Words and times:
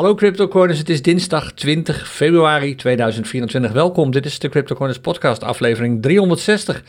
Hallo 0.00 0.14
CryptoCoiners, 0.14 0.78
het 0.78 0.88
is 0.88 1.02
dinsdag 1.02 1.52
20 1.52 2.10
februari 2.10 2.74
2024. 2.74 3.72
Welkom, 3.72 4.10
dit 4.10 4.26
is 4.26 4.38
de 4.38 4.48
CryptoCoiners 4.48 5.00
podcast, 5.00 5.42
aflevering 5.42 6.02
360. 6.02 6.82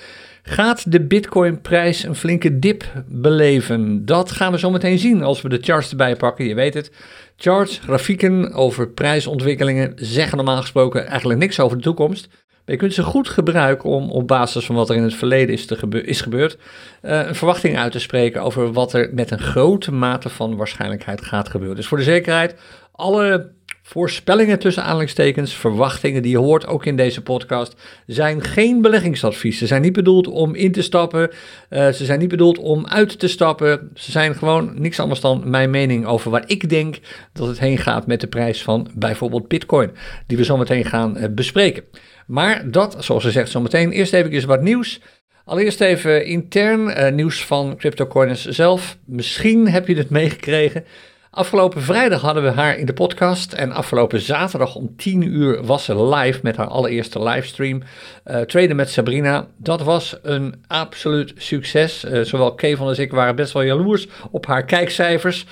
Gaat 0.44 0.92
de 0.92 1.02
Bitcoin-prijs 1.02 2.04
een 2.04 2.16
flinke 2.16 2.60
dip 2.60 2.84
beleven? 3.08 4.06
Dat 4.06 4.32
gaan 4.32 4.52
we 4.52 4.60
zo 4.60 4.70
meteen 4.70 5.00
zien 5.00 5.24
als 5.24 5.42
we 5.42 5.50
de 5.50 5.60
charts 5.62 5.90
erbij 5.90 6.16
pakken. 6.16 6.46
Je 6.46 6.56
weet 6.56 6.74
het, 6.74 6.92
charts, 7.36 7.80
grafieken 7.84 8.54
over 8.54 8.90
prijsontwikkelingen 8.90 9.94
zeggen 9.96 10.38
normaal 10.38 10.62
gesproken 10.62 11.08
eigenlijk 11.08 11.40
niks 11.40 11.60
over 11.60 11.78
de 11.78 11.84
toekomst. 11.84 12.28
Maar 12.66 12.76
je 12.76 12.82
kunt 12.82 12.94
ze 12.94 13.04
goed 13.04 13.30
gebruiken 13.30 13.90
om 13.90 14.12
op 14.12 14.28
basis 14.28 14.66
van 14.66 14.76
wat 14.76 14.90
er 14.90 14.96
in 14.96 15.04
het 15.04 15.16
verleden 15.16 15.54
is, 15.54 15.66
is 15.92 16.22
gebeurd, 16.22 16.58
uh, 17.02 17.28
een 17.28 17.36
verwachting 17.36 17.78
uit 17.78 17.92
te 17.92 18.00
spreken 18.00 18.42
over 18.42 18.74
wat 18.74 18.94
er 18.94 19.10
met 19.14 19.32
een 19.32 19.40
grote 19.40 19.92
mate 19.92 20.30
van 20.30 20.56
waarschijnlijkheid 20.56 21.22
gaat 21.22 21.50
gebeuren. 21.50 21.76
Dus 21.76 21.88
voor 21.88 21.98
de 21.98 22.04
zekerheid, 22.04 22.56
alle 22.92 23.52
voorspellingen 23.92 24.60
tussen 24.60 24.84
aanhalingstekens, 24.84 25.54
verwachtingen 25.54 26.22
die 26.22 26.32
je 26.32 26.38
hoort 26.38 26.68
ook 26.68 26.86
in 26.86 26.96
deze 26.96 27.22
podcast, 27.22 27.76
zijn 28.06 28.44
geen 28.44 28.82
beleggingsadvies. 28.82 29.58
Ze 29.58 29.68
zijn 29.68 29.82
niet 29.82 29.94
bedoeld 29.94 30.28
om 30.28 30.56
in 30.56 30.72
te 30.72 30.82
stappen, 30.82 31.30
uh, 31.70 31.90
ze 31.90 32.06
zijn 32.06 32.20
niet 32.20 32.30
bedoeld 32.30 32.58
om 32.58 32.88
uit 32.88 33.20
te 33.20 33.28
stappen. 33.28 33.92
Ze 33.94 34.12
zijn 34.12 34.36
gewoon 34.36 34.82
niks 34.82 35.00
anders 35.00 35.20
dan 35.20 35.42
mijn 35.46 35.70
mening 35.70 36.06
over 36.06 36.32
waar 36.32 36.44
ik 36.46 36.70
denk 36.70 37.00
dat 37.34 37.48
het 37.48 37.60
heen 37.60 37.78
gaat 37.78 38.08
met 38.08 38.22
de 38.22 38.28
prijs 38.28 38.64
van 38.64 38.88
bijvoorbeeld 38.96 39.48
Bitcoin, 39.48 39.92
die 40.28 40.38
we 40.38 40.44
zo 40.44 40.58
meteen 40.58 40.86
gaan 40.86 41.18
uh, 41.18 41.26
bespreken. 41.32 41.84
Maar 42.28 42.72
dat, 42.72 42.96
zoals 43.00 43.24
ze 43.24 43.32
zegt, 43.32 43.50
zo 43.50 43.62
meteen. 43.62 43.92
Eerst 43.92 44.14
even 44.14 44.48
wat 44.48 44.62
nieuws. 44.62 45.02
Allereerst 45.46 45.82
even 45.82 46.26
intern 46.26 46.88
uh, 46.88 47.12
nieuws 47.12 47.46
van 47.46 47.78
CryptoCoiners 47.78 48.46
zelf. 48.46 48.98
Misschien 49.06 49.68
heb 49.68 49.88
je 49.88 49.96
het 49.96 50.10
meegekregen. 50.10 50.86
Afgelopen 51.34 51.82
vrijdag 51.82 52.22
hadden 52.22 52.44
we 52.44 52.50
haar 52.50 52.78
in 52.78 52.86
de 52.86 52.94
podcast. 52.94 53.54
En 53.54 53.72
afgelopen 53.72 54.20
zaterdag 54.20 54.76
om 54.76 54.96
10 54.96 55.22
uur 55.22 55.66
was 55.66 55.84
ze 55.84 56.06
live 56.06 56.40
met 56.44 56.58
haar 56.58 56.68
allereerste 56.68 57.24
livestream. 57.24 57.84
Uh, 58.26 58.40
traden 58.40 58.76
met 58.76 58.90
Sabrina. 58.90 59.48
Dat 59.58 59.82
was 59.82 60.18
een 60.22 60.64
absoluut 60.68 61.34
succes. 61.38 62.06
Uh, 62.06 62.22
zowel 62.22 62.54
Kevin 62.54 62.86
als 62.86 63.00
ik 63.00 63.12
waren 63.12 63.36
best 63.36 63.54
wel 63.54 63.64
jaloers 63.64 64.08
op 64.32 64.46
haar 64.46 64.66
kijkcijfers. 64.66 65.46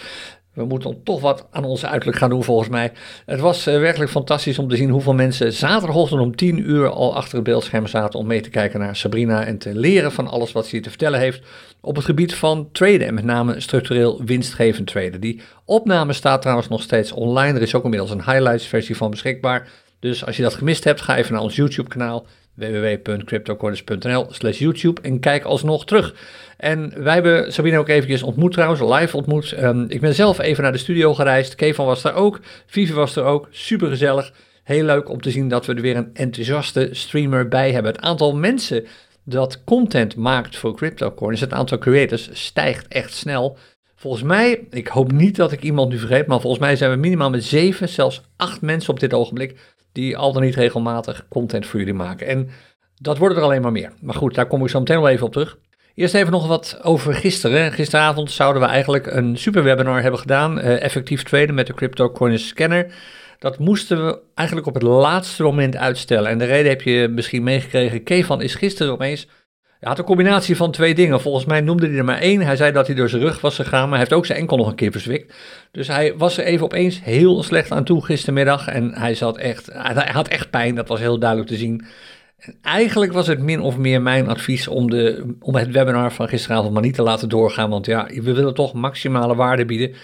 We 0.53 0.65
moeten 0.65 1.03
toch 1.03 1.21
wat 1.21 1.47
aan 1.51 1.63
onze 1.63 1.87
uiterlijk 1.87 2.19
gaan 2.19 2.29
doen 2.29 2.43
volgens 2.43 2.69
mij. 2.69 2.91
Het 3.25 3.39
was 3.39 3.67
uh, 3.67 3.79
werkelijk 3.79 4.11
fantastisch 4.11 4.59
om 4.59 4.67
te 4.67 4.75
zien 4.75 4.89
hoeveel 4.89 5.13
mensen 5.13 5.53
zaterdagochtend 5.53 6.21
om 6.21 6.35
10 6.35 6.69
uur 6.69 6.89
al 6.89 7.15
achter 7.15 7.35
het 7.35 7.43
beeldscherm 7.43 7.87
zaten 7.87 8.19
om 8.19 8.27
mee 8.27 8.41
te 8.41 8.49
kijken 8.49 8.79
naar 8.79 8.95
Sabrina 8.95 9.45
en 9.45 9.57
te 9.57 9.75
leren 9.75 10.11
van 10.11 10.27
alles 10.27 10.51
wat 10.51 10.65
ze 10.65 10.71
hier 10.71 10.81
te 10.81 10.89
vertellen 10.89 11.19
heeft 11.19 11.41
op 11.81 11.95
het 11.95 12.05
gebied 12.05 12.35
van 12.35 12.69
traden 12.71 13.07
en 13.07 13.13
met 13.13 13.23
name 13.23 13.59
structureel 13.59 14.21
winstgevend 14.25 14.87
traden. 14.87 15.21
Die 15.21 15.41
opname 15.65 16.13
staat 16.13 16.41
trouwens 16.41 16.67
nog 16.67 16.81
steeds 16.81 17.11
online. 17.11 17.53
Er 17.53 17.61
is 17.61 17.75
ook 17.75 17.83
inmiddels 17.83 18.11
een 18.11 18.23
highlights 18.23 18.67
versie 18.67 18.97
van 18.97 19.09
beschikbaar. 19.09 19.67
Dus 19.99 20.25
als 20.25 20.37
je 20.37 20.43
dat 20.43 20.55
gemist 20.55 20.83
hebt, 20.83 21.01
ga 21.01 21.17
even 21.17 21.33
naar 21.33 21.41
ons 21.41 21.55
YouTube 21.55 21.89
kanaal 21.89 22.25
www.cryptocoins.nl 22.59 24.25
slash 24.29 24.59
YouTube 24.59 25.01
en 25.01 25.19
kijk 25.19 25.43
alsnog 25.43 25.85
terug. 25.85 26.15
En 26.57 27.03
wij 27.03 27.13
hebben 27.13 27.53
Sabine 27.53 27.77
ook 27.77 27.87
eventjes 27.87 28.23
ontmoet 28.23 28.51
trouwens, 28.51 28.81
live 28.81 29.17
ontmoet. 29.17 29.63
Um, 29.63 29.85
ik 29.87 30.01
ben 30.01 30.15
zelf 30.15 30.39
even 30.39 30.63
naar 30.63 30.71
de 30.71 30.77
studio 30.77 31.13
gereisd. 31.13 31.55
Kevin 31.55 31.85
was 31.85 32.01
daar 32.01 32.15
ook, 32.15 32.39
Vivi 32.65 32.93
was 32.93 33.15
er 33.15 33.23
ook, 33.23 33.47
super 33.51 33.89
gezellig. 33.89 34.33
Heel 34.63 34.83
leuk 34.83 35.09
om 35.09 35.21
te 35.21 35.31
zien 35.31 35.47
dat 35.47 35.65
we 35.65 35.73
er 35.73 35.81
weer 35.81 35.95
een 35.95 36.09
enthousiaste 36.13 36.89
streamer 36.91 37.47
bij 37.47 37.71
hebben. 37.71 37.91
Het 37.91 38.01
aantal 38.01 38.35
mensen 38.35 38.85
dat 39.23 39.63
content 39.63 40.15
maakt 40.15 40.57
voor 40.57 40.75
CryptoCoins, 40.75 41.39
het 41.39 41.53
aantal 41.53 41.77
creators, 41.77 42.29
stijgt 42.31 42.87
echt 42.87 43.13
snel. 43.13 43.57
Volgens 43.95 44.23
mij, 44.23 44.67
ik 44.69 44.87
hoop 44.87 45.11
niet 45.11 45.35
dat 45.35 45.51
ik 45.51 45.63
iemand 45.63 45.89
nu 45.89 45.97
vergeet, 45.97 46.27
maar 46.27 46.41
volgens 46.41 46.61
mij 46.61 46.75
zijn 46.75 46.91
we 46.91 46.97
minimaal 46.97 47.29
met 47.29 47.43
zeven, 47.43 47.89
zelfs 47.89 48.21
acht 48.35 48.61
mensen 48.61 48.89
op 48.89 48.99
dit 48.99 49.13
ogenblik 49.13 49.55
die 49.99 50.17
al 50.17 50.33
dan 50.33 50.41
niet 50.41 50.55
regelmatig 50.55 51.25
content 51.29 51.65
voor 51.65 51.79
jullie 51.79 51.93
maken. 51.93 52.27
En 52.27 52.49
dat 52.95 53.17
worden 53.17 53.37
er 53.37 53.43
alleen 53.43 53.61
maar 53.61 53.71
meer. 53.71 53.91
Maar 54.01 54.15
goed, 54.15 54.35
daar 54.35 54.47
kom 54.47 54.63
ik 54.63 54.69
zo 54.69 54.79
meteen 54.79 55.01
wel 55.01 55.09
even 55.09 55.25
op 55.25 55.31
terug. 55.31 55.57
Eerst 55.95 56.13
even 56.13 56.31
nog 56.31 56.47
wat 56.47 56.79
over 56.81 57.13
gisteren. 57.13 57.71
Gisteravond 57.71 58.31
zouden 58.31 58.61
we 58.61 58.67
eigenlijk 58.67 59.05
een 59.05 59.37
super 59.37 59.63
webinar 59.63 60.01
hebben 60.01 60.19
gedaan. 60.19 60.57
Uh, 60.57 60.83
effectief 60.83 61.23
traden 61.23 61.55
met 61.55 61.67
de 61.67 61.73
CryptoCoins 61.73 62.47
Scanner. 62.47 62.93
Dat 63.39 63.59
moesten 63.59 64.05
we 64.05 64.19
eigenlijk 64.35 64.67
op 64.67 64.73
het 64.73 64.83
laatste 64.83 65.43
moment 65.43 65.75
uitstellen. 65.75 66.29
En 66.29 66.37
de 66.37 66.45
reden 66.45 66.69
heb 66.69 66.81
je 66.81 67.07
misschien 67.07 67.43
meegekregen. 67.43 68.03
Kevan 68.03 68.41
is 68.41 68.55
gisteren 68.55 68.93
opeens 68.93 69.27
hij 69.79 69.89
had 69.89 69.99
een 69.99 70.05
combinatie 70.05 70.55
van 70.55 70.71
twee 70.71 70.95
dingen. 70.95 71.21
Volgens 71.21 71.45
mij 71.45 71.61
noemde 71.61 71.87
hij 71.87 71.97
er 71.97 72.05
maar 72.05 72.19
één. 72.19 72.41
Hij 72.41 72.55
zei 72.55 72.71
dat 72.71 72.87
hij 72.87 72.95
door 72.95 73.09
zijn 73.09 73.21
rug 73.21 73.41
was 73.41 73.55
gegaan, 73.55 73.81
maar 73.81 73.89
hij 73.89 73.99
heeft 73.99 74.13
ook 74.13 74.25
zijn 74.25 74.39
enkel 74.39 74.57
nog 74.57 74.67
een 74.67 74.75
keer 74.75 74.91
verzwikt. 74.91 75.33
Dus 75.71 75.87
hij 75.87 76.17
was 76.17 76.37
er 76.37 76.43
even 76.43 76.65
opeens 76.65 77.03
heel 77.03 77.43
slecht 77.43 77.71
aan 77.71 77.83
toe 77.83 78.05
gistermiddag. 78.05 78.67
En 78.67 78.93
hij, 78.93 79.15
zat 79.15 79.37
echt, 79.37 79.69
hij 79.73 80.11
had 80.11 80.27
echt 80.27 80.49
pijn, 80.49 80.75
dat 80.75 80.87
was 80.87 80.99
heel 80.99 81.19
duidelijk 81.19 81.49
te 81.49 81.57
zien. 81.57 81.85
En 82.39 82.57
eigenlijk 82.61 83.13
was 83.13 83.27
het 83.27 83.39
min 83.39 83.61
of 83.61 83.77
meer 83.77 84.01
mijn 84.01 84.27
advies 84.27 84.67
om, 84.67 84.89
de, 84.89 85.35
om 85.39 85.55
het 85.55 85.71
webinar 85.71 86.11
van 86.11 86.27
gisteravond 86.27 86.73
maar 86.73 86.81
niet 86.81 86.95
te 86.95 87.01
laten 87.01 87.29
doorgaan. 87.29 87.69
Want 87.69 87.85
ja, 87.85 88.07
we 88.13 88.33
willen 88.33 88.53
toch 88.53 88.73
maximale 88.73 89.35
waarde 89.35 89.65
bieden. 89.65 89.95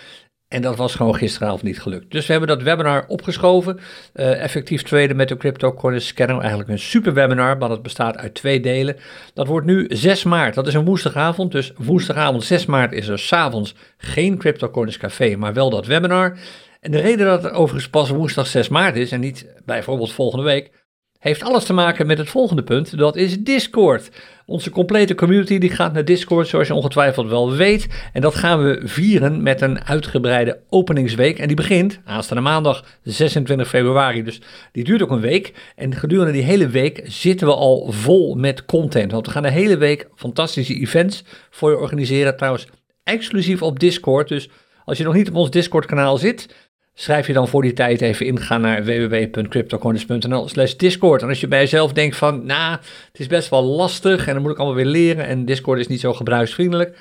En 0.47 0.61
dat 0.61 0.75
was 0.75 0.95
gewoon 0.95 1.16
gisteravond 1.16 1.63
niet 1.63 1.81
gelukt. 1.81 2.11
Dus 2.11 2.25
we 2.25 2.31
hebben 2.31 2.50
dat 2.50 2.61
webinar 2.61 3.06
opgeschoven. 3.07 3.79
Uh, 4.13 4.41
effectief 4.44 4.81
traden 4.81 5.16
met 5.16 5.28
de 5.28 5.38
CryptoCoins 5.38 6.07
Scanner. 6.07 6.39
Eigenlijk 6.39 6.69
een 6.69 6.79
super 6.79 7.13
webinar, 7.13 7.57
maar 7.57 7.69
dat 7.69 7.83
bestaat 7.83 8.17
uit 8.17 8.33
twee 8.33 8.59
delen. 8.59 8.95
Dat 9.33 9.47
wordt 9.47 9.66
nu 9.66 9.85
6 9.89 10.23
maart. 10.23 10.56
Dat 10.56 10.67
is 10.67 10.73
een 10.73 10.85
woensdagavond. 10.85 11.51
Dus 11.51 11.73
woensdagavond 11.78 12.44
6 12.44 12.66
maart 12.66 12.91
is 12.91 13.07
er 13.07 13.19
s'avonds 13.19 13.75
geen 13.97 14.38
CryptoCoins 14.38 14.97
Café, 14.97 15.35
maar 15.35 15.53
wel 15.53 15.69
dat 15.69 15.85
webinar. 15.85 16.38
En 16.79 16.91
de 16.91 17.00
reden 17.00 17.25
dat 17.25 17.44
het 17.44 17.53
overigens 17.53 17.89
pas 17.89 18.09
woensdag 18.09 18.47
6 18.47 18.67
maart 18.69 18.95
is 18.95 19.12
en 19.12 19.19
niet 19.19 19.53
bijvoorbeeld 19.66 20.13
volgende 20.13 20.45
week, 20.45 20.84
heeft 21.25 21.44
alles 21.44 21.63
te 21.63 21.74
maken 21.74 22.08
met 22.08 22.18
het 22.18 22.30
volgende 22.30 22.63
punt. 22.63 22.97
Dat 22.97 23.16
is 23.16 23.40
Discord. 23.40 24.09
Onze 24.46 24.69
complete 24.69 25.16
community 25.16 25.58
die 25.58 25.69
gaat 25.69 25.94
naar 25.94 26.06
Discord, 26.06 26.47
zoals 26.47 26.68
je 26.68 26.74
ongetwijfeld 26.74 27.28
wel 27.28 27.52
weet. 27.52 27.88
En 28.13 28.22
dat 28.22 28.36
gaan 28.36 28.63
we 28.63 28.81
vieren 28.84 29.44
met 29.44 29.62
een 29.62 29.86
uitgebreide 29.86 30.59
openingsweek. 30.69 31.40
En 31.40 31.47
die 31.47 31.56
begint 31.56 32.00
aanstaande 32.03 32.44
maandag 32.44 32.86
26 33.03 33.68
februari. 33.68 34.24
Dus 34.24 34.41
die 34.72 34.84
duurt 34.84 35.02
ook 35.02 35.12
een 35.12 35.19
week. 35.19 35.53
En 35.75 35.96
gedurende 35.96 36.31
die 36.31 36.44
hele 36.44 36.68
week 36.68 37.02
zitten 37.03 37.47
we 37.47 37.53
al 37.53 37.92
vol 37.92 38.36
met 38.36 38.66
content. 38.66 39.12
Want 39.12 39.25
we 39.25 39.31
gaan 39.31 39.44
de 39.44 39.52
hele 39.52 39.78
week 39.78 40.07
fantastische 40.16 40.75
events 40.75 41.24
voor 41.50 41.69
je 41.69 41.78
organiseren. 41.78 42.38
Trouwens, 42.38 42.68
exclusief 43.03 43.62
op 43.62 43.80
Discord. 43.80 44.28
Dus 44.28 44.50
als 44.86 44.97
je 44.97 45.03
nog 45.03 45.13
niet 45.13 45.30
op 45.30 45.36
ons 45.36 45.50
Discord 45.50 45.86
kanaal 45.86 46.18
zit 46.18 46.56
Schrijf 46.97 47.28
je 47.28 47.33
dan 47.33 47.47
voor 47.47 47.61
die 47.61 47.73
tijd 47.73 48.01
even 48.01 48.25
in, 48.25 48.39
ga 48.39 48.57
naar 48.57 48.85
www.cryptocoins.nl 48.85 50.47
slash 50.47 50.73
discord. 50.73 51.22
En 51.22 51.28
als 51.28 51.39
je 51.39 51.47
bij 51.47 51.59
jezelf 51.59 51.94
denkt 51.94 52.16
van, 52.16 52.45
nou, 52.45 52.72
het 53.11 53.19
is 53.19 53.28
best 53.28 53.50
wel 53.50 53.63
lastig 53.63 54.28
en 54.28 54.33
dan 54.33 54.41
moet 54.41 54.51
ik 54.51 54.57
allemaal 54.57 54.75
weer 54.75 54.85
leren 54.85 55.25
en 55.25 55.45
Discord 55.45 55.79
is 55.79 55.88
niet 55.88 56.00
zo 56.00 56.13
gebruiksvriendelijk. 56.13 56.97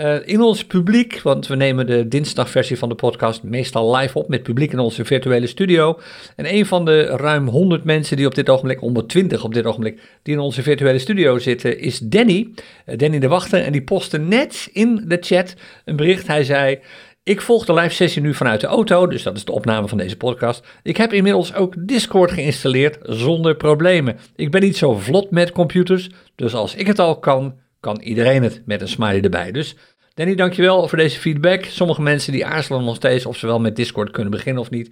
Uh, 0.00 0.16
in 0.24 0.40
ons 0.40 0.64
publiek, 0.64 1.20
want 1.22 1.46
we 1.46 1.56
nemen 1.56 1.86
de 1.86 2.08
dinsdagversie 2.08 2.78
van 2.78 2.88
de 2.88 2.94
podcast 2.94 3.42
meestal 3.42 3.96
live 3.96 4.18
op 4.18 4.28
met 4.28 4.42
publiek 4.42 4.72
in 4.72 4.78
onze 4.78 5.04
virtuele 5.04 5.46
studio. 5.46 6.00
En 6.36 6.54
een 6.54 6.66
van 6.66 6.84
de 6.84 7.02
ruim 7.02 7.48
100 7.48 7.84
mensen 7.84 8.16
die 8.16 8.26
op 8.26 8.34
dit 8.34 8.48
ogenblik, 8.48 8.78
120 8.78 9.44
op 9.44 9.54
dit 9.54 9.64
ogenblik, 9.64 10.00
die 10.22 10.34
in 10.34 10.40
onze 10.40 10.62
virtuele 10.62 10.98
studio 10.98 11.38
zitten, 11.38 11.78
is 11.78 11.98
Danny. 11.98 12.48
Uh, 12.86 12.96
Danny 12.96 13.18
de 13.18 13.28
Wachter. 13.28 13.62
En 13.62 13.72
die 13.72 13.82
postte 13.82 14.18
net 14.18 14.68
in 14.72 15.04
de 15.06 15.18
chat 15.20 15.54
een 15.84 15.96
bericht. 15.96 16.26
Hij 16.26 16.44
zei, 16.44 16.78
ik 17.26 17.40
volg 17.40 17.64
de 17.64 17.74
live 17.74 17.94
sessie 17.94 18.22
nu 18.22 18.34
vanuit 18.34 18.60
de 18.60 18.66
auto, 18.66 19.06
dus 19.06 19.22
dat 19.22 19.36
is 19.36 19.44
de 19.44 19.52
opname 19.52 19.88
van 19.88 19.98
deze 19.98 20.16
podcast. 20.16 20.66
Ik 20.82 20.96
heb 20.96 21.12
inmiddels 21.12 21.54
ook 21.54 21.74
Discord 21.78 22.30
geïnstalleerd 22.30 22.98
zonder 23.02 23.56
problemen. 23.56 24.16
Ik 24.36 24.50
ben 24.50 24.60
niet 24.60 24.76
zo 24.76 24.94
vlot 24.94 25.30
met 25.30 25.52
computers, 25.52 26.10
dus 26.34 26.54
als 26.54 26.74
ik 26.74 26.86
het 26.86 26.98
al 26.98 27.18
kan, 27.18 27.58
kan 27.80 28.00
iedereen 28.00 28.42
het 28.42 28.62
met 28.66 28.80
een 28.80 28.88
smiley 28.88 29.20
erbij. 29.20 29.52
Dus 29.52 29.76
Danny, 30.14 30.34
dankjewel 30.34 30.88
voor 30.88 30.98
deze 30.98 31.20
feedback. 31.20 31.64
Sommige 31.64 32.02
mensen 32.02 32.32
die 32.32 32.46
aarzelen 32.46 32.84
nog 32.84 32.96
steeds 32.96 33.26
of 33.26 33.36
ze 33.36 33.46
wel 33.46 33.60
met 33.60 33.76
Discord 33.76 34.10
kunnen 34.10 34.30
beginnen 34.30 34.62
of 34.62 34.70
niet. 34.70 34.90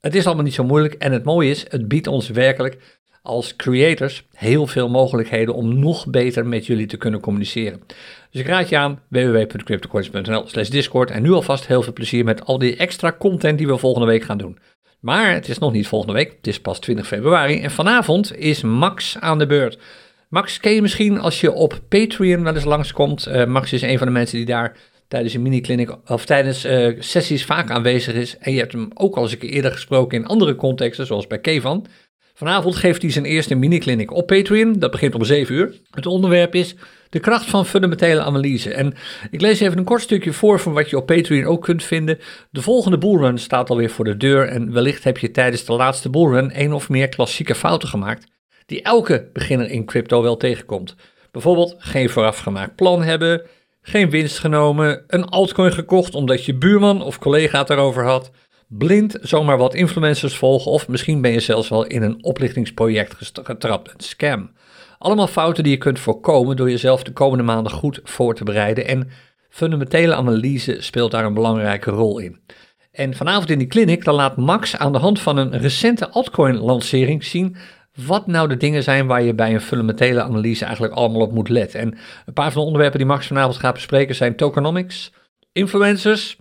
Het 0.00 0.14
is 0.14 0.26
allemaal 0.26 0.44
niet 0.44 0.54
zo 0.54 0.64
moeilijk 0.64 0.94
en 0.94 1.12
het 1.12 1.24
mooie 1.24 1.50
is, 1.50 1.64
het 1.68 1.88
biedt 1.88 2.06
ons 2.06 2.28
werkelijk 2.28 3.00
als 3.22 3.56
creators 3.56 4.24
heel 4.32 4.66
veel 4.66 4.88
mogelijkheden 4.88 5.54
om 5.54 5.78
nog 5.78 6.06
beter 6.06 6.46
met 6.46 6.66
jullie 6.66 6.86
te 6.86 6.96
kunnen 6.96 7.20
communiceren. 7.20 7.80
Dus 8.30 8.40
ik 8.40 8.46
raad 8.46 8.68
je 8.68 8.76
aan 8.76 9.00
www.cryptocoins.nl 9.08 10.42
slash 10.46 10.68
discord 10.68 11.10
en 11.10 11.22
nu 11.22 11.32
alvast 11.32 11.66
heel 11.66 11.82
veel 11.82 11.92
plezier 11.92 12.24
met 12.24 12.44
al 12.44 12.58
die 12.58 12.76
extra 12.76 13.16
content 13.18 13.58
die 13.58 13.66
we 13.66 13.76
volgende 13.76 14.06
week 14.06 14.22
gaan 14.22 14.38
doen. 14.38 14.58
Maar 15.00 15.32
het 15.32 15.48
is 15.48 15.58
nog 15.58 15.72
niet 15.72 15.86
volgende 15.86 16.14
week, 16.14 16.32
het 16.36 16.46
is 16.46 16.60
pas 16.60 16.78
20 16.78 17.06
februari 17.06 17.60
en 17.60 17.70
vanavond 17.70 18.36
is 18.36 18.62
Max 18.62 19.16
aan 19.18 19.38
de 19.38 19.46
beurt. 19.46 19.78
Max 20.28 20.60
ken 20.60 20.72
je 20.72 20.82
misschien 20.82 21.20
als 21.20 21.40
je 21.40 21.52
op 21.52 21.80
Patreon 21.88 22.42
wel 22.42 22.54
eens 22.54 22.64
langskomt. 22.64 23.28
Uh, 23.28 23.44
Max 23.44 23.72
is 23.72 23.82
een 23.82 23.98
van 23.98 24.06
de 24.06 24.12
mensen 24.12 24.36
die 24.36 24.46
daar 24.46 24.76
tijdens 25.08 25.34
een 25.34 25.42
mini-clinic 25.42 25.96
of 26.06 26.24
tijdens 26.24 26.64
uh, 26.64 26.96
sessies 26.98 27.44
vaak 27.44 27.70
aanwezig 27.70 28.14
is. 28.14 28.36
En 28.38 28.52
je 28.52 28.58
hebt 28.58 28.72
hem 28.72 28.88
ook 28.94 29.16
al 29.16 29.22
eens 29.22 29.32
een 29.32 29.38
keer 29.38 29.50
eerder 29.50 29.72
gesproken 29.72 30.18
in 30.18 30.26
andere 30.26 30.54
contexten, 30.56 31.06
zoals 31.06 31.26
bij 31.26 31.38
Kevan. 31.38 31.86
Vanavond 32.42 32.76
geeft 32.76 33.02
hij 33.02 33.10
zijn 33.10 33.24
eerste 33.24 33.54
mini-clinic 33.54 34.10
op 34.10 34.26
Patreon. 34.26 34.78
Dat 34.78 34.90
begint 34.90 35.14
om 35.14 35.24
7 35.24 35.54
uur. 35.54 35.74
Het 35.90 36.06
onderwerp 36.06 36.54
is 36.54 36.74
de 37.10 37.20
kracht 37.20 37.44
van 37.44 37.66
fundamentele 37.66 38.22
analyse. 38.22 38.74
En 38.74 38.94
ik 39.30 39.40
lees 39.40 39.60
even 39.60 39.78
een 39.78 39.84
kort 39.84 40.02
stukje 40.02 40.32
voor 40.32 40.60
van 40.60 40.72
wat 40.72 40.90
je 40.90 40.96
op 40.96 41.06
Patreon 41.06 41.44
ook 41.44 41.62
kunt 41.62 41.84
vinden. 41.84 42.18
De 42.50 42.62
volgende 42.62 42.98
bullrun 42.98 43.38
staat 43.38 43.70
alweer 43.70 43.90
voor 43.90 44.04
de 44.04 44.16
deur. 44.16 44.48
En 44.48 44.72
wellicht 44.72 45.04
heb 45.04 45.18
je 45.18 45.30
tijdens 45.30 45.64
de 45.64 45.72
laatste 45.72 46.10
bullrun 46.10 46.50
één 46.50 46.72
of 46.72 46.88
meer 46.88 47.08
klassieke 47.08 47.54
fouten 47.54 47.88
gemaakt. 47.88 48.26
Die 48.66 48.82
elke 48.82 49.28
beginner 49.32 49.70
in 49.70 49.84
crypto 49.84 50.22
wel 50.22 50.36
tegenkomt. 50.36 50.94
Bijvoorbeeld 51.30 51.74
geen 51.78 52.10
voorafgemaakt 52.10 52.76
plan 52.76 53.02
hebben. 53.02 53.42
Geen 53.82 54.10
winst 54.10 54.38
genomen. 54.38 55.04
Een 55.06 55.24
altcoin 55.24 55.72
gekocht 55.72 56.14
omdat 56.14 56.44
je 56.44 56.54
buurman 56.54 57.02
of 57.02 57.18
collega 57.18 57.58
het 57.58 57.70
erover 57.70 58.04
had 58.04 58.30
blind 58.78 59.18
zomaar 59.20 59.58
wat 59.58 59.74
influencers 59.74 60.36
volgen 60.36 60.70
of 60.70 60.88
misschien 60.88 61.20
ben 61.20 61.32
je 61.32 61.40
zelfs 61.40 61.68
wel 61.68 61.84
in 61.84 62.02
een 62.02 62.24
oplichtingsproject 62.24 63.32
getrapt, 63.42 63.88
een 63.88 64.00
scam. 64.00 64.50
Allemaal 64.98 65.26
fouten 65.26 65.62
die 65.62 65.72
je 65.72 65.78
kunt 65.78 65.98
voorkomen 65.98 66.56
door 66.56 66.70
jezelf 66.70 67.02
de 67.02 67.12
komende 67.12 67.44
maanden 67.44 67.72
goed 67.72 68.00
voor 68.04 68.34
te 68.34 68.44
bereiden 68.44 68.86
en 68.86 69.08
fundamentele 69.48 70.14
analyse 70.14 70.76
speelt 70.80 71.10
daar 71.10 71.24
een 71.24 71.34
belangrijke 71.34 71.90
rol 71.90 72.18
in. 72.18 72.40
En 72.92 73.14
vanavond 73.14 73.50
in 73.50 73.58
die 73.58 73.66
clinic, 73.66 74.04
dan 74.04 74.14
laat 74.14 74.36
Max 74.36 74.76
aan 74.76 74.92
de 74.92 74.98
hand 74.98 75.20
van 75.20 75.36
een 75.36 75.58
recente 75.58 76.08
altcoin-lancering 76.08 77.24
zien 77.24 77.56
wat 78.06 78.26
nou 78.26 78.48
de 78.48 78.56
dingen 78.56 78.82
zijn 78.82 79.06
waar 79.06 79.22
je 79.22 79.34
bij 79.34 79.54
een 79.54 79.60
fundamentele 79.60 80.22
analyse 80.22 80.64
eigenlijk 80.64 80.94
allemaal 80.94 81.20
op 81.20 81.32
moet 81.32 81.48
letten. 81.48 81.80
En 81.80 81.98
een 82.26 82.32
paar 82.32 82.52
van 82.52 82.60
de 82.60 82.66
onderwerpen 82.66 82.98
die 82.98 83.08
Max 83.08 83.26
vanavond 83.26 83.56
gaat 83.56 83.74
bespreken 83.74 84.14
zijn 84.14 84.36
tokenomics, 84.36 85.12
influencers, 85.52 86.36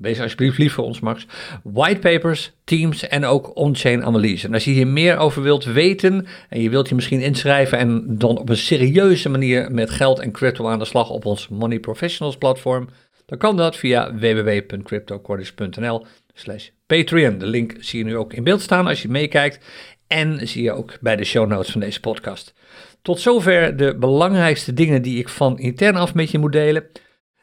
Wees 0.00 0.20
alsjeblieft 0.20 0.58
lief 0.58 0.72
voor 0.72 0.84
ons, 0.84 1.00
Max. 1.00 1.26
Whitepapers, 1.62 2.52
teams 2.64 3.08
en 3.08 3.24
ook 3.24 3.56
on-chain 3.56 4.04
analyse. 4.04 4.46
En 4.46 4.54
als 4.54 4.64
je 4.64 4.70
hier 4.70 4.86
meer 4.86 5.16
over 5.16 5.42
wilt 5.42 5.64
weten 5.64 6.26
en 6.48 6.62
je 6.62 6.70
wilt 6.70 6.88
je 6.88 6.94
misschien 6.94 7.20
inschrijven 7.20 7.78
en 7.78 8.04
dan 8.18 8.38
op 8.38 8.48
een 8.48 8.56
serieuze 8.56 9.28
manier 9.28 9.72
met 9.72 9.90
geld 9.90 10.18
en 10.18 10.32
crypto 10.32 10.68
aan 10.68 10.78
de 10.78 10.84
slag 10.84 11.10
op 11.10 11.24
ons 11.24 11.48
Money 11.48 11.78
Professionals 11.78 12.36
platform, 12.36 12.88
dan 13.26 13.38
kan 13.38 13.56
dat 13.56 13.76
via 13.76 14.14
www.cryptocortis.nl 14.14 16.06
slash 16.34 16.68
Patreon. 16.86 17.38
De 17.38 17.46
link 17.46 17.74
zie 17.78 17.98
je 17.98 18.04
nu 18.04 18.16
ook 18.16 18.32
in 18.32 18.44
beeld 18.44 18.60
staan 18.60 18.86
als 18.86 19.02
je 19.02 19.08
meekijkt 19.08 19.64
en 20.06 20.48
zie 20.48 20.62
je 20.62 20.72
ook 20.72 21.00
bij 21.00 21.16
de 21.16 21.24
show 21.24 21.48
notes 21.48 21.70
van 21.70 21.80
deze 21.80 22.00
podcast. 22.00 22.54
Tot 23.02 23.20
zover 23.20 23.76
de 23.76 23.96
belangrijkste 23.96 24.72
dingen 24.72 25.02
die 25.02 25.18
ik 25.18 25.28
van 25.28 25.58
intern 25.58 25.96
af 25.96 26.14
met 26.14 26.30
je 26.30 26.38
moet 26.38 26.52
delen. 26.52 26.84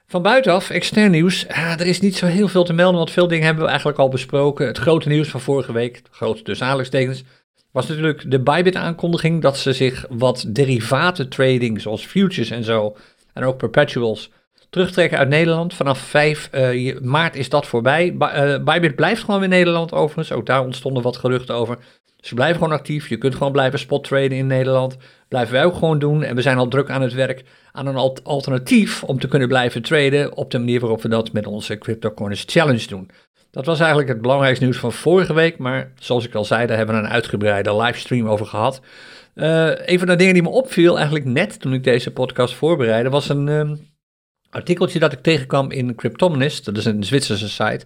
Van 0.09 0.21
buitenaf, 0.21 0.69
extern 0.69 1.11
nieuws. 1.11 1.47
Ah, 1.47 1.79
er 1.79 1.87
is 1.87 1.99
niet 1.99 2.15
zo 2.15 2.25
heel 2.25 2.47
veel 2.47 2.63
te 2.63 2.73
melden, 2.73 2.97
want 2.97 3.11
veel 3.11 3.27
dingen 3.27 3.45
hebben 3.45 3.63
we 3.63 3.69
eigenlijk 3.69 3.99
al 3.99 4.09
besproken. 4.09 4.67
Het 4.67 4.77
grote 4.77 5.09
nieuws 5.09 5.29
van 5.29 5.41
vorige 5.41 5.71
week, 5.71 6.01
grote 6.11 6.43
dus 6.43 6.61
aanhalingstekens, 6.61 7.23
was 7.71 7.87
natuurlijk 7.87 8.31
de 8.31 8.39
Bybit-aankondiging 8.39 9.41
dat 9.41 9.57
ze 9.57 9.73
zich 9.73 10.05
wat 10.09 10.45
derivaten 10.47 11.29
trading, 11.29 11.81
zoals 11.81 12.05
futures 12.05 12.49
en 12.49 12.63
zo, 12.63 12.95
en 13.33 13.43
ook 13.43 13.57
perpetuals, 13.57 14.29
terugtrekken 14.69 15.17
uit 15.17 15.29
Nederland. 15.29 15.73
Vanaf 15.73 15.99
5 15.99 16.49
uh, 16.51 16.89
eh, 16.89 17.01
maart 17.01 17.35
is 17.35 17.49
dat 17.49 17.65
voorbij. 17.65 18.15
Uh, 18.19 18.63
Bybit 18.63 18.95
blijft 18.95 19.23
gewoon 19.23 19.43
in 19.43 19.49
Nederland 19.49 19.91
overigens, 19.91 20.31
ook 20.31 20.45
daar 20.45 20.63
ontstonden 20.63 21.03
wat 21.03 21.17
geruchten 21.17 21.55
over. 21.55 21.77
Ze 22.27 22.33
blijven 22.33 22.57
gewoon 22.57 22.77
actief, 22.77 23.07
je 23.07 23.17
kunt 23.17 23.35
gewoon 23.35 23.51
blijven 23.51 23.79
spot 23.79 24.03
traden 24.03 24.37
in 24.37 24.47
Nederland 24.47 24.97
blijven 25.27 25.53
wij 25.53 25.65
ook 25.65 25.73
gewoon 25.73 25.99
doen. 25.99 26.23
En 26.23 26.35
we 26.35 26.41
zijn 26.41 26.57
al 26.57 26.67
druk 26.67 26.89
aan 26.89 27.01
het 27.01 27.13
werk 27.13 27.43
aan 27.71 27.87
een 27.87 28.11
alternatief 28.23 29.03
om 29.03 29.19
te 29.19 29.27
kunnen 29.27 29.47
blijven 29.47 29.81
traden 29.81 30.35
op 30.35 30.51
de 30.51 30.57
manier 30.57 30.79
waarop 30.79 31.01
we 31.01 31.09
dat 31.09 31.31
met 31.31 31.47
onze 31.47 31.77
CryptoCoins 31.77 32.43
Challenge 32.47 32.87
doen. 32.87 33.09
Dat 33.51 33.65
was 33.65 33.79
eigenlijk 33.79 34.09
het 34.09 34.21
belangrijkste 34.21 34.63
nieuws 34.63 34.77
van 34.77 34.91
vorige 34.91 35.33
week, 35.33 35.57
maar 35.57 35.91
zoals 35.99 36.25
ik 36.25 36.35
al 36.35 36.45
zei, 36.45 36.67
daar 36.67 36.77
hebben 36.77 36.95
we 36.95 37.01
een 37.01 37.09
uitgebreide 37.09 37.75
livestream 37.75 38.27
over 38.27 38.45
gehad. 38.45 38.81
Uh, 39.35 39.71
een 39.85 39.99
van 39.99 40.07
de 40.07 40.15
dingen 40.15 40.33
die 40.33 40.43
me 40.43 40.49
opviel 40.49 40.95
eigenlijk 40.95 41.25
net 41.25 41.59
toen 41.59 41.73
ik 41.73 41.83
deze 41.83 42.11
podcast 42.11 42.53
voorbereidde, 42.53 43.09
was 43.09 43.29
een 43.29 43.47
um, 43.47 43.89
artikeltje 44.49 44.99
dat 44.99 45.13
ik 45.13 45.21
tegenkwam 45.21 45.71
in 45.71 45.95
Cryptonomist, 45.95 46.65
dat 46.65 46.77
is 46.77 46.85
een 46.85 47.03
Zwitserse 47.03 47.49
site. 47.49 47.85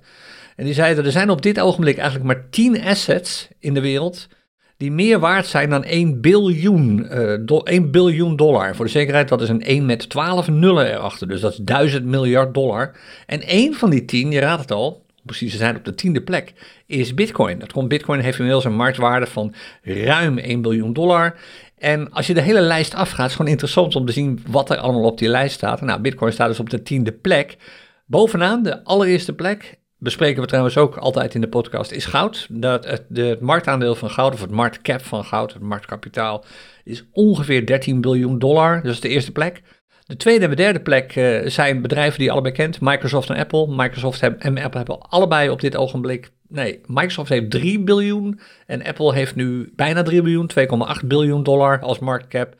En 0.61 0.67
die 0.67 0.75
zeiden, 0.75 1.05
er 1.05 1.11
zijn 1.11 1.29
op 1.29 1.41
dit 1.41 1.59
ogenblik 1.59 1.97
eigenlijk 1.97 2.27
maar 2.27 2.49
10 2.49 2.83
assets 2.83 3.47
in 3.59 3.73
de 3.73 3.81
wereld 3.81 4.27
die 4.77 4.91
meer 4.91 5.19
waard 5.19 5.45
zijn 5.45 5.69
dan 5.69 5.83
1 5.83 6.21
biljoen, 6.21 7.07
uh, 7.11 7.37
do 7.45 7.59
1 7.59 7.91
biljoen 7.91 8.35
dollar. 8.35 8.75
Voor 8.75 8.85
de 8.85 8.91
zekerheid, 8.91 9.27
dat 9.27 9.41
is 9.41 9.49
een 9.49 9.61
1 9.61 9.85
met 9.85 10.09
12 10.09 10.47
nullen 10.47 10.93
erachter, 10.93 11.27
dus 11.27 11.41
dat 11.41 11.51
is 11.51 11.57
1000 11.57 12.05
miljard 12.05 12.53
dollar. 12.53 12.95
En 13.25 13.41
één 13.41 13.73
van 13.73 13.89
die 13.89 14.05
10, 14.05 14.31
je 14.31 14.39
raadt 14.39 14.61
het 14.61 14.71
al, 14.71 15.05
precies 15.25 15.51
te 15.51 15.57
zijn 15.57 15.75
op 15.75 15.85
de 15.85 15.95
tiende 15.95 16.21
plek, 16.21 16.53
is 16.85 17.13
Bitcoin. 17.13 17.59
Dat 17.59 17.71
komt, 17.71 17.87
Bitcoin 17.87 18.19
heeft 18.19 18.37
inmiddels 18.37 18.65
een 18.65 18.75
marktwaarde 18.75 19.25
van 19.25 19.53
ruim 19.83 20.37
1 20.37 20.61
biljoen 20.61 20.93
dollar. 20.93 21.35
En 21.77 22.11
als 22.11 22.27
je 22.27 22.33
de 22.33 22.41
hele 22.41 22.61
lijst 22.61 22.93
afgaat, 22.93 23.29
is 23.29 23.35
gewoon 23.35 23.51
interessant 23.51 23.95
om 23.95 24.05
te 24.05 24.11
zien 24.11 24.43
wat 24.47 24.69
er 24.69 24.77
allemaal 24.77 25.03
op 25.03 25.17
die 25.17 25.29
lijst 25.29 25.55
staat. 25.55 25.81
Nou, 25.81 26.01
Bitcoin 26.01 26.31
staat 26.31 26.47
dus 26.47 26.59
op 26.59 26.69
de 26.69 26.83
tiende 26.83 27.11
plek. 27.11 27.57
Bovenaan 28.05 28.63
de 28.63 28.83
allereerste 28.83 29.33
plek 29.33 29.79
bespreken 30.01 30.41
we 30.41 30.47
trouwens 30.47 30.77
ook 30.77 30.97
altijd 30.97 31.35
in 31.35 31.41
de 31.41 31.47
podcast, 31.47 31.91
is 31.91 32.05
goud. 32.05 32.47
Dat 32.49 32.85
het, 32.85 33.03
het 33.13 33.39
marktaandeel 33.39 33.95
van 33.95 34.09
goud, 34.09 34.33
of 34.33 34.41
het 34.41 34.51
marktcap 34.51 35.01
van 35.01 35.23
goud, 35.23 35.53
het 35.53 35.61
marktkapitaal, 35.61 36.45
is 36.83 37.03
ongeveer 37.11 37.65
13 37.65 38.01
biljoen 38.01 38.39
dollar. 38.39 38.83
Dat 38.83 38.91
is 38.91 38.99
de 38.99 39.09
eerste 39.09 39.31
plek. 39.31 39.61
De 40.05 40.15
tweede 40.15 40.43
en 40.43 40.49
de 40.49 40.55
derde 40.55 40.79
plek 40.79 41.15
uh, 41.15 41.47
zijn 41.47 41.81
bedrijven 41.81 42.17
die 42.17 42.25
je 42.25 42.31
allebei 42.31 42.53
kent, 42.53 42.81
Microsoft 42.81 43.29
en 43.29 43.37
Apple. 43.37 43.67
Microsoft 43.67 44.21
en 44.21 44.37
Apple 44.37 44.77
hebben 44.77 44.99
allebei 44.99 45.49
op 45.49 45.61
dit 45.61 45.75
ogenblik, 45.75 46.31
nee, 46.47 46.81
Microsoft 46.85 47.29
heeft 47.29 47.51
3 47.51 47.79
biljoen 47.79 48.39
en 48.65 48.83
Apple 48.83 49.13
heeft 49.13 49.35
nu 49.35 49.71
bijna 49.75 50.03
3 50.03 50.21
biljoen, 50.21 50.51
2,8 51.01 51.05
biljoen 51.05 51.43
dollar 51.43 51.79
als 51.79 51.99
marktcap. 51.99 52.55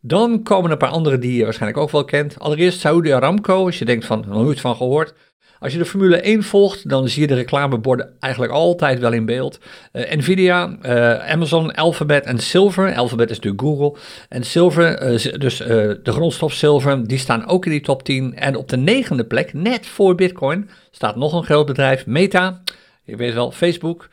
Dan 0.00 0.42
komen 0.42 0.70
een 0.70 0.78
paar 0.78 0.88
andere 0.88 1.18
die 1.18 1.36
je 1.36 1.44
waarschijnlijk 1.44 1.82
ook 1.82 1.90
wel 1.90 2.04
kent. 2.04 2.38
Allereerst 2.38 2.80
Saudi 2.80 3.12
Aramco, 3.12 3.64
als 3.64 3.78
je 3.78 3.84
denkt 3.84 4.04
van, 4.04 4.24
nooit 4.28 4.60
van 4.60 4.76
gehoord. 4.76 5.14
Als 5.58 5.72
je 5.72 5.78
de 5.78 5.84
Formule 5.84 6.16
1 6.16 6.42
volgt, 6.42 6.88
dan 6.88 7.08
zie 7.08 7.20
je 7.20 7.26
de 7.26 7.34
reclameborden 7.34 8.12
eigenlijk 8.20 8.52
altijd 8.52 8.98
wel 8.98 9.12
in 9.12 9.26
beeld. 9.26 9.58
Uh, 9.92 10.12
Nvidia, 10.12 10.76
uh, 10.82 11.30
Amazon, 11.30 11.74
Alphabet 11.74 12.24
en 12.24 12.38
Silver. 12.38 12.94
Alphabet 12.94 13.30
is 13.30 13.36
natuurlijk 13.36 13.62
Google. 13.62 14.00
En 14.28 14.44
Silver, 14.44 15.02
uh, 15.02 15.38
dus 15.38 15.56
de 15.56 16.12
grondstof 16.12 16.52
Silver, 16.52 17.06
die 17.06 17.18
staan 17.18 17.46
ook 17.46 17.64
in 17.64 17.70
die 17.70 17.80
top 17.80 18.02
10. 18.02 18.34
En 18.34 18.56
op 18.56 18.68
de 18.68 18.76
negende 18.76 19.24
plek, 19.24 19.52
net 19.52 19.86
voor 19.86 20.14
Bitcoin, 20.14 20.70
staat 20.90 21.16
nog 21.16 21.32
een 21.32 21.44
groot 21.44 21.66
bedrijf, 21.66 22.06
Meta. 22.06 22.62
Je 23.04 23.16
weet 23.16 23.34
wel, 23.34 23.50
Facebook. 23.50 24.08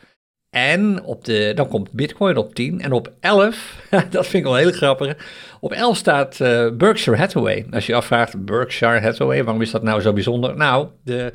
En 0.53 1.03
op 1.03 1.25
de, 1.25 1.51
dan 1.55 1.67
komt 1.67 1.91
Bitcoin 1.91 2.37
op 2.37 2.55
10. 2.55 2.81
En 2.81 2.91
op 2.91 3.11
11, 3.19 3.77
dat 3.89 4.27
vind 4.27 4.33
ik 4.33 4.43
wel 4.43 4.55
heel 4.55 4.71
grappig. 4.71 5.15
Op 5.59 5.71
11 5.71 5.97
staat 5.97 6.39
uh, 6.39 6.69
Berkshire 6.71 7.17
Hathaway. 7.17 7.65
Als 7.71 7.85
je 7.85 7.91
je 7.91 7.97
afvraagt, 7.97 8.45
Berkshire 8.45 8.99
Hathaway, 8.99 9.43
waarom 9.43 9.61
is 9.61 9.71
dat 9.71 9.83
nou 9.83 10.01
zo 10.01 10.13
bijzonder? 10.13 10.55
Nou, 10.57 10.87
de 11.03 11.33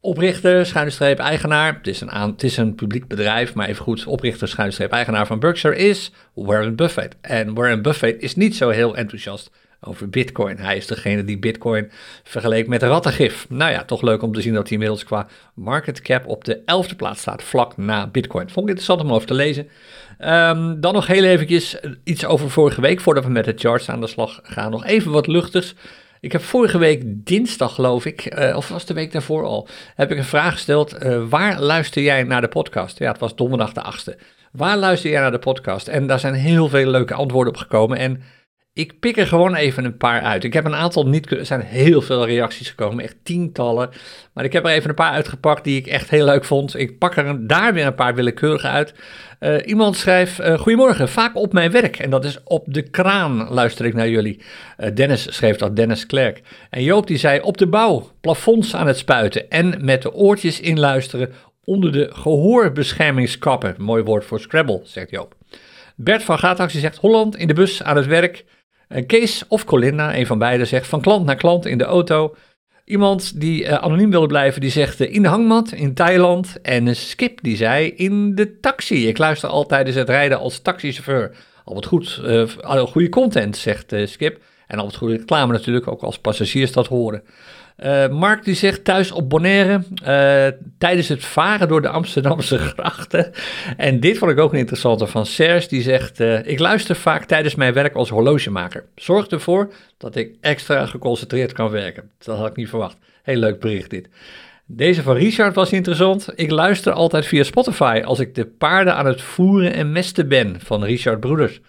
oprichter, 0.00 0.66
schuine 0.66 0.90
streep, 0.90 1.18
eigenaar. 1.18 1.74
Het 1.74 1.86
is, 1.86 2.00
een 2.00 2.10
aan, 2.10 2.30
het 2.30 2.42
is 2.42 2.56
een 2.56 2.74
publiek 2.74 3.08
bedrijf, 3.08 3.54
maar 3.54 3.68
even 3.68 3.84
goed, 3.84 4.06
oprichter, 4.06 4.48
schuine 4.48 4.72
streep, 4.72 4.92
eigenaar 4.92 5.26
van 5.26 5.38
Berkshire 5.38 5.76
is 5.76 6.12
Warren 6.34 6.76
Buffett. 6.76 7.16
En 7.20 7.54
Warren 7.54 7.82
Buffett 7.82 8.22
is 8.22 8.36
niet 8.36 8.56
zo 8.56 8.68
heel 8.68 8.96
enthousiast 8.96 9.50
over 9.80 10.08
Bitcoin. 10.08 10.58
Hij 10.58 10.76
is 10.76 10.86
degene 10.86 11.24
die 11.24 11.38
Bitcoin 11.38 11.90
vergeleek 12.24 12.66
met 12.66 12.82
rattengif. 12.82 13.46
Nou 13.48 13.72
ja, 13.72 13.84
toch 13.84 14.02
leuk 14.02 14.22
om 14.22 14.32
te 14.32 14.40
zien 14.40 14.54
dat 14.54 14.62
hij 14.62 14.72
inmiddels 14.72 15.04
qua 15.04 15.26
market 15.54 16.00
cap 16.00 16.26
op 16.26 16.44
de 16.44 16.56
11e 16.58 16.96
plaats 16.96 17.20
staat, 17.20 17.42
vlak 17.42 17.76
na 17.76 18.06
Bitcoin. 18.06 18.50
Vond 18.50 18.68
ik 18.68 18.76
interessant 18.76 19.00
om 19.00 19.12
over 19.12 19.26
te 19.26 19.34
lezen. 19.34 19.68
Um, 20.18 20.80
dan 20.80 20.94
nog 20.94 21.06
heel 21.06 21.24
eventjes 21.24 21.76
iets 22.04 22.24
over 22.24 22.50
vorige 22.50 22.80
week, 22.80 23.00
voordat 23.00 23.24
we 23.24 23.30
met 23.30 23.44
de 23.44 23.54
charts 23.56 23.88
aan 23.88 24.00
de 24.00 24.06
slag 24.06 24.40
gaan. 24.42 24.70
Nog 24.70 24.84
even 24.84 25.10
wat 25.10 25.26
luchtigs. 25.26 25.74
Ik 26.20 26.32
heb 26.32 26.42
vorige 26.42 26.78
week 26.78 27.02
dinsdag, 27.06 27.74
geloof 27.74 28.04
ik, 28.04 28.38
uh, 28.38 28.56
of 28.56 28.68
was 28.68 28.86
de 28.86 28.94
week 28.94 29.12
daarvoor 29.12 29.44
al, 29.44 29.68
heb 29.94 30.10
ik 30.10 30.18
een 30.18 30.24
vraag 30.24 30.52
gesteld. 30.52 31.04
Uh, 31.04 31.22
waar 31.28 31.60
luister 31.60 32.02
jij 32.02 32.22
naar 32.22 32.40
de 32.40 32.48
podcast? 32.48 32.98
Ja, 32.98 33.10
het 33.10 33.20
was 33.20 33.36
donderdag 33.36 33.72
de 33.72 34.12
8e. 34.12 34.20
Waar 34.52 34.76
luister 34.76 35.10
jij 35.10 35.20
naar 35.20 35.30
de 35.30 35.38
podcast? 35.38 35.88
En 35.88 36.06
daar 36.06 36.18
zijn 36.18 36.34
heel 36.34 36.68
veel 36.68 36.86
leuke 36.86 37.14
antwoorden 37.14 37.52
op 37.52 37.58
gekomen. 37.58 37.98
En 37.98 38.22
ik 38.80 39.00
pik 39.00 39.16
er 39.16 39.26
gewoon 39.26 39.54
even 39.54 39.84
een 39.84 39.96
paar 39.96 40.20
uit. 40.20 40.44
Ik 40.44 40.52
heb 40.52 40.64
een 40.64 40.74
aantal 40.74 41.06
niet 41.06 41.30
Er 41.30 41.46
zijn 41.46 41.60
heel 41.60 42.02
veel 42.02 42.26
reacties 42.26 42.68
gekomen, 42.68 43.04
echt 43.04 43.16
tientallen. 43.22 43.90
Maar 44.32 44.44
ik 44.44 44.52
heb 44.52 44.64
er 44.64 44.70
even 44.70 44.88
een 44.88 44.94
paar 44.94 45.12
uitgepakt 45.12 45.64
die 45.64 45.76
ik 45.76 45.86
echt 45.86 46.10
heel 46.10 46.24
leuk 46.24 46.44
vond. 46.44 46.78
Ik 46.78 46.98
pak 46.98 47.16
er 47.16 47.46
daar 47.46 47.74
weer 47.74 47.86
een 47.86 47.94
paar 47.94 48.14
willekeurige 48.14 48.68
uit. 48.68 48.94
Uh, 49.40 49.56
iemand 49.64 49.96
schrijft: 49.96 50.40
uh, 50.40 50.58
Goedemorgen, 50.58 51.08
vaak 51.08 51.36
op 51.36 51.52
mijn 51.52 51.70
werk. 51.70 51.98
En 51.98 52.10
dat 52.10 52.24
is 52.24 52.38
op 52.44 52.64
de 52.66 52.82
kraan, 52.82 53.48
luister 53.48 53.86
ik 53.86 53.94
naar 53.94 54.08
jullie. 54.08 54.40
Uh, 54.78 54.94
Dennis 54.94 55.34
schreef 55.34 55.56
dat, 55.56 55.76
Dennis 55.76 56.06
Klerk. 56.06 56.42
En 56.70 56.82
Joop 56.82 57.06
die 57.06 57.18
zei: 57.18 57.40
Op 57.40 57.58
de 57.58 57.66
bouw, 57.66 58.10
plafonds 58.20 58.74
aan 58.74 58.86
het 58.86 58.98
spuiten. 58.98 59.50
En 59.50 59.84
met 59.84 60.02
de 60.02 60.12
oortjes 60.12 60.60
inluisteren 60.60 61.32
onder 61.64 61.92
de 61.92 62.08
gehoorbeschermingskappen. 62.12 63.74
Mooi 63.78 64.02
woord 64.02 64.24
voor 64.24 64.40
Scrabble, 64.40 64.80
zegt 64.84 65.10
Joop. 65.10 65.34
Bert 65.96 66.22
van 66.22 66.38
Gaataxie 66.38 66.80
zegt: 66.80 66.96
Holland 66.96 67.36
in 67.36 67.46
de 67.46 67.54
bus 67.54 67.82
aan 67.82 67.96
het 67.96 68.06
werk. 68.06 68.44
Kees 69.06 69.44
of 69.48 69.64
Colinda, 69.64 70.16
een 70.16 70.26
van 70.26 70.38
beiden, 70.38 70.66
zegt 70.66 70.86
van 70.86 71.00
klant 71.00 71.26
naar 71.26 71.36
klant 71.36 71.66
in 71.66 71.78
de 71.78 71.84
auto. 71.84 72.34
Iemand 72.84 73.40
die 73.40 73.62
uh, 73.62 73.72
anoniem 73.72 74.10
wilde 74.10 74.26
blijven, 74.26 74.60
die 74.60 74.70
zegt 74.70 75.00
in 75.00 75.22
de 75.22 75.28
hangmat 75.28 75.72
in 75.72 75.94
Thailand. 75.94 76.60
En 76.62 76.86
een 76.86 76.96
skip 76.96 77.38
die 77.42 77.56
zei 77.56 77.88
in 77.88 78.34
de 78.34 78.60
taxi. 78.60 79.08
Ik 79.08 79.18
luister 79.18 79.48
al 79.48 79.66
tijdens 79.66 79.96
het 79.96 80.08
rijden 80.08 80.38
als 80.38 80.58
taxichauffeur. 80.58 81.36
Al 81.64 81.74
wat 81.74 81.86
goed, 81.86 82.22
goede 82.88 83.08
content, 83.08 83.56
zegt 83.56 83.94
Skip. 84.04 84.40
En 84.66 84.78
al 84.78 84.84
wat 84.84 84.96
goede 84.96 85.16
reclame 85.16 85.52
natuurlijk, 85.52 85.88
ook 85.88 86.02
als 86.02 86.18
passagiers 86.18 86.72
dat 86.72 86.86
horen. 86.86 87.22
Uh, 87.84 88.08
Mark 88.08 88.44
die 88.44 88.54
zegt 88.54 88.84
thuis 88.84 89.12
op 89.12 89.28
Bonaire 89.28 89.82
uh, 90.06 90.58
tijdens 90.78 91.08
het 91.08 91.24
varen 91.24 91.68
door 91.68 91.82
de 91.82 91.88
Amsterdamse 91.88 92.58
grachten. 92.76 93.32
En 93.76 94.00
dit 94.00 94.18
vond 94.18 94.30
ik 94.30 94.38
ook 94.38 94.52
een 94.52 94.58
interessante 94.58 95.06
van 95.06 95.26
Serge. 95.26 95.68
Die 95.68 95.82
zegt: 95.82 96.20
uh, 96.20 96.46
Ik 96.46 96.58
luister 96.58 96.96
vaak 96.96 97.24
tijdens 97.24 97.54
mijn 97.54 97.72
werk 97.72 97.94
als 97.94 98.08
horlogemaker. 98.08 98.84
Zorg 98.94 99.26
ervoor 99.26 99.72
dat 99.98 100.16
ik 100.16 100.34
extra 100.40 100.86
geconcentreerd 100.86 101.52
kan 101.52 101.70
werken. 101.70 102.10
Dat 102.18 102.36
had 102.36 102.46
ik 102.48 102.56
niet 102.56 102.68
verwacht. 102.68 102.96
Heel 103.22 103.36
leuk 103.36 103.60
bericht 103.60 103.90
dit. 103.90 104.08
Deze 104.66 105.02
van 105.02 105.16
Richard 105.16 105.54
was 105.54 105.72
interessant. 105.72 106.28
Ik 106.34 106.50
luister 106.50 106.92
altijd 106.92 107.26
via 107.26 107.42
Spotify 107.42 108.02
als 108.04 108.18
ik 108.18 108.34
de 108.34 108.46
paarden 108.46 108.94
aan 108.94 109.06
het 109.06 109.22
voeren 109.22 109.72
en 109.72 109.92
mesten 109.92 110.28
ben 110.28 110.60
van 110.64 110.84
Richard 110.84 111.20
Broeders. 111.20 111.60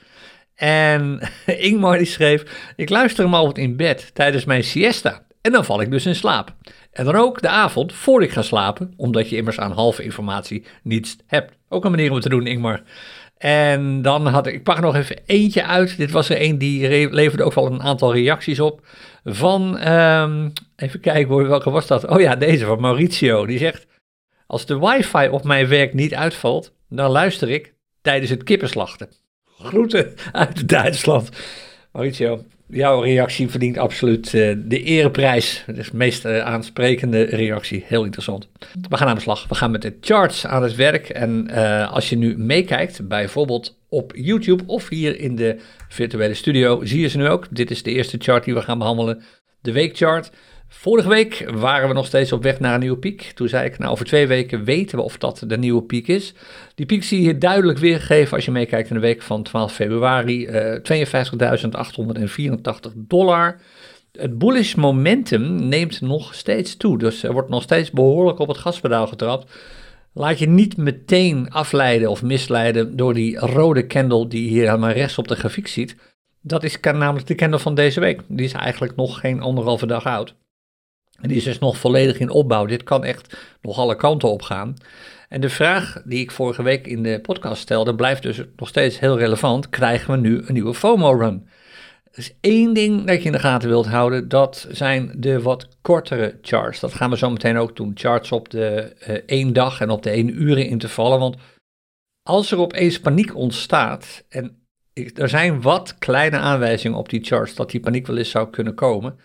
En 0.55 1.19
Ingmar 1.45 1.97
die 1.97 2.07
schreef: 2.07 2.43
Ik 2.75 2.89
luister 2.89 3.23
hem 3.23 3.33
altijd 3.33 3.57
in 3.57 3.75
bed 3.75 4.11
tijdens 4.13 4.45
mijn 4.45 4.63
siesta. 4.63 5.21
En 5.41 5.51
dan 5.51 5.65
val 5.65 5.81
ik 5.81 5.91
dus 5.91 6.05
in 6.05 6.15
slaap. 6.15 6.55
En 6.91 7.05
dan 7.05 7.15
ook 7.15 7.41
de 7.41 7.49
avond 7.49 7.93
voor 7.93 8.23
ik 8.23 8.31
ga 8.31 8.41
slapen, 8.41 8.93
omdat 8.97 9.29
je 9.29 9.35
immers 9.35 9.59
aan 9.59 9.71
halve 9.71 10.03
informatie 10.03 10.65
niets 10.83 11.17
hebt. 11.25 11.57
Ook 11.69 11.85
een 11.85 11.91
manier 11.91 12.07
om 12.09 12.13
het 12.13 12.23
te 12.23 12.29
doen, 12.29 12.47
Ingmar. 12.47 12.83
En 13.37 14.01
dan 14.01 14.27
had 14.27 14.47
ik, 14.47 14.53
ik 14.53 14.63
pak 14.63 14.75
er 14.75 14.81
nog 14.81 14.95
even 14.95 15.19
eentje 15.25 15.65
uit. 15.65 15.97
Dit 15.97 16.11
was 16.11 16.29
er 16.29 16.41
een 16.41 16.57
die 16.57 17.09
leverde 17.09 17.43
ook 17.43 17.53
wel 17.53 17.65
een 17.65 17.81
aantal 17.81 18.13
reacties 18.13 18.59
op. 18.59 18.85
Van, 19.23 19.87
um, 19.87 20.53
even 20.75 20.99
kijken 20.99 21.47
welke 21.47 21.69
was 21.69 21.87
dat? 21.87 22.07
Oh 22.07 22.19
ja, 22.19 22.35
deze 22.35 22.65
van 22.65 22.81
Mauricio. 22.81 23.45
Die 23.45 23.57
zegt, 23.57 23.87
als 24.47 24.65
de 24.65 24.79
wifi 24.79 25.27
op 25.29 25.43
mijn 25.43 25.67
werk 25.67 25.93
niet 25.93 26.13
uitvalt, 26.13 26.73
dan 26.89 27.11
luister 27.11 27.49
ik 27.49 27.73
tijdens 28.01 28.29
het 28.29 28.43
kippenslachten. 28.43 29.09
Groeten 29.45 30.13
uit 30.31 30.67
Duitsland. 30.67 31.29
Mauricio, 31.91 32.43
jouw 32.71 33.01
reactie 33.01 33.49
verdient 33.49 33.77
absoluut 33.77 34.33
uh, 34.33 34.55
de 34.57 34.83
ereprijs. 34.83 35.63
Dat 35.67 35.77
is 35.77 35.89
de 35.89 35.97
meest 35.97 36.25
uh, 36.25 36.39
aansprekende 36.39 37.23
reactie. 37.23 37.83
Heel 37.87 38.03
interessant. 38.03 38.47
We 38.89 38.97
gaan 38.97 39.07
aan 39.07 39.15
de 39.15 39.21
slag. 39.21 39.47
We 39.47 39.55
gaan 39.55 39.71
met 39.71 39.81
de 39.81 39.97
charts 40.01 40.45
aan 40.45 40.63
het 40.63 40.75
werk. 40.75 41.09
En 41.09 41.47
uh, 41.49 41.91
als 41.91 42.09
je 42.09 42.17
nu 42.17 42.37
meekijkt, 42.37 43.07
bijvoorbeeld 43.07 43.77
op 43.89 44.11
YouTube 44.15 44.63
of 44.65 44.89
hier 44.89 45.19
in 45.19 45.35
de 45.35 45.59
virtuele 45.89 46.33
studio, 46.33 46.85
zie 46.85 47.01
je 47.01 47.07
ze 47.07 47.17
nu 47.17 47.27
ook. 47.27 47.47
Dit 47.49 47.71
is 47.71 47.83
de 47.83 47.91
eerste 47.91 48.17
chart 48.19 48.43
die 48.43 48.53
we 48.53 48.61
gaan 48.61 48.77
behandelen. 48.77 49.23
De 49.61 49.71
weekchart. 49.71 50.31
Vorige 50.73 51.09
week 51.09 51.51
waren 51.53 51.87
we 51.87 51.93
nog 51.93 52.05
steeds 52.05 52.31
op 52.31 52.43
weg 52.43 52.59
naar 52.59 52.73
een 52.73 52.79
nieuwe 52.79 52.97
piek. 52.97 53.31
Toen 53.35 53.47
zei 53.47 53.65
ik, 53.65 53.77
nou 53.77 53.91
over 53.91 54.05
twee 54.05 54.27
weken 54.27 54.63
weten 54.63 54.97
we 54.97 55.03
of 55.03 55.17
dat 55.17 55.43
de 55.47 55.57
nieuwe 55.57 55.83
piek 55.83 56.07
is. 56.07 56.33
Die 56.75 56.85
piek 56.85 57.03
zie 57.03 57.21
je 57.21 57.37
duidelijk 57.37 57.79
weergegeven 57.79 58.35
als 58.35 58.45
je 58.45 58.51
meekijkt 58.51 58.89
in 58.89 58.95
de 58.95 59.01
week 59.01 59.21
van 59.21 59.43
12 59.43 59.73
februari. 59.73 60.47
Uh, 60.47 60.75
52.884 62.89 62.91
dollar. 62.95 63.59
Het 64.11 64.37
bullish 64.37 64.73
momentum 64.73 65.67
neemt 65.67 66.01
nog 66.01 66.33
steeds 66.33 66.77
toe. 66.77 66.97
Dus 66.97 67.23
er 67.23 67.33
wordt 67.33 67.49
nog 67.49 67.63
steeds 67.63 67.91
behoorlijk 67.91 68.39
op 68.39 68.47
het 68.47 68.57
gaspedaal 68.57 69.07
getrapt. 69.07 69.51
Laat 70.13 70.39
je 70.39 70.47
niet 70.47 70.77
meteen 70.77 71.49
afleiden 71.49 72.09
of 72.09 72.23
misleiden 72.23 72.95
door 72.95 73.13
die 73.13 73.37
rode 73.37 73.87
candle 73.87 74.27
die 74.27 74.43
je 74.43 74.49
hier 74.49 74.65
helemaal 74.65 74.91
rechts 74.91 75.17
op 75.17 75.27
de 75.27 75.35
grafiek 75.35 75.67
ziet. 75.67 75.95
Dat 76.41 76.63
is 76.63 76.79
namelijk 76.79 77.27
de 77.27 77.35
candle 77.35 77.59
van 77.59 77.75
deze 77.75 77.99
week. 77.99 78.21
Die 78.27 78.45
is 78.45 78.53
eigenlijk 78.53 78.95
nog 78.95 79.19
geen 79.19 79.41
anderhalve 79.41 79.85
dag 79.85 80.05
oud. 80.05 80.35
En 81.21 81.27
die 81.27 81.37
is 81.37 81.43
dus 81.43 81.59
nog 81.59 81.77
volledig 81.77 82.19
in 82.19 82.29
opbouw. 82.29 82.65
Dit 82.65 82.83
kan 82.83 83.03
echt 83.03 83.37
nog 83.61 83.77
alle 83.77 83.95
kanten 83.95 84.29
op 84.29 84.41
gaan. 84.41 84.75
En 85.29 85.41
de 85.41 85.49
vraag 85.49 86.01
die 86.05 86.19
ik 86.19 86.31
vorige 86.31 86.63
week 86.63 86.87
in 86.87 87.03
de 87.03 87.19
podcast 87.21 87.61
stelde, 87.61 87.95
blijft 87.95 88.23
dus 88.23 88.41
nog 88.55 88.67
steeds 88.67 88.99
heel 88.99 89.17
relevant. 89.17 89.69
Krijgen 89.69 90.11
we 90.11 90.19
nu 90.19 90.41
een 90.45 90.53
nieuwe 90.53 90.73
FOMO-run? 90.73 91.47
Er 92.11 92.17
is 92.17 92.33
één 92.41 92.73
ding 92.73 93.07
dat 93.07 93.19
je 93.19 93.25
in 93.25 93.31
de 93.31 93.39
gaten 93.39 93.69
wilt 93.69 93.87
houden, 93.87 94.29
dat 94.29 94.67
zijn 94.71 95.11
de 95.15 95.41
wat 95.41 95.67
kortere 95.81 96.37
charts. 96.41 96.79
Dat 96.79 96.93
gaan 96.93 97.09
we 97.09 97.17
zo 97.17 97.29
meteen 97.29 97.57
ook 97.57 97.75
doen, 97.75 97.91
charts 97.93 98.31
op 98.31 98.49
de 98.49 98.95
uh, 99.07 99.15
één 99.25 99.53
dag 99.53 99.81
en 99.81 99.89
op 99.89 100.03
de 100.03 100.09
één 100.09 100.41
uren 100.41 100.67
intervallen. 100.67 101.19
Want 101.19 101.35
als 102.23 102.51
er 102.51 102.59
opeens 102.59 102.99
paniek 102.99 103.35
ontstaat, 103.35 104.23
en 104.29 104.65
er 105.15 105.29
zijn 105.29 105.61
wat 105.61 105.97
kleine 105.97 106.37
aanwijzingen 106.37 106.97
op 106.97 107.09
die 107.09 107.23
charts 107.23 107.55
dat 107.55 107.71
die 107.71 107.79
paniek 107.79 108.07
wel 108.07 108.17
eens 108.17 108.29
zou 108.29 108.49
kunnen 108.49 108.73
komen 108.73 109.19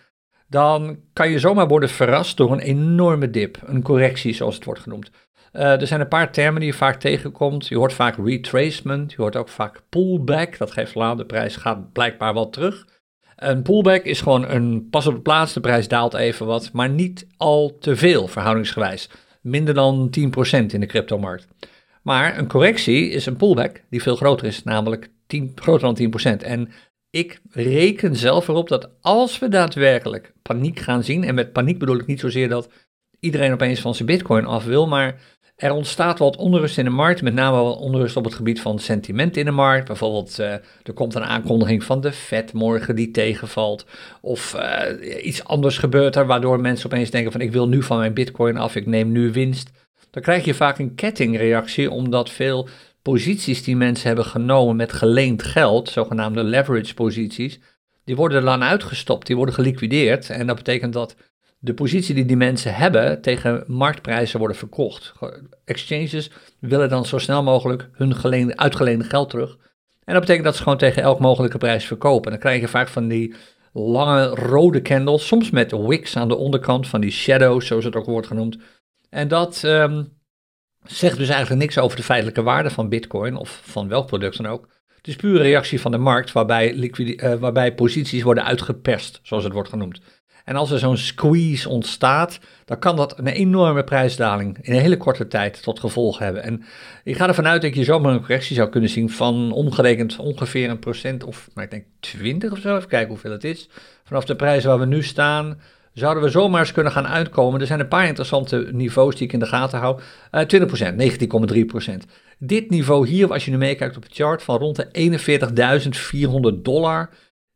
dan 0.47 0.99
kan 1.13 1.29
je 1.29 1.39
zomaar 1.39 1.67
worden 1.67 1.89
verrast 1.89 2.37
door 2.37 2.51
een 2.51 2.59
enorme 2.59 3.29
dip, 3.29 3.57
een 3.65 3.81
correctie 3.81 4.33
zoals 4.33 4.55
het 4.55 4.65
wordt 4.65 4.81
genoemd. 4.81 5.11
Uh, 5.53 5.81
er 5.81 5.87
zijn 5.87 6.01
een 6.01 6.07
paar 6.07 6.31
termen 6.31 6.59
die 6.59 6.69
je 6.71 6.77
vaak 6.77 6.99
tegenkomt. 6.99 7.67
Je 7.67 7.77
hoort 7.77 7.93
vaak 7.93 8.15
retracement, 8.25 9.11
je 9.11 9.21
hoort 9.21 9.35
ook 9.35 9.49
vaak 9.49 9.81
pullback. 9.89 10.57
Dat 10.57 10.71
geeft 10.71 10.95
aan, 10.95 11.17
de 11.17 11.25
prijs 11.25 11.55
gaat 11.55 11.91
blijkbaar 11.91 12.33
wat 12.33 12.53
terug. 12.53 12.87
Een 13.35 13.61
pullback 13.61 14.03
is 14.03 14.21
gewoon 14.21 14.49
een 14.49 14.87
pas 14.89 15.07
op 15.07 15.15
de 15.15 15.21
plaats, 15.21 15.53
de 15.53 15.59
prijs 15.59 15.87
daalt 15.87 16.13
even 16.13 16.45
wat, 16.45 16.69
maar 16.73 16.89
niet 16.89 17.27
al 17.37 17.77
te 17.79 17.95
veel 17.95 18.27
verhoudingsgewijs. 18.27 19.09
Minder 19.41 19.73
dan 19.73 20.09
10% 20.19 20.65
in 20.65 20.79
de 20.79 20.85
cryptomarkt. 20.85 21.47
Maar 22.01 22.37
een 22.37 22.47
correctie 22.47 23.09
is 23.09 23.25
een 23.25 23.35
pullback 23.35 23.81
die 23.89 24.01
veel 24.01 24.15
groter 24.15 24.47
is, 24.47 24.63
namelijk 24.63 25.09
10, 25.27 25.51
groter 25.55 25.95
dan 25.95 26.35
10%. 26.39 26.43
En 26.43 26.69
ik 27.09 27.41
reken 27.49 28.15
zelf 28.15 28.47
erop 28.47 28.67
dat 28.67 28.89
als 29.01 29.39
we 29.39 29.49
daadwerkelijk 29.49 30.33
paniek 30.41 30.79
gaan 30.79 31.03
zien, 31.03 31.23
en 31.23 31.35
met 31.35 31.53
paniek 31.53 31.79
bedoel 31.79 31.99
ik 31.99 32.05
niet 32.05 32.19
zozeer 32.19 32.49
dat 32.49 32.69
iedereen 33.19 33.53
opeens 33.53 33.79
van 33.79 33.95
zijn 33.95 34.07
bitcoin 34.07 34.45
af 34.45 34.65
wil, 34.65 34.87
maar 34.87 35.21
er 35.57 35.71
ontstaat 35.71 36.19
wat 36.19 36.35
onrust 36.35 36.77
in 36.77 36.83
de 36.83 36.89
markt, 36.89 37.21
met 37.21 37.33
name 37.33 37.55
wel 37.55 37.75
onrust 37.75 38.15
op 38.15 38.23
het 38.23 38.33
gebied 38.33 38.61
van 38.61 38.79
sentiment 38.79 39.37
in 39.37 39.45
de 39.45 39.51
markt. 39.51 39.87
Bijvoorbeeld, 39.87 40.39
uh, 40.39 40.51
er 40.83 40.93
komt 40.93 41.15
een 41.15 41.23
aankondiging 41.23 41.83
van 41.83 42.01
de 42.01 42.11
Fed 42.11 42.53
morgen 42.53 42.95
die 42.95 43.11
tegenvalt. 43.11 43.85
Of 44.21 44.55
uh, 44.55 45.25
iets 45.25 45.43
anders 45.43 45.77
gebeurt 45.77 46.15
er, 46.15 46.25
waardoor 46.25 46.59
mensen 46.59 46.85
opeens 46.85 47.09
denken 47.09 47.31
van 47.31 47.41
ik 47.41 47.51
wil 47.51 47.67
nu 47.67 47.83
van 47.83 47.97
mijn 47.97 48.13
bitcoin 48.13 48.57
af, 48.57 48.75
ik 48.75 48.85
neem 48.85 49.11
nu 49.11 49.31
winst. 49.31 49.71
Dan 50.11 50.21
krijg 50.21 50.45
je 50.45 50.53
vaak 50.53 50.79
een 50.79 50.95
kettingreactie, 50.95 51.91
omdat 51.91 52.29
veel 52.29 52.67
posities 53.11 53.63
die 53.63 53.75
mensen 53.75 54.07
hebben 54.07 54.25
genomen 54.25 54.75
met 54.75 54.93
geleend 54.93 55.43
geld, 55.43 55.89
zogenaamde 55.89 56.43
leverage 56.43 56.93
posities, 56.93 57.59
die 58.03 58.15
worden 58.15 58.43
dan 58.43 58.63
uitgestopt, 58.63 59.27
die 59.27 59.35
worden 59.35 59.55
geliquideerd. 59.55 60.29
En 60.29 60.47
dat 60.47 60.55
betekent 60.55 60.93
dat 60.93 61.15
de 61.59 61.73
positie 61.73 62.15
die 62.15 62.25
die 62.25 62.37
mensen 62.37 62.75
hebben 62.75 63.21
tegen 63.21 63.63
marktprijzen 63.67 64.39
worden 64.39 64.57
verkocht. 64.57 65.13
Exchanges 65.65 66.31
willen 66.59 66.89
dan 66.89 67.05
zo 67.05 67.17
snel 67.17 67.43
mogelijk 67.43 67.89
hun 67.91 68.15
geleende, 68.15 68.57
uitgeleende 68.57 69.05
geld 69.05 69.29
terug. 69.29 69.57
En 70.03 70.13
dat 70.13 70.21
betekent 70.21 70.45
dat 70.45 70.55
ze 70.55 70.63
gewoon 70.63 70.77
tegen 70.77 71.01
elk 71.01 71.19
mogelijke 71.19 71.57
prijs 71.57 71.85
verkopen. 71.85 72.25
En 72.25 72.31
dan 72.31 72.39
krijg 72.39 72.61
je 72.61 72.67
vaak 72.67 72.87
van 72.87 73.07
die 73.07 73.35
lange 73.73 74.25
rode 74.25 74.81
candles, 74.81 75.27
soms 75.27 75.49
met 75.49 75.71
wicks 75.71 76.17
aan 76.17 76.27
de 76.27 76.35
onderkant, 76.35 76.87
van 76.87 77.01
die 77.01 77.11
shadows, 77.11 77.67
zoals 77.67 77.85
het 77.85 77.95
ook 77.95 78.05
wordt 78.05 78.27
genoemd. 78.27 78.57
En 79.09 79.27
dat 79.27 79.61
um, 79.65 80.16
zegt 80.87 81.17
dus 81.17 81.29
eigenlijk 81.29 81.61
niks 81.61 81.77
over 81.77 81.97
de 81.97 82.03
feitelijke 82.03 82.41
waarde 82.41 82.69
van 82.69 82.89
Bitcoin 82.89 83.35
of 83.35 83.61
van 83.63 83.87
welk 83.87 84.07
product 84.07 84.37
dan 84.37 84.45
ook. 84.45 84.67
Het 84.97 85.07
is 85.07 85.15
puur 85.15 85.35
een 85.35 85.41
reactie 85.41 85.81
van 85.81 85.91
de 85.91 85.97
markt 85.97 86.31
waarbij, 86.31 86.73
uh, 86.73 87.33
waarbij 87.33 87.73
posities 87.73 88.23
worden 88.23 88.43
uitgeperst, 88.43 89.19
zoals 89.23 89.43
het 89.43 89.53
wordt 89.53 89.69
genoemd. 89.69 90.01
En 90.47 90.55
als 90.55 90.71
er 90.71 90.79
zo'n 90.79 90.97
squeeze 90.97 91.69
ontstaat, 91.69 92.39
dan 92.65 92.79
kan 92.79 92.95
dat 92.95 93.19
een 93.19 93.27
enorme 93.27 93.83
prijsdaling 93.83 94.57
in 94.61 94.73
een 94.73 94.81
hele 94.81 94.97
korte 94.97 95.27
tijd 95.27 95.63
tot 95.63 95.79
gevolg 95.79 96.19
hebben. 96.19 96.43
En 96.43 96.63
ik 97.03 97.15
ga 97.15 97.27
ervan 97.27 97.47
uit 97.47 97.61
dat 97.61 97.75
je 97.75 97.83
zomaar 97.83 98.13
een 98.13 98.19
correctie 98.19 98.55
zou 98.55 98.69
kunnen 98.69 98.89
zien 98.89 99.09
van 99.09 99.51
omgerekend 99.51 100.17
ongeveer 100.17 100.69
een 100.69 100.79
procent 100.79 101.23
of, 101.23 101.49
maar 101.53 101.63
ik 101.63 101.71
denk 101.71 101.85
20 101.99 102.51
of 102.51 102.59
zo. 102.59 102.75
Even 102.75 102.89
kijken 102.89 103.09
hoeveel 103.09 103.31
het 103.31 103.43
is. 103.43 103.69
Vanaf 104.03 104.25
de 104.25 104.35
prijs 104.35 104.63
waar 104.63 104.79
we 104.79 104.85
nu 104.85 105.03
staan, 105.03 105.59
zouden 105.99 106.23
we 106.23 106.29
zomaar 106.29 106.59
eens 106.59 106.71
kunnen 106.71 106.91
gaan 106.91 107.07
uitkomen. 107.07 107.61
Er 107.61 107.67
zijn 107.67 107.79
een 107.79 107.87
paar 107.87 108.07
interessante 108.07 108.69
niveaus 108.71 109.15
die 109.15 109.27
ik 109.27 109.33
in 109.33 109.39
de 109.39 109.45
gaten 109.45 109.79
hou. 109.79 109.99
Uh, 110.31 110.41
20%, 110.41 111.85
19,3%. 111.87 111.93
Dit 112.39 112.69
niveau 112.69 113.07
hier, 113.07 113.31
als 113.31 113.45
je 113.45 113.51
nu 113.51 113.57
meekijkt 113.57 113.97
op 113.97 114.03
het 114.03 114.13
chart, 114.13 114.43
van 114.43 114.57
rond 114.57 114.75
de 114.75 116.55
41.400 116.55 116.61
dollar, 116.61 117.09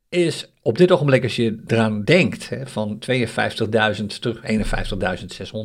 is 0.10 0.54
op 0.62 0.78
dit 0.78 0.92
ogenblik, 0.92 1.24
als 1.24 1.36
je 1.36 1.64
eraan 1.68 2.04
denkt, 2.04 2.50
hè, 2.50 2.68
van 2.68 3.00
52.000 3.10 4.20
terug 4.20 4.42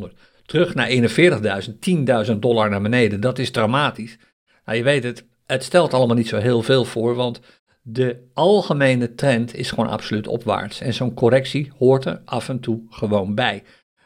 51.600, 0.09 0.18
terug 0.47 0.75
naar 0.75 0.88
41.000, 0.88 2.28
10.000 2.30 2.38
dollar 2.38 2.71
naar 2.71 2.83
beneden, 2.83 3.21
dat 3.21 3.38
is 3.38 3.50
dramatisch. 3.50 4.16
Nou, 4.64 4.78
je 4.78 4.85
weet 4.85 5.02
het, 5.02 5.25
het 5.47 5.64
stelt 5.64 5.95
allemaal 5.95 6.16
niet 6.16 6.28
zo 6.28 6.38
heel 6.38 6.62
veel 6.62 6.85
voor, 6.85 7.14
want 7.14 7.40
de 7.88 8.16
algemene 8.35 9.14
trend 9.14 9.55
is 9.55 9.71
gewoon 9.71 9.88
absoluut 9.88 10.26
opwaarts. 10.26 10.81
En 10.81 10.95
zo'n 10.95 11.14
correctie 11.14 11.73
hoort 11.78 12.05
er 12.05 12.21
af 12.25 12.49
en 12.49 12.61
toe 12.61 12.81
gewoon 12.90 13.35
bij. 13.35 13.62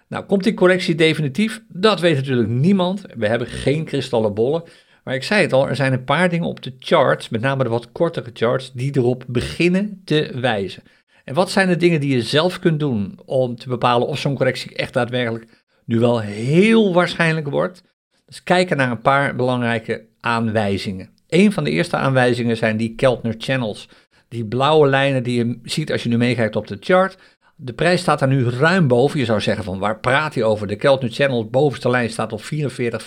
Nou, 0.08 0.24
komt 0.24 0.44
die 0.44 0.54
correctie 0.54 0.94
definitief? 0.94 1.62
Dat 1.68 2.00
weet 2.00 2.16
natuurlijk 2.16 2.48
niemand. 2.48 3.02
We 3.16 3.26
hebben 3.26 3.46
geen 3.46 3.84
kristallen 3.84 4.34
bollen. 4.34 4.62
Maar 5.04 5.14
ik 5.14 5.22
zei 5.22 5.42
het 5.42 5.52
al, 5.52 5.68
er 5.68 5.76
zijn 5.76 5.92
een 5.92 6.04
paar 6.04 6.28
dingen 6.28 6.48
op 6.48 6.62
de 6.62 6.74
charts, 6.78 7.28
met 7.28 7.40
name 7.40 7.62
de 7.62 7.68
wat 7.68 7.92
kortere 7.92 8.30
charts, 8.32 8.72
die 8.72 8.96
erop 8.96 9.24
beginnen 9.26 10.02
te 10.04 10.30
wijzen. 10.40 10.82
En 11.24 11.34
wat 11.34 11.50
zijn 11.50 11.68
de 11.68 11.76
dingen 11.76 12.00
die 12.00 12.14
je 12.14 12.22
zelf 12.22 12.58
kunt 12.58 12.80
doen 12.80 13.18
om 13.24 13.56
te 13.56 13.68
bepalen 13.68 14.08
of 14.08 14.18
zo'n 14.18 14.36
correctie 14.36 14.76
echt 14.76 14.92
daadwerkelijk 14.92 15.64
nu 15.84 15.98
wel 15.98 16.20
heel 16.20 16.94
waarschijnlijk 16.94 17.48
wordt? 17.48 17.82
Dus 18.26 18.42
kijken 18.42 18.76
naar 18.76 18.90
een 18.90 19.00
paar 19.00 19.36
belangrijke 19.36 20.06
aanwijzingen. 20.20 21.18
Een 21.30 21.52
van 21.52 21.64
de 21.64 21.70
eerste 21.70 21.96
aanwijzingen 21.96 22.56
zijn 22.56 22.76
die 22.76 22.94
Keltner 22.94 23.34
Channels. 23.38 23.88
Die 24.28 24.44
blauwe 24.44 24.88
lijnen 24.88 25.22
die 25.22 25.44
je 25.44 25.58
ziet 25.62 25.92
als 25.92 26.02
je 26.02 26.08
nu 26.08 26.16
meekijkt 26.16 26.56
op 26.56 26.66
de 26.66 26.76
chart. 26.80 27.16
De 27.56 27.72
prijs 27.72 28.00
staat 28.00 28.18
daar 28.18 28.28
nu 28.28 28.48
ruim 28.48 28.88
boven. 28.88 29.18
Je 29.18 29.24
zou 29.24 29.40
zeggen 29.40 29.64
van 29.64 29.78
waar 29.78 29.98
praat 29.98 30.34
hij 30.34 30.42
over? 30.42 30.66
De 30.66 30.76
Keltner 30.76 31.10
Channel, 31.10 31.48
bovenste 31.48 31.90
lijn 31.90 32.10
staat 32.10 32.32
op 32.32 32.42
44, 32.42 33.02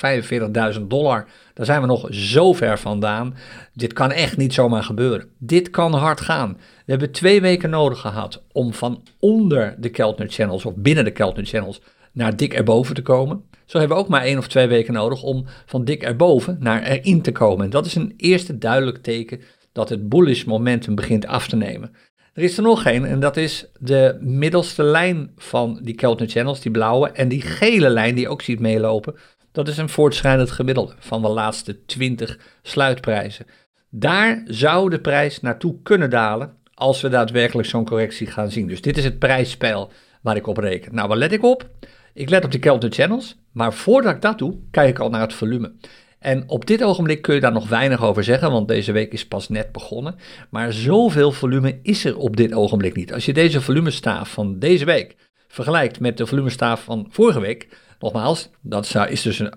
45.000 0.76 0.82
dollar. 0.82 1.28
Daar 1.54 1.66
zijn 1.66 1.82
we 1.82 1.88
nog 1.88 2.08
zo 2.12 2.54
ver 2.54 2.80
vandaan. 2.80 3.36
Dit 3.74 3.94
kan 3.94 4.12
echt 4.12 4.38
niet 4.38 4.54
zomaar 4.54 4.84
gebeuren. 4.84 5.30
Dit 5.38 5.70
kan 5.70 5.94
hard 5.94 6.22
gaan. 6.22 6.58
We 6.58 6.92
hebben 6.92 7.12
twee 7.12 7.42
weken 7.42 7.70
nodig 7.70 8.00
gehad 8.00 8.44
om 8.52 8.74
van 8.74 9.04
onder 9.20 9.76
de 9.78 9.90
Keltner 9.90 10.30
Channels 10.30 10.66
of 10.66 10.76
binnen 10.76 11.04
de 11.04 11.12
Keltner 11.12 11.46
Channels 11.46 11.82
naar 12.12 12.36
dik 12.36 12.54
erboven 12.54 12.96
te 12.96 13.02
komen. 13.02 13.44
Zo 13.66 13.80
hebben 13.80 13.98
we 13.98 14.04
ook 14.04 14.10
maar 14.10 14.22
één 14.22 14.38
of 14.38 14.48
twee 14.48 14.68
weken 14.68 14.94
nodig 14.94 15.24
om 15.24 15.46
van 15.66 15.86
dik 15.86 16.04
erboven 16.04 16.58
naar 16.60 16.84
erin 16.84 17.22
te 17.22 17.32
komen. 17.32 17.66
En 17.66 17.72
dat 17.72 17.86
is 17.86 17.96
een 17.96 18.14
eerste 18.18 18.58
duidelijk 18.58 18.98
teken 18.98 19.42
dat 19.72 19.90
het 19.90 20.10
bullish 20.10 20.44
momentum 20.44 20.96
begint 20.96 21.26
af 21.26 21.48
te 21.48 21.56
nemen. 21.56 21.96
Er 22.34 22.44
is 22.44 22.58
er 22.58 22.64
nog 22.64 22.86
één 22.86 23.06
en 23.06 23.20
dat 23.20 23.38
is 23.38 23.66
de 23.80 24.18
middelste 24.22 24.84
lijn 24.84 25.32
van 25.38 25.80
die 25.82 25.96
Keltner 25.96 26.30
Channels, 26.30 26.62
die 26.62 26.72
blauwe, 26.72 27.10
en 27.10 27.28
die 27.28 27.42
gele 27.42 27.90
lijn 27.90 28.16
die 28.16 28.24
je 28.24 28.30
ook 28.30 28.42
ziet 28.42 28.60
meelopen. 28.60 29.16
Dat 29.52 29.68
is 29.68 29.78
een 29.78 29.90
voortschrijdend 29.90 30.52
gemiddelde 30.52 30.94
van 31.00 31.22
de 31.22 31.28
laatste 31.28 31.86
20 31.86 32.40
sluitprijzen. 32.62 33.46
Daar 33.90 34.44
zou 34.46 34.90
de 34.90 35.00
prijs 35.00 35.42
naartoe 35.42 35.76
kunnen 35.84 36.10
dalen 36.10 36.54
als 36.74 37.02
we 37.02 37.10
daadwerkelijk 37.10 37.68
zo'n 37.68 37.86
correctie 37.86 38.28
gaan 38.28 38.52
zien. 38.52 38.68
Dus 38.68 38.82
dit 38.82 38.98
is 38.98 39.04
het 39.04 39.20
prijsspel 39.20 39.92
waar 40.22 40.36
ik 40.36 40.48
op 40.48 40.58
reken. 40.58 40.96
Nou, 40.96 41.08
waar 41.08 41.18
let 41.18 41.32
ik 41.32 41.44
op? 41.44 41.70
Ik 42.14 42.30
let 42.30 42.46
op 42.46 42.52
de 42.52 42.60
Keltner 42.60 42.92
Channels, 42.92 43.36
maar 43.52 43.74
voordat 43.74 44.16
ik 44.16 44.22
dat 44.22 44.38
doe, 44.38 44.58
kijk 44.72 44.90
ik 44.90 45.00
al 45.00 45.10
naar 45.10 45.22
het 45.22 45.34
volume. 45.34 45.74
En 46.20 46.50
op 46.50 46.66
dit 46.66 46.84
ogenblik 46.84 47.22
kun 47.22 47.36
je 47.36 47.42
daar 47.42 47.52
nog 47.52 47.70
weinig 47.70 48.04
over 48.04 48.24
zeggen, 48.24 48.52
want 48.52 48.68
deze 48.68 48.92
week 48.92 49.14
is 49.14 49.28
pas 49.28 49.50
net 49.50 49.72
begonnen. 49.72 50.16
Maar 50.50 50.74
zoveel 50.74 51.32
volume 51.32 51.80
is 51.82 52.06
er 52.06 52.18
op 52.18 52.38
dit 52.38 52.54
ogenblik 52.54 52.96
niet. 52.96 53.14
Als 53.14 53.26
je 53.26 53.34
deze 53.34 53.62
volumestaaf 53.62 54.32
van 54.32 54.60
deze 54.60 54.86
week 54.86 55.16
vergelijkt 55.48 56.00
met 56.00 56.18
de 56.18 56.26
volumestaaf 56.26 56.84
van 56.84 57.08
vorige 57.10 57.40
week, 57.40 57.68
nogmaals, 58.00 58.50
dat 58.62 58.96
is 59.10 59.22
dus 59.22 59.40
een 59.40 59.54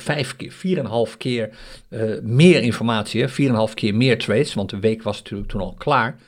5 0.00 0.36
keer, 0.36 0.52
4,5 1.10 1.16
keer 1.16 1.50
uh, 1.90 2.20
meer 2.22 2.62
informatie, 2.62 3.28
4,5 3.28 3.34
keer 3.74 3.94
meer 3.94 4.18
trades, 4.18 4.54
want 4.54 4.70
de 4.70 4.78
week 4.78 5.02
was 5.02 5.18
natuurlijk 5.18 5.50
toen 5.50 5.60
al 5.60 5.74
klaar 5.74 6.18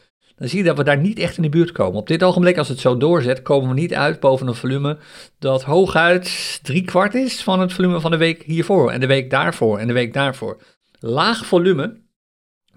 dan 0.41 0.49
zie 0.49 0.59
je 0.59 0.65
dat 0.65 0.77
we 0.77 0.85
daar 0.85 0.99
niet 0.99 1.19
echt 1.19 1.37
in 1.37 1.43
de 1.43 1.49
buurt 1.49 1.73
komen. 1.73 2.01
Op 2.01 2.07
dit 2.07 2.23
ogenblik, 2.23 2.59
als 2.59 2.69
het 2.69 2.79
zo 2.79 2.97
doorzet, 2.97 3.43
komen 3.43 3.69
we 3.69 3.81
niet 3.81 3.95
uit 3.95 4.21
boven 4.21 4.47
een 4.47 4.55
volume 4.55 4.99
dat 5.39 5.63
hooguit 5.63 6.61
drie 6.63 6.85
kwart 6.85 7.15
is 7.15 7.43
van 7.43 7.61
het 7.61 7.73
volume 7.73 8.01
van 8.01 8.11
de 8.11 8.17
week 8.17 8.43
hiervoor 8.43 8.91
en 8.91 9.01
de 9.01 9.07
week 9.07 9.31
daarvoor 9.31 9.79
en 9.79 9.87
de 9.87 9.93
week 9.93 10.13
daarvoor. 10.13 10.63
Laag 10.99 11.47
volume 11.47 12.01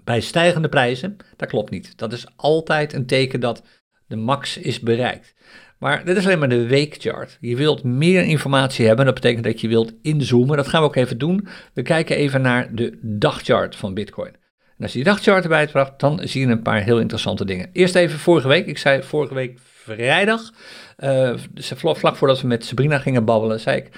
bij 0.04 0.20
stijgende 0.20 0.68
prijzen, 0.68 1.16
dat 1.36 1.48
klopt 1.48 1.70
niet. 1.70 1.98
Dat 1.98 2.12
is 2.12 2.26
altijd 2.36 2.92
een 2.92 3.06
teken 3.06 3.40
dat 3.40 3.62
de 4.06 4.16
max 4.16 4.56
is 4.56 4.80
bereikt. 4.80 5.34
Maar 5.78 6.04
dit 6.04 6.16
is 6.16 6.24
alleen 6.24 6.38
maar 6.38 6.48
de 6.48 6.66
weekchart. 6.66 7.38
Je 7.40 7.56
wilt 7.56 7.82
meer 7.84 8.24
informatie 8.24 8.86
hebben, 8.86 9.04
dat 9.04 9.14
betekent 9.14 9.44
dat 9.44 9.60
je 9.60 9.68
wilt 9.68 9.92
inzoomen. 10.02 10.56
Dat 10.56 10.68
gaan 10.68 10.80
we 10.80 10.86
ook 10.86 10.96
even 10.96 11.18
doen. 11.18 11.48
We 11.74 11.82
kijken 11.82 12.16
even 12.16 12.42
naar 12.42 12.74
de 12.74 12.98
dagchart 13.02 13.76
van 13.76 13.94
Bitcoin. 13.94 14.42
Als 14.84 14.92
je 14.92 14.98
die 14.98 15.12
dagchart 15.12 15.42
erbij 15.42 15.66
bracht, 15.66 16.00
dan 16.00 16.20
zie 16.22 16.46
je 16.46 16.52
een 16.52 16.62
paar 16.62 16.82
heel 16.82 17.00
interessante 17.00 17.44
dingen. 17.44 17.68
Eerst 17.72 17.94
even 17.94 18.18
vorige 18.18 18.48
week. 18.48 18.66
Ik 18.66 18.78
zei 18.78 19.02
vorige 19.02 19.34
week 19.34 19.58
vrijdag, 19.64 20.52
dus 21.50 21.72
vlak 21.76 22.16
voordat 22.16 22.40
we 22.40 22.46
met 22.46 22.64
Sabrina 22.64 22.98
gingen 22.98 23.24
babbelen, 23.24 23.60
zei 23.60 23.76
ik... 23.76 23.88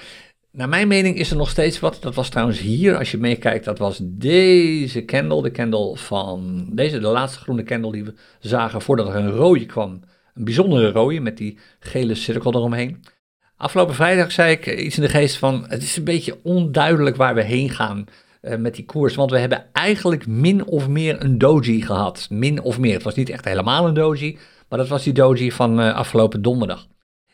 Naar 0.50 0.68
mijn 0.68 0.88
mening 0.88 1.18
is 1.18 1.30
er 1.30 1.36
nog 1.36 1.48
steeds 1.48 1.80
wat. 1.80 1.98
Dat 2.00 2.14
was 2.14 2.28
trouwens 2.28 2.58
hier, 2.58 2.98
als 2.98 3.10
je 3.10 3.18
meekijkt, 3.18 3.64
dat 3.64 3.78
was 3.78 4.00
deze 4.02 5.04
candle. 5.04 5.42
De 5.42 5.50
candle 5.50 5.96
van 5.96 6.68
deze, 6.72 6.98
de 6.98 7.06
laatste 7.06 7.38
groene 7.38 7.62
candle 7.62 7.92
die 7.92 8.04
we 8.04 8.14
zagen 8.40 8.82
voordat 8.82 9.08
er 9.08 9.14
een 9.14 9.30
rode 9.30 9.66
kwam. 9.66 10.00
Een 10.34 10.44
bijzondere 10.44 10.90
rode 10.90 11.20
met 11.20 11.36
die 11.36 11.58
gele 11.78 12.14
cirkel 12.14 12.54
eromheen. 12.54 13.04
Afgelopen 13.56 13.94
vrijdag 13.94 14.32
zei 14.32 14.52
ik 14.52 14.66
iets 14.66 14.96
in 14.96 15.02
de 15.02 15.08
geest 15.08 15.36
van: 15.36 15.64
het 15.68 15.82
is 15.82 15.96
een 15.96 16.04
beetje 16.04 16.38
onduidelijk 16.42 17.16
waar 17.16 17.34
we 17.34 17.42
heen 17.42 17.70
gaan. 17.70 18.04
Eh, 18.46 18.56
met 18.58 18.74
die 18.74 18.84
koers. 18.84 19.14
Want 19.14 19.30
we 19.30 19.38
hebben 19.38 19.64
eigenlijk 19.72 20.26
min 20.26 20.66
of 20.66 20.88
meer 20.88 21.24
een 21.24 21.38
doji 21.38 21.82
gehad. 21.82 22.26
Min 22.30 22.62
of 22.62 22.78
meer. 22.78 22.92
Het 22.92 23.02
was 23.02 23.14
niet 23.14 23.28
echt 23.28 23.44
helemaal 23.44 23.86
een 23.86 23.94
doji, 23.94 24.38
maar 24.68 24.78
dat 24.78 24.88
was 24.88 25.02
die 25.02 25.12
doji 25.12 25.52
van 25.52 25.80
uh, 25.80 25.94
afgelopen 25.94 26.42
donderdag. 26.42 26.86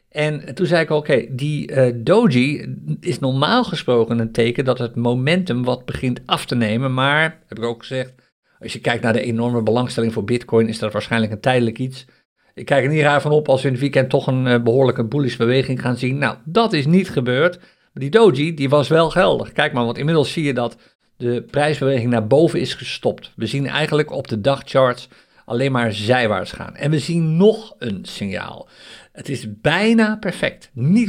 En 0.08 0.54
toen 0.54 0.66
zei 0.66 0.82
ik, 0.82 0.90
oké, 0.90 1.26
die 1.30 1.72
uh, 1.72 1.92
doji 1.96 2.74
is 3.00 3.18
normaal 3.18 3.64
gesproken 3.64 4.18
een 4.18 4.32
teken 4.32 4.64
dat 4.64 4.78
het 4.78 4.96
momentum 4.96 5.64
wat 5.64 5.84
begint 5.84 6.20
af 6.26 6.46
te 6.46 6.54
nemen. 6.54 6.94
Maar, 6.94 7.40
heb 7.46 7.58
ik 7.58 7.64
ook 7.64 7.80
gezegd, 7.80 8.12
als 8.58 8.72
je 8.72 8.80
kijkt 8.80 9.02
naar 9.02 9.12
de 9.12 9.22
enorme 9.22 9.62
belangstelling 9.62 10.12
voor 10.12 10.24
bitcoin, 10.24 10.68
is 10.68 10.78
dat 10.78 10.92
waarschijnlijk 10.92 11.32
een 11.32 11.40
tijdelijk 11.40 11.78
iets. 11.78 12.06
Ik 12.54 12.64
kijk 12.64 12.84
er 12.84 12.90
niet 12.90 13.02
raar 13.02 13.20
van 13.20 13.32
op 13.32 13.48
als 13.48 13.60
we 13.60 13.66
in 13.66 13.72
het 13.72 13.82
weekend 13.82 14.10
toch 14.10 14.26
een 14.26 14.62
behoorlijke 14.62 15.04
bullish 15.04 15.36
beweging 15.36 15.80
gaan 15.80 15.96
zien. 15.96 16.18
Nou, 16.18 16.36
dat 16.44 16.72
is 16.72 16.86
niet 16.86 17.10
gebeurd. 17.10 17.58
Maar 17.58 18.02
die 18.02 18.10
doji, 18.10 18.54
die 18.54 18.68
was 18.68 18.88
wel 18.88 19.10
geldig. 19.10 19.52
Kijk 19.52 19.72
maar, 19.72 19.84
want 19.84 19.98
inmiddels 19.98 20.32
zie 20.32 20.44
je 20.44 20.54
dat 20.54 20.76
de 21.16 21.44
prijsbeweging 21.50 22.10
naar 22.10 22.26
boven 22.26 22.60
is 22.60 22.74
gestopt. 22.74 23.32
We 23.36 23.46
zien 23.46 23.66
eigenlijk 23.66 24.10
op 24.10 24.28
de 24.28 24.40
dagcharts 24.40 25.08
alleen 25.44 25.72
maar 25.72 25.92
zijwaarts 25.92 26.52
gaan. 26.52 26.76
En 26.76 26.90
we 26.90 26.98
zien 26.98 27.36
nog 27.36 27.74
een 27.78 27.98
signaal. 28.02 28.68
Het 29.12 29.28
is 29.28 29.60
bijna 29.60 30.16
perfect, 30.16 30.70
niet 30.72 31.08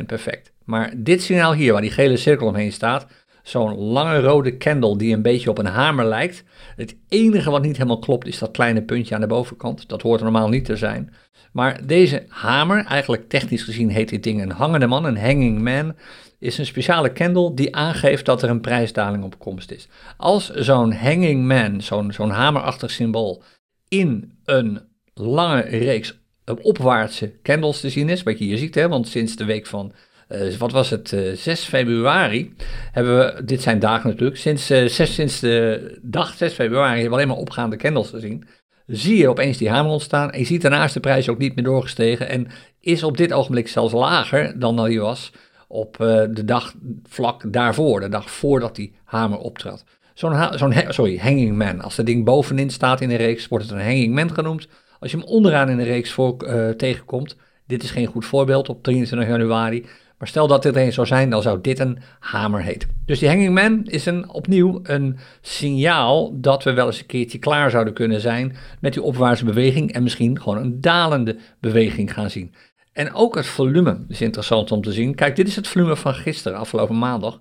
100% 0.00 0.04
perfect. 0.06 0.52
Maar 0.64 0.92
dit 0.96 1.22
signaal 1.22 1.54
hier, 1.54 1.72
waar 1.72 1.80
die 1.80 1.90
gele 1.90 2.16
cirkel 2.16 2.46
omheen 2.46 2.72
staat, 2.72 3.06
zo'n 3.42 3.74
lange 3.74 4.20
rode 4.20 4.56
candle 4.56 4.96
die 4.96 5.14
een 5.14 5.22
beetje 5.22 5.50
op 5.50 5.58
een 5.58 5.66
hamer 5.66 6.04
lijkt. 6.04 6.44
Het 6.76 6.96
enige 7.08 7.50
wat 7.50 7.62
niet 7.62 7.76
helemaal 7.76 7.98
klopt 7.98 8.26
is 8.26 8.38
dat 8.38 8.50
kleine 8.50 8.82
puntje 8.82 9.14
aan 9.14 9.20
de 9.20 9.26
bovenkant. 9.26 9.88
Dat 9.88 10.02
hoort 10.02 10.20
normaal 10.20 10.48
niet 10.48 10.64
te 10.64 10.76
zijn. 10.76 11.14
Maar 11.52 11.86
deze 11.86 12.24
hamer, 12.28 12.84
eigenlijk 12.84 13.28
technisch 13.28 13.62
gezien 13.62 13.90
heet 13.90 14.08
dit 14.08 14.22
ding 14.22 14.42
een 14.42 14.50
hangende 14.50 14.86
man, 14.86 15.04
een 15.04 15.18
hanging 15.18 15.62
man 15.62 15.94
is 16.42 16.58
een 16.58 16.66
speciale 16.66 17.12
candle 17.12 17.54
die 17.54 17.76
aangeeft 17.76 18.24
dat 18.24 18.42
er 18.42 18.50
een 18.50 18.60
prijsdaling 18.60 19.24
op 19.24 19.38
komst 19.38 19.70
is. 19.70 19.88
Als 20.16 20.50
zo'n 20.50 20.92
hanging 20.92 21.46
man, 21.46 21.80
zo'n 21.80 22.12
zo'n 22.12 22.30
hamerachtig 22.30 22.90
symbool, 22.90 23.42
in 23.88 24.38
een 24.44 24.80
lange 25.14 25.60
reeks 25.60 26.20
opwaartse 26.62 27.32
candles 27.42 27.80
te 27.80 27.90
zien 27.90 28.08
is, 28.08 28.22
wat 28.22 28.38
je 28.38 28.44
hier 28.44 28.58
ziet, 28.58 28.74
hè, 28.74 28.88
want 28.88 29.08
sinds 29.08 29.36
de 29.36 29.44
week 29.44 29.66
van, 29.66 29.92
uh, 30.28 30.54
wat 30.54 30.72
was 30.72 30.90
het, 30.90 31.12
uh, 31.12 31.30
eh, 31.30 31.36
6 31.36 31.60
februari, 31.60 32.54
hebben 32.92 33.18
we, 33.18 33.44
dit 33.44 33.62
zijn 33.62 33.78
dagen 33.78 34.10
natuurlijk, 34.10 34.36
sinds, 34.36 34.70
uh, 34.70 34.88
sinds 34.88 35.40
de 35.40 35.98
dag 36.02 36.34
6 36.34 36.52
februari 36.52 36.92
hebben 36.92 37.10
we 37.10 37.14
alleen 37.14 37.28
maar 37.28 37.36
opgaande 37.36 37.76
candles 37.76 38.08
gezien. 38.08 38.44
Zie 38.86 39.16
je 39.16 39.28
opeens 39.28 39.58
die 39.58 39.70
hamer 39.70 39.92
ontstaan 39.92 40.30
en 40.30 40.38
je 40.38 40.44
ziet 40.44 40.62
daarnaast 40.62 40.94
de 40.94 41.00
prijs 41.00 41.28
ook 41.28 41.38
niet 41.38 41.54
meer 41.54 41.64
doorgestegen 41.64 42.28
en 42.28 42.46
is 42.80 43.02
op 43.02 43.16
dit 43.16 43.32
ogenblik 43.32 43.68
zelfs 43.68 43.92
lager 43.92 44.58
dan 44.58 44.76
dat 44.76 44.86
hij 44.86 44.98
was 44.98 45.32
op 45.72 45.98
uh, 46.00 46.06
de 46.30 46.44
dag 46.44 46.74
vlak 47.08 47.52
daarvoor, 47.52 48.00
de 48.00 48.08
dag 48.08 48.30
voordat 48.30 48.76
die 48.76 48.92
hamer 49.04 49.38
optrad. 49.38 49.84
Zo'n, 50.14 50.58
zo'n 50.58 50.74
sorry, 50.88 51.18
hanging 51.18 51.56
man. 51.56 51.80
Als 51.80 51.96
dat 51.96 52.06
ding 52.06 52.24
bovenin 52.24 52.70
staat 52.70 53.00
in 53.00 53.10
een 53.10 53.16
reeks, 53.16 53.48
wordt 53.48 53.64
het 53.64 53.74
een 53.74 53.84
hanging 53.84 54.14
man 54.14 54.34
genoemd. 54.34 54.68
Als 54.98 55.10
je 55.10 55.16
hem 55.16 55.26
onderaan 55.26 55.68
in 55.68 55.76
de 55.76 55.82
reeks 55.82 56.12
voor, 56.12 56.36
uh, 56.44 56.68
tegenkomt, 56.68 57.36
dit 57.66 57.82
is 57.82 57.90
geen 57.90 58.06
goed 58.06 58.24
voorbeeld 58.24 58.68
op 58.68 58.82
23 58.82 59.28
januari, 59.28 59.86
maar 60.18 60.28
stel 60.28 60.46
dat 60.46 60.62
dit 60.62 60.76
er 60.76 60.82
een 60.82 60.92
zou 60.92 61.06
zijn, 61.06 61.30
dan 61.30 61.42
zou 61.42 61.58
dit 61.60 61.78
een 61.78 61.98
hamer 62.18 62.62
heten. 62.62 62.88
Dus 63.06 63.18
die 63.18 63.28
hanging 63.28 63.54
man 63.54 63.84
is 63.84 64.06
een, 64.06 64.30
opnieuw 64.30 64.80
een 64.82 65.18
signaal 65.40 66.40
dat 66.40 66.62
we 66.62 66.72
wel 66.72 66.86
eens 66.86 67.00
een 67.00 67.06
keertje 67.06 67.38
klaar 67.38 67.70
zouden 67.70 67.94
kunnen 67.94 68.20
zijn 68.20 68.56
met 68.80 68.92
die 68.92 69.02
opwaartse 69.02 69.44
beweging 69.44 69.92
en 69.92 70.02
misschien 70.02 70.40
gewoon 70.40 70.58
een 70.58 70.80
dalende 70.80 71.36
beweging 71.60 72.12
gaan 72.12 72.30
zien. 72.30 72.54
En 72.92 73.14
ook 73.14 73.34
het 73.34 73.46
volume 73.46 74.04
is 74.08 74.20
interessant 74.20 74.72
om 74.72 74.82
te 74.82 74.92
zien. 74.92 75.14
Kijk, 75.14 75.36
dit 75.36 75.48
is 75.48 75.56
het 75.56 75.68
volume 75.68 75.96
van 75.96 76.14
gisteren, 76.14 76.58
afgelopen 76.58 76.98
maandag. 76.98 77.38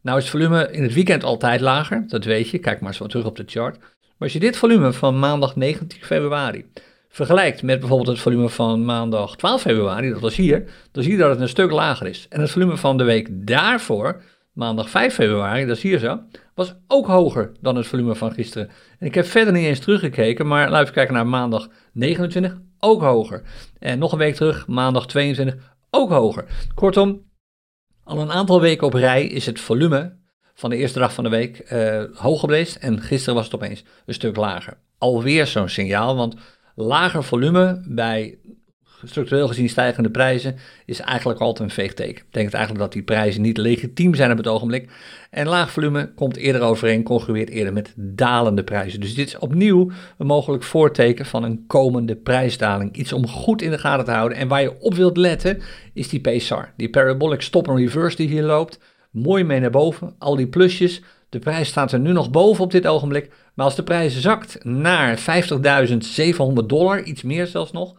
Nou 0.00 0.18
is 0.18 0.22
het 0.22 0.32
volume 0.32 0.70
in 0.70 0.82
het 0.82 0.94
weekend 0.94 1.24
altijd 1.24 1.60
lager, 1.60 2.04
dat 2.08 2.24
weet 2.24 2.48
je. 2.50 2.58
Kijk 2.58 2.80
maar 2.80 2.88
eens 2.88 2.98
wat 2.98 3.10
terug 3.10 3.26
op 3.26 3.36
de 3.36 3.44
chart. 3.46 3.78
Maar 3.78 4.28
als 4.28 4.32
je 4.32 4.38
dit 4.38 4.56
volume 4.56 4.92
van 4.92 5.18
maandag 5.18 5.56
19 5.56 6.02
februari 6.02 6.66
vergelijkt 7.08 7.62
met 7.62 7.78
bijvoorbeeld 7.78 8.08
het 8.08 8.18
volume 8.18 8.48
van 8.48 8.84
maandag 8.84 9.36
12 9.36 9.60
februari, 9.60 10.10
dat 10.10 10.20
was 10.20 10.36
hier, 10.36 10.64
dan 10.92 11.02
zie 11.02 11.12
je 11.12 11.18
dat 11.18 11.30
het 11.30 11.40
een 11.40 11.48
stuk 11.48 11.70
lager 11.70 12.06
is. 12.06 12.26
En 12.28 12.40
het 12.40 12.50
volume 12.50 12.76
van 12.76 12.98
de 12.98 13.04
week 13.04 13.28
daarvoor, 13.30 14.22
maandag 14.60 14.90
5 14.90 15.14
februari, 15.14 15.66
dat 15.66 15.76
is 15.76 15.82
hier 15.82 15.98
zo, 15.98 16.20
was 16.54 16.74
ook 16.86 17.06
hoger 17.06 17.52
dan 17.60 17.76
het 17.76 17.86
volume 17.86 18.14
van 18.14 18.32
gisteren. 18.32 18.70
En 18.98 19.06
ik 19.06 19.14
heb 19.14 19.26
verder 19.26 19.52
niet 19.52 19.64
eens 19.64 19.78
teruggekeken, 19.78 20.46
maar 20.46 20.70
laten 20.70 20.86
we 20.86 20.92
kijken 20.92 21.14
naar 21.14 21.26
maandag 21.26 21.68
29, 21.92 22.60
ook 22.78 23.00
hoger. 23.00 23.42
En 23.78 23.98
nog 23.98 24.12
een 24.12 24.18
week 24.18 24.34
terug, 24.34 24.66
maandag 24.66 25.06
22, 25.06 25.56
ook 25.90 26.10
hoger. 26.10 26.44
Kortom, 26.74 27.22
al 28.04 28.20
een 28.20 28.30
aantal 28.30 28.60
weken 28.60 28.86
op 28.86 28.94
rij 28.94 29.26
is 29.26 29.46
het 29.46 29.60
volume 29.60 30.16
van 30.54 30.70
de 30.70 30.76
eerste 30.76 30.98
dag 30.98 31.14
van 31.14 31.24
de 31.24 31.30
week 31.30 31.72
uh, 31.72 32.02
hoog 32.14 32.40
geweest 32.40 32.76
en 32.76 33.00
gisteren 33.00 33.34
was 33.34 33.44
het 33.44 33.54
opeens 33.54 33.84
een 34.06 34.14
stuk 34.14 34.36
lager. 34.36 34.78
Alweer 34.98 35.46
zo'n 35.46 35.68
signaal, 35.68 36.16
want 36.16 36.34
lager 36.74 37.24
volume 37.24 37.84
bij 37.88 38.38
structureel 39.04 39.48
gezien 39.48 39.68
stijgende 39.68 40.10
prijzen 40.10 40.56
is 40.84 41.00
eigenlijk 41.00 41.40
altijd 41.40 41.68
een 41.68 41.74
veegteken. 41.74 42.24
Betekent 42.24 42.54
eigenlijk 42.54 42.84
dat 42.84 42.92
die 42.92 43.02
prijzen 43.02 43.42
niet 43.42 43.56
legitiem 43.56 44.14
zijn 44.14 44.30
op 44.30 44.36
het 44.36 44.46
ogenblik. 44.46 44.90
En 45.30 45.46
laag 45.46 45.70
volume 45.70 46.12
komt 46.14 46.36
eerder 46.36 46.62
overeen, 46.62 47.02
congrueert 47.02 47.48
eerder 47.48 47.72
met 47.72 47.92
dalende 47.96 48.64
prijzen. 48.64 49.00
Dus 49.00 49.14
dit 49.14 49.26
is 49.26 49.38
opnieuw 49.38 49.90
een 50.18 50.26
mogelijk 50.26 50.62
voorteken 50.62 51.26
van 51.26 51.42
een 51.42 51.64
komende 51.66 52.16
prijsdaling. 52.16 52.96
Iets 52.96 53.12
om 53.12 53.28
goed 53.28 53.62
in 53.62 53.70
de 53.70 53.78
gaten 53.78 54.04
te 54.04 54.10
houden. 54.10 54.38
En 54.38 54.48
waar 54.48 54.62
je 54.62 54.80
op 54.80 54.94
wilt 54.94 55.16
letten 55.16 55.60
is 55.94 56.08
die 56.08 56.20
PSAR. 56.20 56.72
Die 56.76 56.90
parabolic 56.90 57.40
stop 57.40 57.68
and 57.68 57.78
reverse 57.78 58.16
die 58.16 58.28
hier 58.28 58.42
loopt. 58.42 58.78
Mooi 59.10 59.44
mee 59.44 59.60
naar 59.60 59.70
boven, 59.70 60.14
al 60.18 60.36
die 60.36 60.48
plusjes. 60.48 61.02
De 61.28 61.38
prijs 61.38 61.68
staat 61.68 61.92
er 61.92 62.00
nu 62.00 62.12
nog 62.12 62.30
boven 62.30 62.64
op 62.64 62.70
dit 62.70 62.86
ogenblik. 62.86 63.30
Maar 63.54 63.64
als 63.64 63.76
de 63.76 63.82
prijs 63.82 64.20
zakt 64.20 64.64
naar 64.64 65.18
50.700 65.18 66.66
dollar, 66.66 67.02
iets 67.02 67.22
meer 67.22 67.46
zelfs 67.46 67.72
nog, 67.72 67.94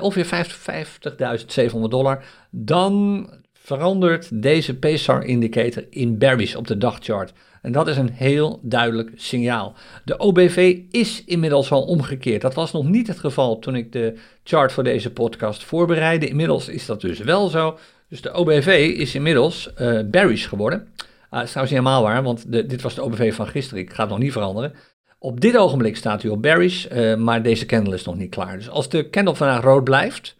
ongeveer 0.00 0.26
50.700 0.26 1.70
dollar, 1.88 2.24
dan 2.50 3.26
verandert 3.52 4.42
deze 4.42 4.78
PSAR 4.78 5.24
indicator 5.24 5.86
in 5.90 6.18
bearish 6.18 6.54
op 6.54 6.66
de 6.66 6.78
dagchart. 6.78 7.32
En 7.62 7.72
dat 7.72 7.88
is 7.88 7.96
een 7.96 8.10
heel 8.10 8.60
duidelijk 8.62 9.10
signaal. 9.14 9.74
De 10.04 10.18
OBV 10.18 10.78
is 10.90 11.24
inmiddels 11.24 11.72
al 11.72 11.82
omgekeerd. 11.82 12.42
Dat 12.42 12.54
was 12.54 12.72
nog 12.72 12.84
niet 12.84 13.06
het 13.06 13.18
geval 13.18 13.58
toen 13.58 13.74
ik 13.74 13.92
de 13.92 14.14
chart 14.44 14.72
voor 14.72 14.84
deze 14.84 15.12
podcast 15.12 15.64
voorbereidde. 15.64 16.28
Inmiddels 16.28 16.68
is 16.68 16.86
dat 16.86 17.00
dus 17.00 17.18
wel 17.18 17.48
zo. 17.48 17.78
Dus 18.08 18.20
de 18.20 18.32
OBV 18.32 18.94
is 18.96 19.14
inmiddels 19.14 19.70
uh, 19.80 20.00
bearish 20.04 20.48
geworden. 20.48 20.78
Uh, 20.78 20.98
dat 21.30 21.42
is 21.42 21.50
trouwens 21.50 21.74
niet 21.74 21.84
helemaal 21.84 22.02
waar, 22.02 22.22
want 22.22 22.52
dit 22.52 22.82
was 22.82 22.94
de 22.94 23.02
OBV 23.02 23.34
van 23.34 23.46
gisteren. 23.46 23.82
Ik 23.82 23.92
ga 23.92 24.00
het 24.00 24.10
nog 24.10 24.18
niet 24.18 24.32
veranderen. 24.32 24.74
Op 25.22 25.40
dit 25.40 25.56
ogenblik 25.56 25.96
staat 25.96 26.22
hij 26.22 26.30
op 26.30 26.42
bearish, 26.42 26.86
uh, 26.92 27.16
maar 27.16 27.42
deze 27.42 27.66
candle 27.66 27.94
is 27.94 28.04
nog 28.04 28.16
niet 28.16 28.30
klaar. 28.30 28.56
Dus 28.56 28.68
als 28.68 28.88
de 28.88 29.10
candle 29.10 29.34
vandaag 29.34 29.62
rood 29.62 29.84
blijft, 29.84 30.36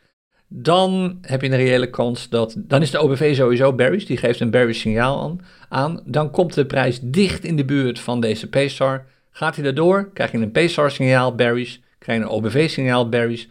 dan 0.48 1.18
heb 1.22 1.42
je 1.42 1.50
een 1.50 1.56
reële 1.56 1.90
kans 1.90 2.28
dat. 2.28 2.54
Dan 2.56 2.82
is 2.82 2.90
de 2.90 2.98
OBV 2.98 3.34
sowieso 3.36 3.72
bearish, 3.72 4.04
die 4.04 4.16
geeft 4.16 4.40
een 4.40 4.50
bearish 4.50 4.80
signaal 4.80 5.38
aan. 5.68 6.02
Dan 6.04 6.30
komt 6.30 6.54
de 6.54 6.66
prijs 6.66 7.00
dicht 7.02 7.44
in 7.44 7.56
de 7.56 7.64
buurt 7.64 8.00
van 8.00 8.20
deze 8.20 8.48
PSAR. 8.48 9.06
Gaat 9.30 9.54
hij 9.54 9.64
daardoor, 9.64 10.10
krijg 10.12 10.32
je 10.32 10.38
een 10.38 10.52
PSAR-signaal 10.52 11.34
bearish, 11.34 11.76
krijg 11.98 12.18
je 12.18 12.24
een 12.24 12.30
OBV-signaal 12.30 13.08
bearish. 13.08 13.46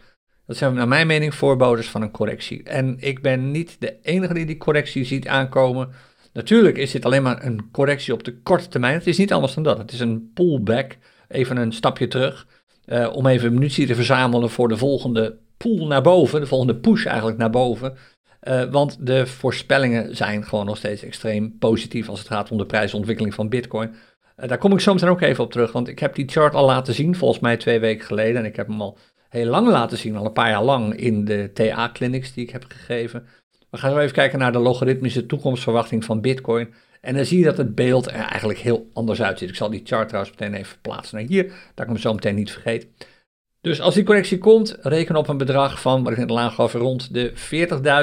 Dat 0.46 0.56
zijn 0.56 0.74
naar 0.74 0.88
mijn 0.88 1.06
mening 1.06 1.34
voorbodes 1.34 1.88
van 1.88 2.02
een 2.02 2.10
correctie. 2.10 2.62
En 2.62 2.96
ik 2.98 3.22
ben 3.22 3.50
niet 3.50 3.76
de 3.78 3.96
enige 4.02 4.34
die 4.34 4.46
die 4.46 4.56
correctie 4.56 5.04
ziet 5.04 5.28
aankomen. 5.28 5.88
Natuurlijk 6.32 6.78
is 6.78 6.90
dit 6.90 7.04
alleen 7.04 7.22
maar 7.22 7.44
een 7.44 7.68
correctie 7.72 8.12
op 8.12 8.24
de 8.24 8.36
korte 8.42 8.68
termijn. 8.68 8.94
Het 8.94 9.06
is 9.06 9.18
niet 9.18 9.32
anders 9.32 9.54
dan 9.54 9.62
dat. 9.62 9.78
Het 9.78 9.92
is 9.92 10.00
een 10.00 10.30
pullback 10.34 10.96
even 11.30 11.56
een 11.56 11.72
stapje 11.72 12.08
terug. 12.08 12.46
Uh, 12.86 13.08
om 13.12 13.26
even 13.26 13.54
munitie 13.54 13.86
te 13.86 13.94
verzamelen 13.94 14.50
voor 14.50 14.68
de 14.68 14.76
volgende 14.76 15.38
pool 15.56 15.86
naar 15.86 16.02
boven, 16.02 16.40
de 16.40 16.46
volgende 16.46 16.76
push 16.76 17.06
eigenlijk 17.06 17.38
naar 17.38 17.50
boven. 17.50 17.96
Uh, 18.42 18.64
want 18.64 19.06
de 19.06 19.26
voorspellingen 19.26 20.16
zijn 20.16 20.44
gewoon 20.44 20.66
nog 20.66 20.76
steeds 20.76 21.02
extreem 21.02 21.58
positief 21.58 22.08
als 22.08 22.18
het 22.18 22.28
gaat 22.28 22.50
om 22.50 22.58
de 22.58 22.66
prijsontwikkeling 22.66 23.34
van 23.34 23.48
Bitcoin. 23.48 23.94
Uh, 24.36 24.48
daar 24.48 24.58
kom 24.58 24.72
ik 24.72 24.80
zo 24.80 24.92
meteen 24.94 25.08
ook 25.08 25.20
even 25.20 25.44
op 25.44 25.52
terug, 25.52 25.72
want 25.72 25.88
ik 25.88 25.98
heb 25.98 26.14
die 26.14 26.28
chart 26.28 26.54
al 26.54 26.66
laten 26.66 26.94
zien, 26.94 27.16
volgens 27.16 27.40
mij 27.40 27.56
twee 27.56 27.80
weken 27.80 28.06
geleden. 28.06 28.36
En 28.36 28.44
ik 28.44 28.56
heb 28.56 28.66
hem 28.66 28.80
al 28.80 28.98
heel 29.28 29.46
lang 29.46 29.68
laten 29.68 29.98
zien, 29.98 30.16
al 30.16 30.24
een 30.24 30.32
paar 30.32 30.50
jaar 30.50 30.64
lang 30.64 30.94
in 30.96 31.24
de 31.24 31.50
TA-clinics 31.54 32.32
die 32.32 32.44
ik 32.44 32.50
heb 32.50 32.64
gegeven. 32.68 33.26
We 33.70 33.78
gaan 33.78 33.90
zo 33.90 33.98
even 33.98 34.14
kijken 34.14 34.38
naar 34.38 34.52
de 34.52 34.58
logaritmische 34.58 35.26
toekomstverwachting 35.26 36.04
van 36.04 36.20
Bitcoin. 36.20 36.74
En 37.00 37.14
dan 37.14 37.24
zie 37.24 37.38
je 37.38 37.44
dat 37.44 37.56
het 37.56 37.74
beeld 37.74 38.06
er 38.06 38.12
eigenlijk 38.12 38.58
heel 38.58 38.90
anders 38.92 39.22
uitziet. 39.22 39.48
Ik 39.48 39.54
zal 39.54 39.70
die 39.70 39.80
chart 39.84 40.08
trouwens 40.08 40.36
meteen 40.38 40.54
even 40.54 40.76
plaatsen 40.80 41.18
naar 41.18 41.26
hier, 41.26 41.44
dat 41.44 41.84
ik 41.84 41.86
hem 41.86 41.96
zo 41.96 42.14
meteen 42.14 42.34
niet 42.34 42.52
vergeet. 42.52 42.86
Dus 43.60 43.80
als 43.80 43.94
die 43.94 44.04
correctie 44.04 44.38
komt, 44.38 44.76
reken 44.80 45.16
op 45.16 45.28
een 45.28 45.36
bedrag 45.36 45.80
van, 45.80 46.02
wat 46.02 46.12
ik 46.12 46.18
net 46.18 46.30
laag 46.30 46.54
gaf, 46.54 46.72
rond 46.72 47.14
de 47.14 47.32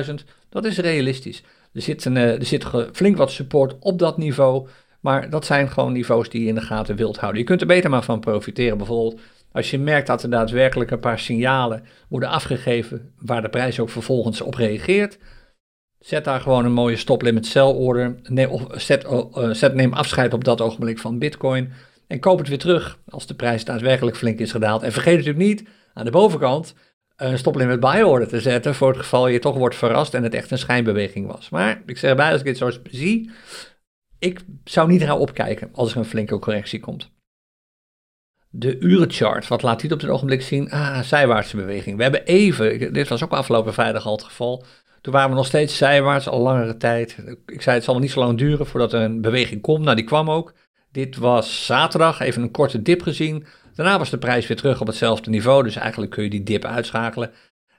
40.000. 0.10 0.14
Dat 0.50 0.66
is 0.66 0.78
realistisch. 0.78 1.44
Er 1.74 1.82
zit, 1.82 2.06
een, 2.06 2.18
eh, 2.18 2.40
er 2.40 2.46
zit 2.46 2.66
flink 2.92 3.18
wat 3.18 3.32
support 3.32 3.76
op 3.80 4.00
dat 4.00 4.18
niveau. 4.18 4.68
Maar 5.00 5.30
dat 5.30 5.46
zijn 5.46 5.70
gewoon 5.70 5.94
niveaus 5.94 6.30
die 6.30 6.42
je 6.42 6.48
in 6.48 6.56
de 6.56 6.62
gaten 6.62 6.96
wilt 6.96 7.18
houden. 7.18 7.42
Je 7.42 7.48
kunt 7.48 7.62
er 7.62 7.68
beter 7.68 7.90
maar 7.90 8.04
van 8.04 8.20
profiteren. 8.20 8.78
Bijvoorbeeld 8.78 9.20
als 9.52 9.72
je 9.72 9.80
merkt 9.80 10.08
dat 10.08 10.24
er 10.24 10.30
daadwerkelijk 10.30 10.92
een 10.92 11.00
paar 11.00 11.20
signalen 11.20 11.84
worden 12.10 12.30
afgegeven 12.30 13.14
waar 13.20 13.42
de 13.42 13.50
prijs 13.50 13.80
ook 13.80 13.90
vervolgens 13.90 14.42
op 14.42 14.54
reageert. 14.54 15.18
Zet 16.00 16.24
daar 16.24 16.42
gewoon 16.42 16.66
een 16.66 16.72
mooie 16.72 16.96
stoplimit 16.96 17.46
sell 17.46 17.62
order. 17.62 18.16
Neem, 18.24 18.50
of 18.50 18.82
zet, 18.82 19.04
uh, 19.04 19.52
zet, 19.52 19.74
neem 19.74 19.94
afscheid 19.94 20.34
op 20.34 20.44
dat 20.44 20.62
ogenblik 20.62 21.00
van 21.00 21.20
Bitcoin. 21.20 21.74
En 22.08 22.20
koop 22.20 22.38
het 22.38 22.48
weer 22.48 22.60
terug 22.60 23.00
als 23.10 23.28
de 23.28 23.36
prijs 23.36 23.66
daadwerkelijk 23.66 24.18
flink 24.18 24.40
is 24.40 24.52
gedaald. 24.52 24.84
En 24.84 24.92
vergeet 24.92 25.18
natuurlijk 25.18 25.46
niet 25.46 25.64
aan 25.94 26.06
de 26.06 26.12
bovenkant 26.12 26.76
een 27.16 27.38
stoplimit 27.38 27.80
buy 27.80 28.02
order 28.02 28.28
te 28.28 28.42
zetten. 28.42 28.76
Voor 28.76 28.88
het 28.88 28.98
geval 28.98 29.28
je 29.28 29.40
toch 29.40 29.56
wordt 29.56 29.76
verrast 29.76 30.14
en 30.14 30.24
het 30.24 30.34
echt 30.34 30.52
een 30.52 30.58
schijnbeweging 30.58 31.28
was. 31.28 31.50
Maar 31.50 31.82
ik 31.86 31.98
zeg 31.98 32.10
erbij, 32.10 32.32
als 32.32 32.40
ik 32.40 32.46
dit 32.46 32.58
zo 32.58 32.72
zie. 32.92 33.32
Ik 34.20 34.40
zou 34.64 34.88
niet 34.88 35.04
gaan 35.04 35.18
opkijken 35.18 35.70
als 35.74 35.92
er 35.92 35.98
een 35.98 36.06
flinke 36.06 36.40
correctie 36.40 36.80
komt. 36.80 37.12
De 38.50 38.80
urenchart, 38.80 39.48
wat 39.48 39.62
laat 39.62 39.82
dit 39.82 39.92
op 39.92 40.00
dit 40.00 40.10
ogenblik 40.10 40.42
zien? 40.42 40.72
Ah, 40.72 41.02
zijwaartse 41.02 41.56
beweging. 41.56 41.98
We 41.98 42.04
hebben 42.04 42.26
even, 42.26 42.94
dit 42.94 43.08
was 43.08 43.24
ook 43.24 43.32
afgelopen 43.32 43.74
vrijdag 43.74 44.06
al 44.06 44.12
het 44.12 44.24
geval, 44.24 44.66
toen 45.08 45.16
waren 45.16 45.32
we 45.32 45.38
nog 45.38 45.46
steeds 45.46 45.78
zijwaarts, 45.78 46.28
al 46.28 46.40
langere 46.40 46.78
tijd. 46.78 47.18
Ik 47.46 47.62
zei 47.62 47.76
het 47.76 47.86
zal 47.86 48.00
niet 48.00 48.12
zo 48.12 48.20
lang 48.20 48.38
duren 48.38 48.68
voordat 48.68 48.94
er 48.94 49.02
een 49.02 49.22
beweging 49.22 49.62
komt. 49.62 49.84
Nou, 49.84 49.96
die 49.96 50.06
kwam 50.06 50.30
ook. 50.30 50.54
Dit 50.92 51.18
was 51.18 51.66
zaterdag, 51.66 52.20
even 52.20 52.42
een 52.42 52.52
korte 52.52 52.82
dip 52.82 53.02
gezien. 53.02 53.46
Daarna 53.76 53.98
was 53.98 54.10
de 54.10 54.18
prijs 54.18 54.48
weer 54.48 54.58
terug 54.58 54.82
op 54.82 54.88
hetzelfde 54.88 55.30
niveau, 55.30 55.64
dus 55.64 55.76
eigenlijk 55.76 56.12
kun 56.12 56.24
je 56.24 56.30
die 56.30 56.44
dip 56.44 56.66
uitschakelen. 56.66 57.32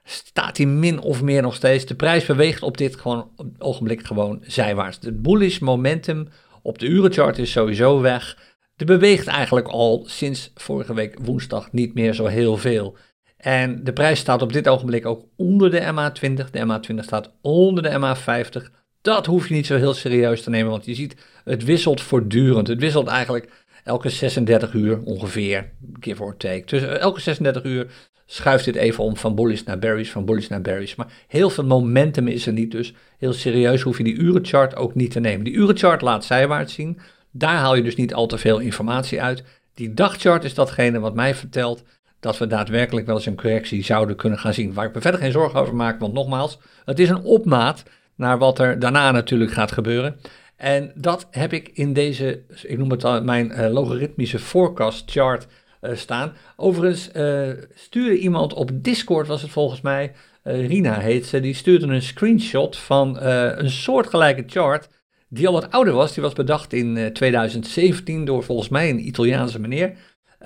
Staat 0.03 0.57
hij 0.57 0.65
min 0.65 0.99
of 0.99 1.21
meer 1.21 1.41
nog 1.41 1.55
steeds. 1.55 1.85
De 1.85 1.95
prijs 1.95 2.25
beweegt 2.25 2.63
op 2.63 2.77
dit 2.77 2.95
gewoon, 2.95 3.31
ogenblik 3.57 4.05
gewoon 4.05 4.39
zijwaarts. 4.41 4.97
Het 5.01 5.21
bullish 5.21 5.59
momentum 5.59 6.27
op 6.61 6.79
de 6.79 6.87
urenchart 6.87 7.37
is 7.37 7.51
sowieso 7.51 8.01
weg. 8.01 8.37
De 8.75 8.85
beweegt 8.85 9.27
eigenlijk 9.27 9.67
al 9.67 10.03
sinds 10.07 10.51
vorige 10.55 10.93
week 10.93 11.19
woensdag 11.21 11.71
niet 11.71 11.93
meer 11.93 12.13
zo 12.13 12.25
heel 12.25 12.57
veel. 12.57 12.97
En 13.39 13.83
de 13.83 13.93
prijs 13.93 14.19
staat 14.19 14.41
op 14.41 14.53
dit 14.53 14.67
ogenblik 14.67 15.05
ook 15.05 15.25
onder 15.35 15.71
de 15.71 15.81
MA20. 15.81 16.49
De 16.51 16.79
MA20 16.93 16.99
staat 16.99 17.31
onder 17.41 17.83
de 17.83 18.15
MA50. 18.15 18.71
Dat 19.01 19.25
hoef 19.25 19.47
je 19.47 19.53
niet 19.53 19.65
zo 19.65 19.75
heel 19.75 19.93
serieus 19.93 20.43
te 20.43 20.49
nemen, 20.49 20.71
want 20.71 20.85
je 20.85 20.95
ziet, 20.95 21.15
het 21.43 21.63
wisselt 21.63 22.01
voortdurend. 22.01 22.67
Het 22.67 22.79
wisselt 22.79 23.07
eigenlijk 23.07 23.49
elke 23.83 24.09
36 24.09 24.73
uur 24.73 25.01
ongeveer, 25.03 25.71
give 25.99 26.23
or 26.23 26.37
take. 26.37 26.63
Dus 26.65 26.81
eh, 26.81 26.97
elke 26.97 27.19
36 27.19 27.63
uur 27.63 27.87
schuift 28.25 28.65
dit 28.65 28.75
even 28.75 29.03
om 29.03 29.17
van 29.17 29.35
bullish 29.35 29.63
naar 29.63 29.79
bearish, 29.79 30.09
van 30.09 30.25
bullish 30.25 30.47
naar 30.47 30.61
bearish. 30.61 30.95
Maar 30.95 31.11
heel 31.27 31.49
veel 31.49 31.65
momentum 31.65 32.27
is 32.27 32.45
er 32.45 32.53
niet, 32.53 32.71
dus 32.71 32.93
heel 33.17 33.33
serieus 33.33 33.81
hoef 33.81 33.97
je 33.97 34.03
die 34.03 34.17
urenchart 34.17 34.75
ook 34.75 34.95
niet 34.95 35.11
te 35.11 35.19
nemen. 35.19 35.43
Die 35.43 35.53
urenchart 35.53 36.01
laat 36.01 36.25
zijwaarts 36.25 36.73
zien, 36.73 36.99
daar 37.31 37.57
haal 37.57 37.75
je 37.75 37.83
dus 37.83 37.95
niet 37.95 38.13
al 38.13 38.27
te 38.27 38.37
veel 38.37 38.59
informatie 38.59 39.21
uit. 39.21 39.43
Die 39.73 39.93
dagchart 39.93 40.43
is 40.43 40.53
datgene 40.53 40.99
wat 40.99 41.15
mij 41.15 41.35
vertelt 41.35 41.83
dat 42.19 42.37
we 42.37 42.47
daadwerkelijk 42.47 43.05
wel 43.05 43.15
eens 43.15 43.25
een 43.25 43.35
correctie 43.35 43.83
zouden 43.83 44.15
kunnen 44.15 44.39
gaan 44.39 44.53
zien. 44.53 44.73
Waar 44.73 44.85
ik 44.85 44.93
me 44.93 45.01
verder 45.01 45.19
geen 45.19 45.31
zorgen 45.31 45.59
over 45.59 45.75
maak, 45.75 45.99
want 45.99 46.13
nogmaals, 46.13 46.59
het 46.85 46.99
is 46.99 47.09
een 47.09 47.23
opmaat 47.23 47.83
naar 48.15 48.37
wat 48.37 48.59
er 48.59 48.79
daarna 48.79 49.11
natuurlijk 49.11 49.51
gaat 49.51 49.71
gebeuren. 49.71 50.19
En 50.55 50.91
dat 50.95 51.27
heb 51.31 51.53
ik 51.53 51.69
in 51.73 51.93
deze, 51.93 52.41
ik 52.63 52.77
noem 52.77 52.91
het 52.91 53.03
al 53.03 53.23
mijn 53.23 53.51
uh, 53.51 53.69
logaritmische 53.71 54.39
forecast 54.39 55.11
chart 55.11 55.47
uh, 55.81 55.95
staan. 55.95 56.33
Overigens 56.55 57.09
uh, 57.15 57.49
stuurde 57.73 58.17
iemand 58.17 58.53
op 58.53 58.71
Discord, 58.73 59.27
was 59.27 59.41
het 59.41 59.51
volgens 59.51 59.81
mij, 59.81 60.11
Rina 60.43 60.99
heet 60.99 61.25
ze, 61.25 61.39
die 61.39 61.53
stuurde 61.53 61.87
een 61.87 62.01
screenshot 62.01 62.77
van 62.77 63.21
een 63.21 63.69
soortgelijke 63.69 64.43
chart 64.47 64.89
die 65.27 65.47
al 65.47 65.53
wat 65.53 65.71
ouder 65.71 65.93
was. 65.93 66.13
Die 66.13 66.23
was 66.23 66.33
bedacht 66.33 66.73
in 66.73 67.13
2017 67.13 68.25
door 68.25 68.43
volgens 68.43 68.69
mij 68.69 68.89
een 68.89 69.07
Italiaanse 69.07 69.59
meneer. 69.59 69.97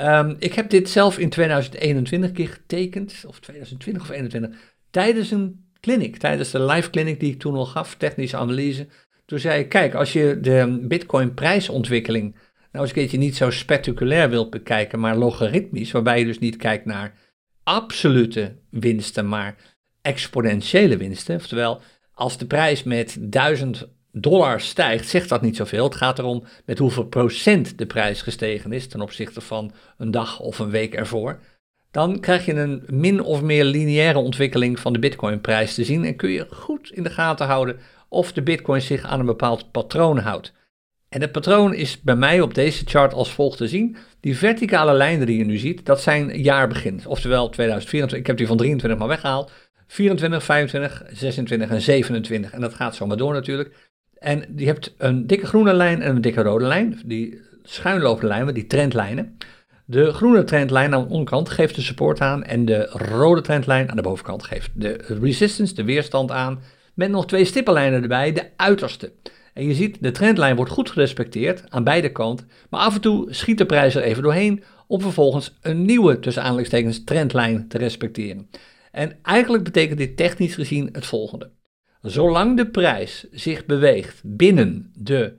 Um, 0.02 0.36
ik 0.40 0.54
heb 0.54 0.70
dit 0.70 0.90
zelf 0.90 1.18
in 1.18 1.30
2021 1.30 2.32
keer 2.32 2.48
getekend, 2.48 3.24
of 3.28 3.40
2020 3.40 4.02
of 4.02 4.08
2021, 4.08 4.76
tijdens 4.92 5.32
een 5.32 5.66
clinic, 5.80 6.18
tijdens 6.18 6.52
de 6.52 6.66
live 6.66 6.90
clinic 6.90 7.20
die 7.20 7.34
ik 7.34 7.40
toen 7.40 7.56
al 7.56 7.66
gaf, 7.66 7.96
technische 7.96 8.38
analyse. 8.38 8.88
Toen 9.26 9.40
zei 9.40 9.60
ik, 9.60 9.70
kijk, 9.70 9.94
als 9.94 10.14
je 10.14 10.38
de 10.42 10.86
bitcoin 10.88 11.34
prijsontwikkeling 11.34 12.36
nou 12.74 12.86
eens 12.86 12.94
een 12.94 13.02
keertje 13.02 13.18
niet 13.18 13.36
zo 13.36 13.50
spectaculair 13.50 14.30
wilt 14.30 14.50
bekijken, 14.50 15.00
maar 15.00 15.18
logaritmisch, 15.18 15.92
waarbij 15.92 16.20
je 16.20 16.26
dus 16.26 16.40
niet 16.40 16.56
kijkt 16.56 16.86
naar 16.86 17.14
absolute 17.64 18.56
winsten, 18.70 19.28
maar 19.28 19.56
exponentiële 20.02 20.98
winsten. 20.98 21.36
Oftewel, 21.36 21.82
als 22.14 22.38
de 22.38 22.46
prijs 22.46 22.84
met 22.84 23.18
1000 23.20 23.88
dollar 24.16 24.62
stijgt, 24.62 25.10
zegt 25.10 25.30
dat 25.30 25.42
niet 25.42 25.56
zoveel. 25.56 25.84
Het 25.84 25.96
gaat 25.96 26.20
erom 26.20 26.44
met 26.66 26.78
hoeveel 26.78 27.06
procent 27.06 27.78
de 27.78 27.86
prijs 27.86 28.22
gestegen 28.22 28.72
is 28.72 28.88
ten 28.88 29.02
opzichte 29.02 29.42
van 29.42 29.72
een 29.98 30.12
dag 30.12 30.40
of 30.40 30.60
een 30.60 30.70
week 30.70 30.94
ervoor. 30.94 31.40
Dan 31.92 32.20
krijg 32.20 32.46
je 32.46 32.54
een 32.54 32.84
min 32.88 33.22
of 33.22 33.42
meer 33.42 33.64
lineaire 33.64 34.20
ontwikkeling 34.20 34.80
van 34.80 34.94
de 34.94 35.00
Bitcoin-prijs 35.00 35.74
te 35.74 35.84
zien 35.84 36.06
en 36.06 36.16
kun 36.16 36.30
je 36.30 36.48
goed 36.50 36.92
in 36.92 37.04
de 37.04 37.10
gaten 37.10 37.46
houden 37.46 37.80
of 38.10 38.34
de 38.34 38.42
Bitcoin 38.42 38.82
zich 38.82 39.04
aan 39.04 39.20
een 39.20 39.26
bepaald 39.26 39.72
patroon 39.72 40.18
houdt. 40.18 40.54
En 41.10 41.22
het 41.22 41.32
patroon 41.32 41.74
is 41.74 42.02
bij 42.02 42.16
mij 42.16 42.42
op 42.42 42.54
deze 42.54 42.86
chart 42.86 43.14
als 43.14 43.32
volgt 43.32 43.58
te 43.58 43.68
zien. 43.68 43.98
Die 44.20 44.38
verticale 44.38 44.94
lijnen 44.94 45.26
die 45.26 45.38
je 45.38 45.46
nu 45.46 45.58
ziet, 45.58 45.86
dat 45.86 46.02
zijn 46.02 46.42
jaarbegin. 46.42 47.02
Oftewel 47.06 47.50
2024, 47.50 48.18
ik 48.18 48.28
heb 48.28 48.38
die 48.38 48.48
van 48.48 48.58
23 48.58 49.00
maar 49.00 49.08
weggehaald. 49.08 49.52
24, 49.88 50.44
25, 50.44 51.04
26 51.12 51.70
en 51.70 51.82
27. 51.82 52.52
En 52.52 52.62
dat 52.62 52.74
gaat 52.74 52.96
zomaar 52.96 53.18
door 53.18 53.34
natuurlijk. 53.34 53.92
En 54.24 54.44
je 54.56 54.66
hebt 54.66 54.94
een 54.98 55.28
dikke 55.28 55.46
groene 55.46 55.74
lijn 55.74 56.02
en 56.02 56.16
een 56.16 56.22
dikke 56.22 56.42
rode 56.42 56.66
lijn. 56.66 57.00
Die 57.06 57.42
schuinlopende 57.64 58.28
lijnen, 58.28 58.54
die 58.54 58.68
trendlijnen. 58.68 59.38
De 59.86 60.14
groene 60.14 60.44
trendlijn 60.44 60.94
aan 60.94 61.02
de 61.02 61.10
onderkant 61.10 61.50
geeft 61.50 61.76
de 61.76 61.82
support 61.82 62.22
aan 62.22 62.44
en 62.44 62.66
de 62.66 62.86
rode 62.92 63.42
trendlijn 63.42 63.90
aan 63.90 63.96
de 63.96 64.02
bovenkant 64.02 64.44
geeft 64.44 64.70
de 64.74 65.00
resistance, 65.22 65.74
de 65.74 65.84
weerstand 65.84 66.32
aan. 66.32 66.62
Met 66.94 67.10
nog 67.10 67.26
twee 67.26 67.46
stippenlijnen 67.46 68.02
erbij, 68.02 68.32
de 68.32 68.50
uiterste. 68.56 69.12
En 69.54 69.68
je 69.68 69.74
ziet, 69.74 69.98
de 70.02 70.12
trendlijn 70.12 70.56
wordt 70.56 70.72
goed 70.72 70.90
gerespecteerd 70.90 71.64
aan 71.70 71.84
beide 71.84 72.12
kanten, 72.12 72.50
maar 72.70 72.80
af 72.80 72.96
en 72.96 73.02
toe 73.02 73.34
schiet 73.34 73.58
de 73.58 73.66
prijs 73.66 73.96
er 73.96 74.04
even 74.04 74.24
doorheen 74.24 74.64
om 74.88 75.02
vervolgens 75.02 75.58
een 75.62 75.86
nieuwe, 75.86 76.20
tussen 76.20 76.44
aanhalingstekens, 76.44 77.04
trendlijn 77.04 77.68
te 77.68 77.78
respecteren. 77.78 78.50
En 78.92 79.18
eigenlijk 79.22 79.64
betekent 79.64 79.98
dit 79.98 80.18
technisch 80.18 80.56
gezien 80.56 80.90
het 80.92 81.06
volgende. 81.06 81.50
Zolang 82.04 82.58
de 82.58 82.68
prijs 82.68 83.26
zich 83.32 83.66
beweegt 83.66 84.22
binnen 84.24 84.92
de 84.96 85.34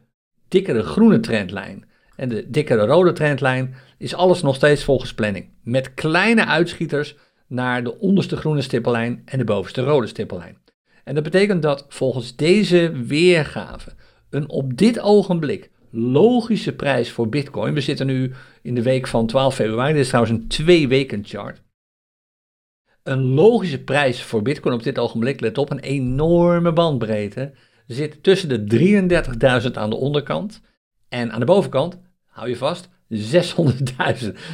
dikkere 0.49 0.83
groene 0.83 1.21
trendlijn 1.21 1.85
en 2.17 2.29
de 2.29 2.51
dikkere 2.51 2.87
rode 2.87 3.13
trendlijn, 3.13 3.75
is 3.99 4.15
alles 4.15 4.43
nog 4.43 4.55
steeds 4.55 4.85
volgens 4.85 5.15
planning. 5.15 5.49
Met 5.63 5.95
kleine 5.95 6.47
uitschieters 6.47 7.17
naar 7.47 7.85
de 7.85 7.99
onderste 7.99 8.37
groene 8.37 8.61
stippellijn 8.61 9.23
en 9.25 9.39
de 9.39 9.45
bovenste 9.45 9.83
rode 9.83 10.07
stippellijn. 10.07 10.59
En 11.05 11.15
dat 11.15 11.25
betekent 11.25 11.63
dat 11.63 11.87
volgens 11.89 12.37
deze 12.37 12.93
weergave 13.07 13.93
een 14.31 14.49
op 14.49 14.77
dit 14.77 15.01
ogenblik 15.01 15.71
logische 15.91 16.75
prijs 16.75 17.11
voor 17.11 17.29
Bitcoin. 17.29 17.75
We 17.75 17.81
zitten 17.81 18.07
nu 18.07 18.33
in 18.63 18.75
de 18.75 18.83
week 18.83 19.07
van 19.07 19.27
12 19.27 19.55
februari, 19.55 19.93
dit 19.93 20.03
is 20.03 20.09
trouwens 20.09 20.35
een 20.35 20.49
twee 20.49 20.89
weken 20.89 21.25
chart. 21.25 21.63
Een 23.05 23.35
logische 23.35 23.83
prijs 23.83 24.23
voor 24.23 24.43
Bitcoin 24.43 24.75
op 24.75 24.83
dit 24.83 24.99
ogenblik, 24.99 25.41
let 25.41 25.59
op, 25.59 25.71
een 25.71 25.79
enorme 25.79 26.73
bandbreedte, 26.73 27.53
zit 27.87 28.23
tussen 28.23 28.49
de 28.49 28.79
33.000 29.65 29.71
aan 29.73 29.91
de 29.91 29.97
onderkant 29.97 30.61
en 31.09 31.33
aan 31.33 31.41
de 31.41 31.47
bovenkant, 31.47 32.01
hou 32.27 32.49
je 32.49 32.57
vast, 32.57 32.89
600.000, 33.15 33.19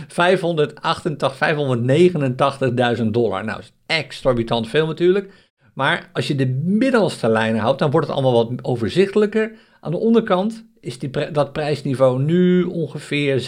588, 0.08 1.38
589.000 2.98 3.04
dollar. 3.06 3.44
Nou, 3.44 3.60
is 3.60 3.72
exorbitant 3.86 4.68
veel 4.68 4.86
natuurlijk. 4.86 5.32
Maar 5.74 6.10
als 6.12 6.26
je 6.26 6.34
de 6.34 6.46
middelste 6.64 7.28
lijnen 7.28 7.60
houdt, 7.60 7.78
dan 7.78 7.90
wordt 7.90 8.06
het 8.06 8.16
allemaal 8.16 8.46
wat 8.46 8.64
overzichtelijker. 8.64 9.52
Aan 9.80 9.90
de 9.90 9.98
onderkant 9.98 10.66
is 10.80 10.98
die, 10.98 11.10
dat 11.32 11.52
prijsniveau 11.52 12.22
nu 12.22 12.62
ongeveer 12.62 13.40
46.000, 13.40 13.46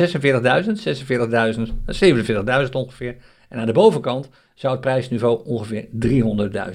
46.000, 1.57 1.63
47.000 2.65 2.71
ongeveer. 2.73 3.17
En 3.53 3.59
aan 3.59 3.67
de 3.67 3.73
bovenkant 3.73 4.29
zou 4.55 4.73
het 4.73 4.83
prijsniveau 4.83 5.45
ongeveer 5.45 5.89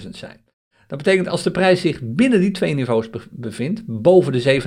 300.000 0.04 0.10
zijn. 0.10 0.46
Dat 0.88 0.98
betekent 0.98 1.28
als 1.28 1.44
de 1.44 1.52
prijs 1.52 1.82
zich 1.82 2.00
binnen 2.04 2.40
die 2.40 2.52
twee 2.52 2.74
niveaus 2.74 3.10
bevindt, 3.32 3.84
boven 3.86 4.32
de 4.32 4.62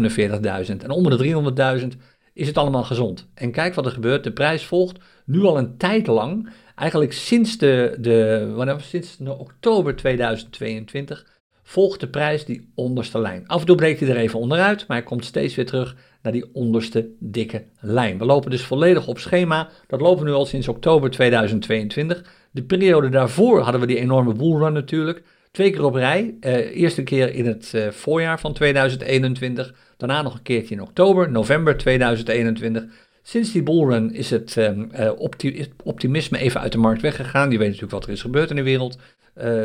47.000 0.66 0.76
en 0.76 0.90
onder 0.90 1.18
de 1.18 1.80
300.000, 1.80 2.00
is 2.32 2.46
het 2.46 2.58
allemaal 2.58 2.84
gezond. 2.84 3.28
En 3.34 3.50
kijk 3.50 3.74
wat 3.74 3.86
er 3.86 3.92
gebeurt. 3.92 4.24
De 4.24 4.32
prijs 4.32 4.64
volgt 4.64 4.98
nu 5.24 5.42
al 5.42 5.58
een 5.58 5.76
tijd 5.76 6.06
lang, 6.06 6.50
eigenlijk 6.74 7.12
sinds, 7.12 7.58
de, 7.58 7.96
de, 8.00 8.50
wanneer, 8.54 8.80
sinds 8.80 9.16
de 9.16 9.38
oktober 9.38 9.96
2022, 9.96 11.26
volgt 11.62 12.00
de 12.00 12.08
prijs 12.08 12.44
die 12.44 12.70
onderste 12.74 13.20
lijn. 13.20 13.46
Af 13.46 13.60
en 13.60 13.66
toe 13.66 13.76
breekt 13.76 14.00
hij 14.00 14.08
er 14.08 14.16
even 14.16 14.38
onderuit, 14.38 14.86
maar 14.86 14.96
hij 14.96 15.06
komt 15.06 15.24
steeds 15.24 15.54
weer 15.54 15.66
terug 15.66 15.96
naar 16.22 16.32
die 16.32 16.50
onderste 16.52 17.08
dikke 17.18 17.64
lijn. 17.80 18.18
We 18.18 18.24
lopen 18.24 18.50
dus 18.50 18.62
volledig 18.62 19.06
op 19.06 19.18
schema. 19.18 19.68
Dat 19.86 20.00
lopen 20.00 20.24
we 20.24 20.30
nu 20.30 20.36
al 20.36 20.46
sinds 20.46 20.68
oktober 20.68 21.10
2022. 21.10 22.24
De 22.50 22.62
periode 22.62 23.08
daarvoor 23.08 23.60
hadden 23.60 23.80
we 23.80 23.86
die 23.86 23.98
enorme 23.98 24.32
bullrun 24.32 24.72
natuurlijk. 24.72 25.22
Twee 25.50 25.70
keer 25.70 25.84
op 25.84 25.94
rij. 25.94 26.34
Eerste 26.72 27.02
keer 27.02 27.34
in 27.34 27.46
het 27.46 27.72
uh, 27.74 27.88
voorjaar 27.88 28.40
van 28.40 28.52
2021. 28.52 29.74
Daarna 29.96 30.22
nog 30.22 30.34
een 30.34 30.42
keertje 30.42 30.74
in 30.74 30.82
oktober, 30.82 31.30
november 31.30 31.76
2021. 31.76 32.84
Sinds 33.22 33.52
die 33.52 33.62
bullrun 33.62 34.14
is 34.14 34.30
het 34.30 34.56
uh, 34.56 35.10
opti 35.16 35.66
optimisme 35.84 36.38
even 36.38 36.60
uit 36.60 36.72
de 36.72 36.78
markt 36.78 37.02
weggegaan. 37.02 37.50
Je 37.50 37.58
weet 37.58 37.66
natuurlijk 37.66 37.92
wat 37.92 38.04
er 38.04 38.10
is 38.10 38.20
gebeurd 38.20 38.50
in 38.50 38.56
de 38.56 38.62
wereld 38.62 38.98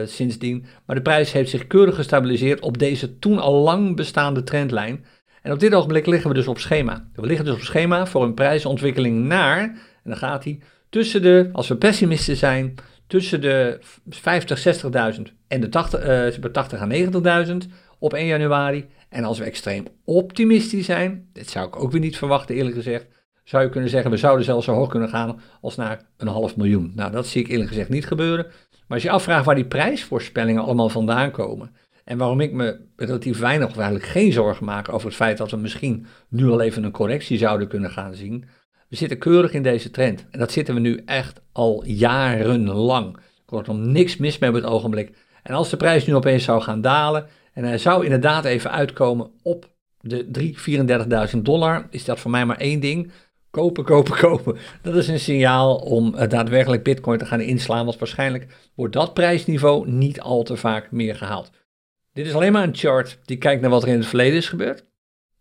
sindsdien. 0.06 0.65
Maar 0.86 0.96
de 0.96 1.02
prijs 1.02 1.32
heeft 1.32 1.50
zich 1.50 1.68
keurig 1.68 1.96
gestabiliseerd 1.96 2.60
op 2.60 2.78
deze 2.78 3.20
toen 3.20 3.39
al 3.39 3.54
lang 3.54 3.96
bestaande 3.96 4.44
trendlijn. 4.44 5.06
En 5.45 5.51
op 5.51 5.60
dit 5.60 5.73
ogenblik 5.73 6.05
liggen 6.05 6.29
we 6.29 6.36
dus 6.36 6.47
op 6.47 6.60
schema. 6.60 7.08
We 7.13 7.25
liggen 7.25 7.45
dus 7.45 7.53
op 7.55 7.62
schema 7.62 8.05
voor 8.05 8.23
een 8.23 8.34
prijsontwikkeling 8.34 9.25
naar, 9.25 9.60
en 9.60 9.79
dan 10.03 10.17
gaat 10.17 10.43
hij, 10.43 10.60
tussen 10.89 11.21
de, 11.21 11.49
als 11.51 11.67
we 11.67 11.75
pessimisten 11.75 12.36
zijn, 12.36 12.75
tussen 13.08 13.41
de 13.41 13.79
50, 14.10 14.84
60.000 15.15 15.21
en 15.47 15.62
de 15.62 15.69
80, 15.69 16.39
uh, 16.43 16.51
80 16.51 16.79
aan 16.79 16.91
90.000 17.65 17.71
op 17.99 18.13
1 18.13 18.25
januari. 18.25 18.88
En 19.10 19.23
als 19.23 19.39
we 19.39 19.45
extreem 19.45 19.86
optimistisch 20.05 20.86
zijn, 20.86 21.29
dit 21.34 21.49
zou 21.49 21.67
ik 21.67 21.79
ook 21.79 21.91
weer 21.91 22.01
niet 22.01 22.17
verwachten 22.17 22.55
eerlijk 22.55 22.75
gezegd, 22.75 23.08
zou 23.43 23.63
je 23.63 23.69
kunnen 23.69 23.89
zeggen 23.89 24.12
we 24.12 24.17
zouden 24.17 24.45
zelfs 24.45 24.65
zo 24.65 24.73
hoog 24.73 24.89
kunnen 24.89 25.10
gaan 25.10 25.41
als 25.62 25.75
naar 25.75 26.01
een 26.17 26.27
half 26.27 26.55
miljoen. 26.55 26.91
Nou, 26.95 27.12
dat 27.12 27.27
zie 27.27 27.41
ik 27.41 27.49
eerlijk 27.49 27.69
gezegd 27.69 27.89
niet 27.89 28.08
gebeuren. 28.08 28.45
Maar 28.71 28.97
als 28.97 29.03
je 29.03 29.10
afvraagt 29.10 29.45
waar 29.45 29.55
die 29.55 29.65
prijsvoorspellingen 29.65 30.63
allemaal 30.63 30.89
vandaan 30.89 31.31
komen 31.31 31.75
en 32.06 32.18
waarom 32.18 32.39
ik 32.39 32.52
me 32.52 32.80
relatief 32.96 33.39
weinig 33.39 33.70
of 33.70 33.78
eigenlijk 33.78 34.06
geen 34.06 34.32
zorgen 34.32 34.65
maak 34.65 34.94
over 34.94 35.08
het 35.08 35.15
feit 35.15 35.38
dat 35.38 35.52
we 35.52 35.58
misschien 35.58 36.06
nu 36.30 36.50
al 36.50 36.62
even 36.62 36.84
een 36.84 36.91
correctie 36.91 37.38
zouden 37.38 37.68
kunnen 37.68 37.89
gaan 37.89 38.15
zien, 38.15 38.46
we 38.89 38.96
zitten 38.96 39.18
keurig 39.18 39.54
in 39.54 39.63
deze 39.63 39.91
trend. 39.91 40.26
En 40.32 40.39
dat 40.39 40.52
zitten 40.52 40.74
we 40.74 40.80
nu 40.80 41.02
echt 41.06 41.41
al 41.52 41.84
jarenlang. 41.86 43.18
Kortom, 43.46 43.91
niks 43.91 44.18
mis 44.18 44.38
met 44.38 44.54
het 44.54 44.63
ogenblik. 44.63 45.18
En 45.44 45.54
als 45.54 45.70
de 45.70 45.78
prijs 45.78 46.06
nu 46.06 46.15
opeens 46.15 46.44
zou 46.44 46.62
gaan 46.62 46.82
dalen 46.82 47.28
en 47.54 47.63
hij 47.63 47.78
zou 47.78 48.04
inderdaad 48.04 48.46
even 48.46 48.72
uitkomen 48.72 49.32
op 49.44 49.70
de 50.02 50.26
334.000 51.36 51.41
dollar, 51.41 51.88
is 51.89 52.06
dat 52.06 52.20
voor 52.20 52.32
mij 52.32 52.46
maar 52.46 52.58
één 52.58 52.80
ding. 52.80 53.12
Kopen, 53.50 53.84
kopen, 53.84 54.18
kopen. 54.18 54.58
Dat 54.82 54.96
is 54.96 55.08
een 55.08 55.20
signaal 55.20 55.76
om 55.76 56.15
daadwerkelijk 56.28 56.84
Bitcoin 56.84 57.18
te 57.18 57.26
gaan 57.26 57.41
inslaan, 57.41 57.86
want 57.86 57.98
waarschijnlijk 57.98 58.48
wordt 58.76 58.94
dat 58.94 59.13
prijsniveau 59.13 59.89
niet 59.89 60.22
al 60.22 60.44
te 60.44 60.58
vaak 60.58 60.91
meer 60.91 61.15
gehaald. 61.15 61.52
Dit 62.15 62.25
is 62.25 62.34
alleen 62.34 62.51
maar 62.51 62.63
een 62.63 62.75
chart 62.75 63.19
die 63.25 63.38
kijkt 63.38 63.62
naar 63.62 63.69
wat 63.69 63.84
er 63.84 63.89
in 63.89 63.97
het 63.97 64.06
verleden 64.06 64.38
is 64.38 64.49
gebeurd. 64.49 64.86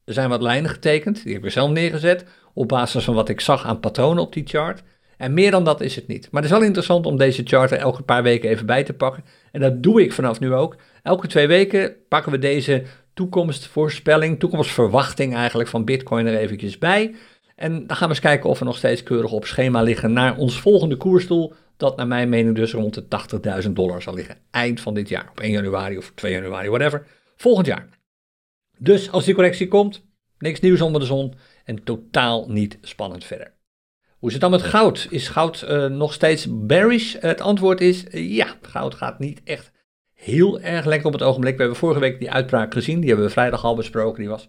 Er 0.05 0.13
zijn 0.13 0.29
wat 0.29 0.43
lijnen 0.43 0.71
getekend, 0.71 1.23
die 1.25 1.35
heb 1.35 1.45
ik 1.45 1.51
zelf 1.51 1.71
neergezet 1.71 2.25
op 2.55 2.69
basis 2.69 3.05
van 3.05 3.15
wat 3.15 3.29
ik 3.29 3.41
zag 3.41 3.65
aan 3.65 3.81
patronen 3.81 4.23
op 4.23 4.33
die 4.33 4.47
chart. 4.47 4.83
En 5.17 5.35
meer 5.35 5.51
dan 5.51 5.65
dat 5.65 5.81
is 5.81 5.97
het 5.97 6.07
niet. 6.07 6.29
Maar 6.31 6.43
het 6.43 6.51
is 6.51 6.57
wel 6.57 6.67
interessant 6.67 7.07
om 7.07 7.17
deze 7.17 7.43
chart 7.45 7.71
er 7.71 7.79
elke 7.79 8.03
paar 8.03 8.23
weken 8.23 8.51
even 8.51 8.67
bij 8.67 8.85
te 8.85 8.93
pakken. 8.93 9.25
En 9.53 9.61
dat 9.61 9.83
doe 9.83 10.03
ik 10.03 10.13
vanaf 10.13 10.41
nu 10.41 10.53
ook. 10.53 10.77
Elke 11.03 11.27
twee 11.27 11.47
weken 11.47 11.95
pakken 12.09 12.33
we 12.33 12.39
deze 12.39 12.83
toekomstvoorspelling, 13.15 14.39
toekomstverwachting 14.39 15.35
eigenlijk 15.35 15.69
van 15.69 15.85
Bitcoin 15.85 16.27
er 16.27 16.39
eventjes 16.39 16.79
bij. 16.79 17.15
En 17.57 17.87
dan 17.87 17.97
gaan 17.97 18.09
we 18.09 18.15
eens 18.15 18.25
kijken 18.25 18.51
of 18.51 18.59
we 18.59 18.65
nog 18.65 18.77
steeds 18.77 19.03
keurig 19.03 19.33
op 19.33 19.45
schema 19.45 19.83
liggen 19.83 20.13
naar 20.13 20.37
ons 20.37 20.61
volgende 20.61 20.97
koersdoel. 20.97 21.53
Dat 21.77 21.97
naar 21.97 22.07
mijn 22.07 22.29
mening 22.29 22.57
dus 22.57 22.73
rond 22.73 22.95
de 22.95 23.63
80.000 23.65 23.71
dollar 23.71 24.03
zal 24.03 24.15
liggen. 24.15 24.39
Eind 24.51 24.81
van 24.81 24.95
dit 24.95 25.09
jaar, 25.09 25.29
op 25.31 25.41
1 25.41 25.51
januari 25.51 25.97
of 25.97 26.13
2 26.15 26.33
januari, 26.33 26.69
whatever. 26.69 27.07
Volgend 27.37 27.67
jaar. 27.67 27.89
Dus 28.79 29.11
als 29.11 29.25
die 29.25 29.35
correctie 29.35 29.69
komt, 29.69 30.03
niks 30.39 30.61
nieuws 30.61 30.81
onder 30.81 31.01
de 31.01 31.07
zon 31.07 31.35
en 31.65 31.85
totaal 31.85 32.47
niet 32.49 32.79
spannend 32.81 33.25
verder. 33.25 33.53
Hoe 34.19 34.29
is 34.29 34.41
het 34.41 34.51
dan 34.51 34.61
met 34.61 34.71
goud? 34.71 35.07
Is 35.11 35.29
goud 35.29 35.65
uh, 35.69 35.87
nog 35.87 36.13
steeds 36.13 36.47
bearish? 36.51 37.17
Het 37.21 37.41
antwoord 37.41 37.81
is 37.81 38.05
uh, 38.05 38.35
ja, 38.37 38.57
goud 38.63 38.95
gaat 38.95 39.19
niet 39.19 39.41
echt 39.45 39.73
heel 40.13 40.61
erg 40.61 40.85
lekker 40.85 41.07
op 41.07 41.13
het 41.13 41.23
ogenblik. 41.23 41.55
We 41.55 41.61
hebben 41.61 41.79
vorige 41.79 42.01
week 42.01 42.19
die 42.19 42.31
uitbraak 42.31 42.73
gezien, 42.73 43.01
die 43.01 43.09
hebben 43.09 43.27
we 43.27 43.33
vrijdag 43.33 43.65
al 43.65 43.75
besproken. 43.75 44.21
Die 44.21 44.29
was 44.29 44.49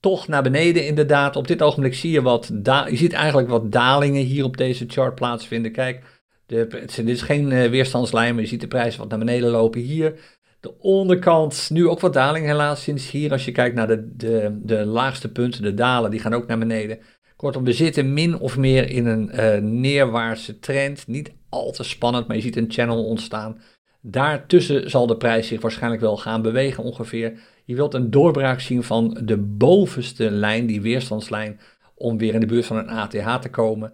toch 0.00 0.28
naar 0.28 0.42
beneden 0.42 0.86
inderdaad. 0.86 1.36
Op 1.36 1.46
dit 1.46 1.62
ogenblik 1.62 1.94
zie 1.94 2.10
je 2.10 2.22
wat, 2.22 2.50
je 2.62 2.96
ziet 2.96 3.12
eigenlijk 3.12 3.48
wat 3.48 3.72
dalingen 3.72 4.22
hier 4.22 4.44
op 4.44 4.56
deze 4.56 4.84
chart 4.88 5.14
plaatsvinden. 5.14 5.72
Kijk, 5.72 6.17
de, 6.48 6.66
dit 6.96 7.08
is 7.08 7.22
geen 7.22 7.50
uh, 7.50 7.70
weerstandslijn, 7.70 8.34
maar 8.34 8.42
je 8.42 8.48
ziet 8.48 8.60
de 8.60 8.68
prijzen 8.68 9.00
wat 9.00 9.08
naar 9.08 9.18
beneden 9.18 9.50
lopen 9.50 9.80
hier. 9.80 10.14
De 10.60 10.78
onderkant, 10.78 11.70
nu 11.72 11.88
ook 11.88 12.00
wat 12.00 12.12
daling 12.12 12.46
helaas 12.46 12.82
sinds 12.82 13.10
hier. 13.10 13.32
Als 13.32 13.44
je 13.44 13.52
kijkt 13.52 13.74
naar 13.74 13.86
de, 13.86 14.16
de, 14.16 14.58
de 14.62 14.84
laagste 14.84 15.32
punten, 15.32 15.62
de 15.62 15.74
dalen, 15.74 16.10
die 16.10 16.20
gaan 16.20 16.34
ook 16.34 16.46
naar 16.46 16.58
beneden. 16.58 16.98
Kortom, 17.36 17.64
we 17.64 17.72
zitten 17.72 18.12
min 18.12 18.38
of 18.38 18.56
meer 18.56 18.90
in 18.90 19.06
een 19.06 19.30
uh, 19.34 19.56
neerwaartse 19.58 20.58
trend. 20.58 21.06
Niet 21.06 21.32
al 21.48 21.70
te 21.70 21.82
spannend, 21.82 22.26
maar 22.26 22.36
je 22.36 22.42
ziet 22.42 22.56
een 22.56 22.72
channel 22.72 23.04
ontstaan. 23.04 23.60
Daartussen 24.00 24.90
zal 24.90 25.06
de 25.06 25.16
prijs 25.16 25.48
zich 25.48 25.60
waarschijnlijk 25.60 26.02
wel 26.02 26.16
gaan 26.16 26.42
bewegen 26.42 26.84
ongeveer. 26.84 27.38
Je 27.64 27.74
wilt 27.74 27.94
een 27.94 28.10
doorbraak 28.10 28.60
zien 28.60 28.82
van 28.82 29.20
de 29.24 29.36
bovenste 29.36 30.30
lijn, 30.30 30.66
die 30.66 30.80
weerstandslijn, 30.80 31.60
om 31.94 32.18
weer 32.18 32.34
in 32.34 32.40
de 32.40 32.46
buurt 32.46 32.66
van 32.66 32.76
een 32.76 32.88
ATH 32.88 33.40
te 33.40 33.50
komen. 33.50 33.92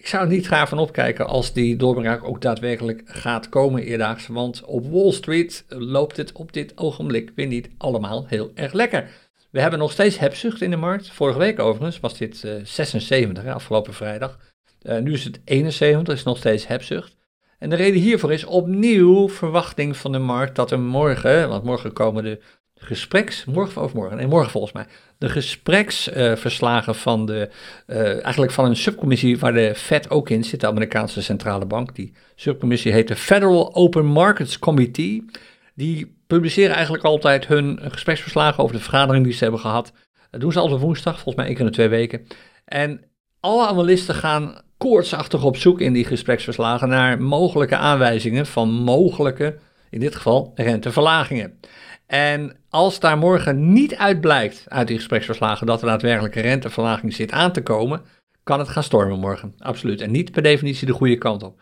Ik 0.00 0.06
zou 0.06 0.22
er 0.22 0.28
niet 0.28 0.46
graag 0.46 0.68
van 0.68 0.78
opkijken 0.78 1.26
als 1.26 1.52
die 1.52 1.76
doorbraak 1.76 2.24
ook 2.24 2.40
daadwerkelijk 2.40 3.02
gaat 3.04 3.48
komen 3.48 3.82
eerdaags, 3.82 4.26
want 4.26 4.64
op 4.64 4.90
Wall 4.90 5.12
Street 5.12 5.64
loopt 5.68 6.16
het 6.16 6.32
op 6.32 6.52
dit 6.52 6.78
ogenblik 6.78 7.32
weer 7.34 7.46
niet 7.46 7.70
allemaal 7.78 8.26
heel 8.26 8.50
erg 8.54 8.72
lekker. 8.72 9.10
We 9.50 9.60
hebben 9.60 9.78
nog 9.78 9.92
steeds 9.92 10.18
hebzucht 10.18 10.60
in 10.60 10.70
de 10.70 10.76
markt. 10.76 11.10
Vorige 11.10 11.38
week 11.38 11.58
overigens 11.58 12.00
was 12.00 12.18
dit 12.18 12.46
76, 12.62 13.46
afgelopen 13.46 13.94
vrijdag. 13.94 14.38
nu 15.02 15.12
is 15.12 15.24
het 15.24 15.40
71, 15.44 16.14
is 16.14 16.22
nog 16.22 16.38
steeds 16.38 16.66
hebzucht. 16.66 17.16
En 17.58 17.70
de 17.70 17.76
reden 17.76 18.00
hiervoor 18.00 18.32
is 18.32 18.44
opnieuw 18.44 19.28
verwachting 19.28 19.96
van 19.96 20.12
de 20.12 20.18
markt 20.18 20.56
dat 20.56 20.70
er 20.70 20.80
morgen, 20.80 21.48
want 21.48 21.64
morgen 21.64 21.92
komen 21.92 22.24
de 22.24 22.40
gespreks, 22.80 23.44
morgen 23.44 23.76
of 23.76 23.82
overmorgen, 23.82 24.16
nee 24.16 24.26
morgen 24.26 24.50
volgens 24.50 24.72
mij, 24.72 24.86
de 25.18 25.28
gespreksverslagen 25.28 26.94
van 26.94 27.26
de, 27.26 27.50
uh, 27.86 28.24
eigenlijk 28.24 28.52
van 28.52 28.64
een 28.64 28.76
subcommissie 28.76 29.38
waar 29.38 29.52
de 29.52 29.74
Fed 29.74 30.10
ook 30.10 30.30
in 30.30 30.44
zit, 30.44 30.60
de 30.60 30.66
Amerikaanse 30.66 31.22
centrale 31.22 31.66
bank. 31.66 31.94
Die 31.94 32.12
subcommissie 32.34 32.92
heet 32.92 33.08
de 33.08 33.16
Federal 33.16 33.74
Open 33.74 34.04
Markets 34.04 34.58
Committee. 34.58 35.24
Die 35.74 36.16
publiceren 36.26 36.74
eigenlijk 36.74 37.04
altijd 37.04 37.46
hun 37.46 37.78
gespreksverslagen 37.82 38.62
over 38.62 38.76
de 38.76 38.82
vergadering 38.82 39.24
die 39.24 39.32
ze 39.32 39.42
hebben 39.42 39.60
gehad. 39.60 39.92
Dat 40.30 40.40
doen 40.40 40.52
ze 40.52 40.58
altijd 40.58 40.80
woensdag, 40.80 41.14
volgens 41.14 41.34
mij 41.34 41.44
één 41.44 41.54
keer 41.54 41.64
in 41.64 41.70
de 41.70 41.76
twee 41.76 41.88
weken. 41.88 42.26
En 42.64 43.04
alle 43.40 43.66
analisten 43.66 44.14
gaan 44.14 44.60
koortsachtig 44.78 45.44
op 45.44 45.56
zoek 45.56 45.80
in 45.80 45.92
die 45.92 46.04
gespreksverslagen 46.04 46.88
naar 46.88 47.22
mogelijke 47.22 47.76
aanwijzingen 47.76 48.46
van 48.46 48.70
mogelijke, 48.70 49.58
in 49.90 50.00
dit 50.00 50.16
geval, 50.16 50.52
renteverlagingen. 50.54 51.58
En 52.10 52.56
als 52.68 53.00
daar 53.00 53.18
morgen 53.18 53.72
niet 53.72 53.96
uit 53.96 54.20
blijkt 54.20 54.64
uit 54.68 54.86
die 54.86 54.96
gespreksverslagen 54.96 55.66
dat 55.66 55.80
er 55.80 55.86
daadwerkelijk 55.86 56.34
renteverlaging 56.34 57.14
zit 57.14 57.32
aan 57.32 57.52
te 57.52 57.62
komen, 57.62 58.02
kan 58.42 58.58
het 58.58 58.68
gaan 58.68 58.82
stormen 58.82 59.18
morgen. 59.18 59.54
Absoluut. 59.58 60.00
En 60.00 60.10
niet 60.10 60.32
per 60.32 60.42
definitie 60.42 60.86
de 60.86 60.92
goede 60.92 61.18
kant 61.18 61.42
op. 61.42 61.60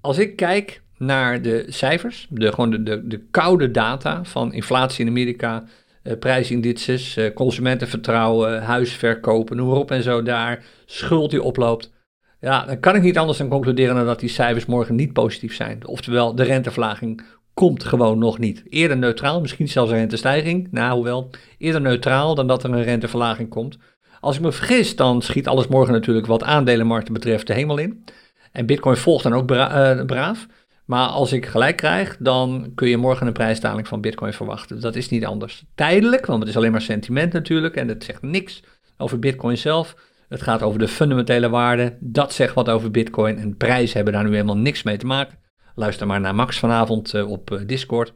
Als 0.00 0.18
ik 0.18 0.36
kijk 0.36 0.82
naar 0.96 1.42
de 1.42 1.64
cijfers, 1.68 2.26
de, 2.30 2.50
gewoon 2.50 2.70
de, 2.70 2.82
de, 2.82 3.06
de 3.06 3.18
koude 3.30 3.70
data 3.70 4.24
van 4.24 4.52
inflatie 4.52 5.04
in 5.04 5.10
Amerika, 5.10 5.64
uh, 6.02 6.18
prijsindices, 6.18 7.16
uh, 7.16 7.34
consumentenvertrouwen, 7.34 8.62
huisverkopen, 8.62 9.56
noem 9.56 9.68
maar 9.68 9.76
op 9.76 9.90
en 9.90 10.02
zo 10.02 10.22
daar, 10.22 10.64
schuld 10.86 11.30
die 11.30 11.42
oploopt. 11.42 11.92
Ja, 12.40 12.64
dan 12.64 12.80
kan 12.80 12.96
ik 12.96 13.02
niet 13.02 13.18
anders 13.18 13.38
dan 13.38 13.48
concluderen 13.48 13.94
dan 13.94 14.06
dat 14.06 14.20
die 14.20 14.28
cijfers 14.28 14.66
morgen 14.66 14.94
niet 14.94 15.12
positief 15.12 15.54
zijn. 15.54 15.86
Oftewel, 15.86 16.34
de 16.34 16.42
renteverlaging 16.42 17.22
komt 17.60 17.84
gewoon 17.84 18.18
nog 18.18 18.38
niet. 18.38 18.62
Eerder 18.68 18.96
neutraal, 18.96 19.40
misschien 19.40 19.68
zelfs 19.68 19.90
een 19.90 19.96
rentestijging. 19.96 20.68
Nou, 20.70 20.94
hoewel, 20.94 21.30
eerder 21.58 21.80
neutraal 21.80 22.34
dan 22.34 22.46
dat 22.46 22.64
er 22.64 22.70
een 22.70 22.82
renteverlaging 22.82 23.48
komt. 23.48 23.78
Als 24.20 24.36
ik 24.36 24.42
me 24.42 24.52
vergis, 24.52 24.96
dan 24.96 25.22
schiet 25.22 25.48
alles 25.48 25.66
morgen 25.66 25.92
natuurlijk 25.92 26.26
wat 26.26 26.42
aandelenmarkten 26.42 27.12
betreft 27.12 27.46
de 27.46 27.52
hemel 27.52 27.78
in. 27.78 28.04
En 28.52 28.66
Bitcoin 28.66 28.96
volgt 28.96 29.22
dan 29.22 29.32
ook 29.32 29.50
uh, 29.50 30.04
braaf. 30.04 30.46
Maar 30.84 31.08
als 31.08 31.32
ik 31.32 31.46
gelijk 31.46 31.76
krijg, 31.76 32.16
dan 32.18 32.72
kun 32.74 32.88
je 32.88 32.96
morgen 32.96 33.26
een 33.26 33.32
prijsdaling 33.32 33.88
van 33.88 34.00
Bitcoin 34.00 34.32
verwachten. 34.32 34.80
Dat 34.80 34.96
is 34.96 35.08
niet 35.08 35.24
anders. 35.24 35.64
Tijdelijk, 35.74 36.26
want 36.26 36.40
het 36.40 36.48
is 36.48 36.56
alleen 36.56 36.72
maar 36.72 36.82
sentiment 36.82 37.32
natuurlijk 37.32 37.76
en 37.76 37.88
het 37.88 38.04
zegt 38.04 38.22
niks 38.22 38.62
over 38.96 39.18
Bitcoin 39.18 39.56
zelf. 39.56 39.94
Het 40.28 40.42
gaat 40.42 40.62
over 40.62 40.78
de 40.78 40.88
fundamentele 40.88 41.48
waarde. 41.48 41.96
Dat 42.00 42.32
zegt 42.32 42.54
wat 42.54 42.68
over 42.68 42.90
Bitcoin. 42.90 43.38
En 43.38 43.56
prijzen 43.56 43.96
hebben 43.96 44.14
daar 44.14 44.24
nu 44.24 44.30
helemaal 44.30 44.56
niks 44.56 44.82
mee 44.82 44.96
te 44.96 45.06
maken. 45.06 45.38
Luister 45.80 46.06
maar 46.06 46.20
naar 46.20 46.34
Max 46.34 46.58
vanavond 46.58 47.14
uh, 47.14 47.30
op 47.30 47.50
uh, 47.50 47.60
Discord. 47.66 48.14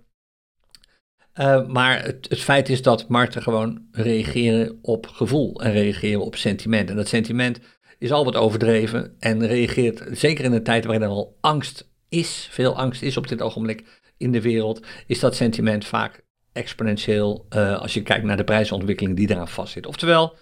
Uh, 1.41 1.67
maar 1.67 2.05
het, 2.05 2.27
het, 2.29 2.41
feit 2.41 2.69
is 2.69 2.83
dat 2.83 3.09
markten 3.09 3.43
gewoon 3.43 3.87
reageren 3.93 4.79
op 4.83 5.07
gevoel 5.07 5.63
en 5.63 5.73
reageren 5.73 6.21
op 6.21 6.37
sentiment. 6.37 6.91
En 6.91 6.97
dat 6.97 7.09
sentiment 7.09 7.61
is 7.99 8.13
al 8.13 8.25
wat 8.25 8.37
overdreven 8.37 9.17
en 9.19 9.47
reageert, 9.47 10.05
zeker 10.11 10.45
in 10.45 10.53
een 10.53 10.63
tijd 10.63 10.85
waarin 10.85 11.03
er 11.03 11.09
al 11.09 11.37
angst 11.41 11.91
is, 12.09 12.49
veel 12.51 12.77
angst 12.77 13.03
is 13.03 13.17
op 13.17 13.29
dit 13.29 13.43
ogenblik 13.43 14.03
in 14.17 14.33
de 14.33 14.41
wereld, 14.41 14.87
is 15.07 15.21
dat 15.21 15.35
sentiment 15.35 15.85
vaak 15.85 16.25
exponentieel 16.53 17.47
als 17.51 17.95
je 17.95 18.03
kijkt 18.03 18.25
naar 18.25 18.37
de 18.37 18.45
prijsontwikkeling 18.45 19.17
die 19.17 19.31
eraan 19.31 19.49
vastzit. 19.49 19.87
Oftewel, 19.87 20.37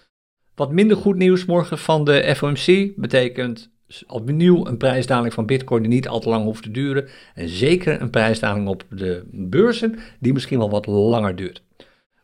wat 0.55 0.71
minder 0.71 0.97
goed 0.97 1.15
nieuws 1.15 1.45
morgen 1.45 1.77
van 1.77 2.03
de 2.03 2.35
FOMC 2.35 2.93
betekent 2.95 3.72
opnieuw 4.07 4.67
een 4.67 4.77
prijsdaling 4.77 5.33
van 5.33 5.45
Bitcoin 5.45 5.81
die 5.81 5.91
niet 5.91 6.07
al 6.07 6.19
te 6.19 6.29
lang 6.29 6.43
hoeft 6.43 6.63
te 6.63 6.71
duren. 6.71 7.07
En 7.33 7.49
zeker 7.49 8.01
een 8.01 8.09
prijsdaling 8.09 8.67
op 8.67 8.83
de 8.89 9.23
beurzen 9.31 9.99
die 10.19 10.33
misschien 10.33 10.57
wel 10.57 10.69
wat 10.69 10.85
langer 10.85 11.35
duurt. 11.35 11.63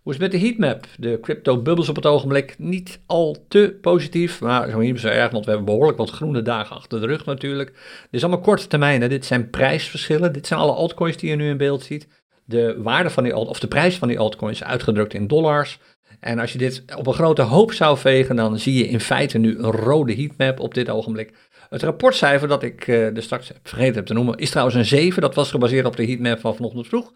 Hoe 0.02 0.14
is 0.14 0.20
het 0.20 0.32
met 0.32 0.42
de 0.42 0.48
heatmap? 0.48 0.88
De 0.98 1.20
crypto-bubbels 1.22 1.90
op 1.90 1.96
het 1.96 2.06
ogenblik 2.06 2.56
niet 2.58 3.00
al 3.06 3.46
te 3.48 3.78
positief, 3.82 4.42
maar 4.42 4.70
zo 4.70 4.80
niet 4.80 5.00
zo 5.00 5.08
erg, 5.08 5.32
want 5.32 5.46
we 5.46 5.52
hebben 5.52 5.70
behoorlijk 5.70 5.98
wat 5.98 6.10
groene 6.10 6.42
dagen 6.42 6.76
achter 6.76 7.00
de 7.00 7.06
rug 7.06 7.26
natuurlijk. 7.26 7.70
Dit 7.70 8.08
is 8.12 8.24
allemaal 8.24 8.42
korte 8.42 8.68
termijn, 8.68 9.10
dit 9.10 9.26
zijn 9.26 9.50
prijsverschillen, 9.50 10.34
dit 10.34 10.48
zijn 10.48 10.60
alle 10.60 10.72
altcoins 10.72 11.18
die 11.18 11.30
je 11.30 11.36
nu 11.36 11.50
in 11.50 11.58
beeld 11.58 11.84
ziet. 11.84 12.08
De 12.46 12.82
waarde 12.82 13.10
van 13.10 13.24
die 13.24 13.34
alt, 13.34 13.48
of 13.48 13.60
de 13.60 13.68
prijs 13.68 13.98
van 13.98 14.08
die 14.08 14.20
altcoins 14.20 14.64
uitgedrukt 14.64 15.14
in 15.14 15.28
dollars. 15.28 15.80
En 16.20 16.40
als 16.40 16.52
je 16.52 16.58
dit 16.58 16.84
op 16.96 17.08
een 17.08 17.14
grote 17.14 17.42
hoop 17.42 17.74
zou 17.74 17.98
vegen, 17.98 18.36
dan 18.36 18.60
zie 18.60 18.78
je 18.78 18.88
in 18.88 19.00
feite 19.00 19.38
nu 19.38 19.58
een 19.58 19.72
rode 19.72 20.16
heatmap 20.16 20.60
op 20.60 20.74
dit 20.74 20.90
ogenblik. 20.90 21.34
Het 21.70 21.84
rapportcijfer 21.84 22.48
dat 22.48 22.64
ik 22.64 22.88
uh, 22.88 23.16
er 23.16 23.24
straks 23.24 23.52
vergeten 23.64 23.96
heb 23.96 24.06
te 24.06 24.14
noemen, 24.14 24.38
is 24.38 24.50
trouwens 24.50 24.78
een 24.78 24.86
7. 24.86 25.22
Dat 25.22 25.36
was 25.36 25.52
gebaseerd 25.52 25.86
op 25.86 25.96
de 25.96 26.06
heatmap 26.06 26.40
van 26.40 26.56
vanochtend 26.56 26.88
vroeg. 26.88 27.12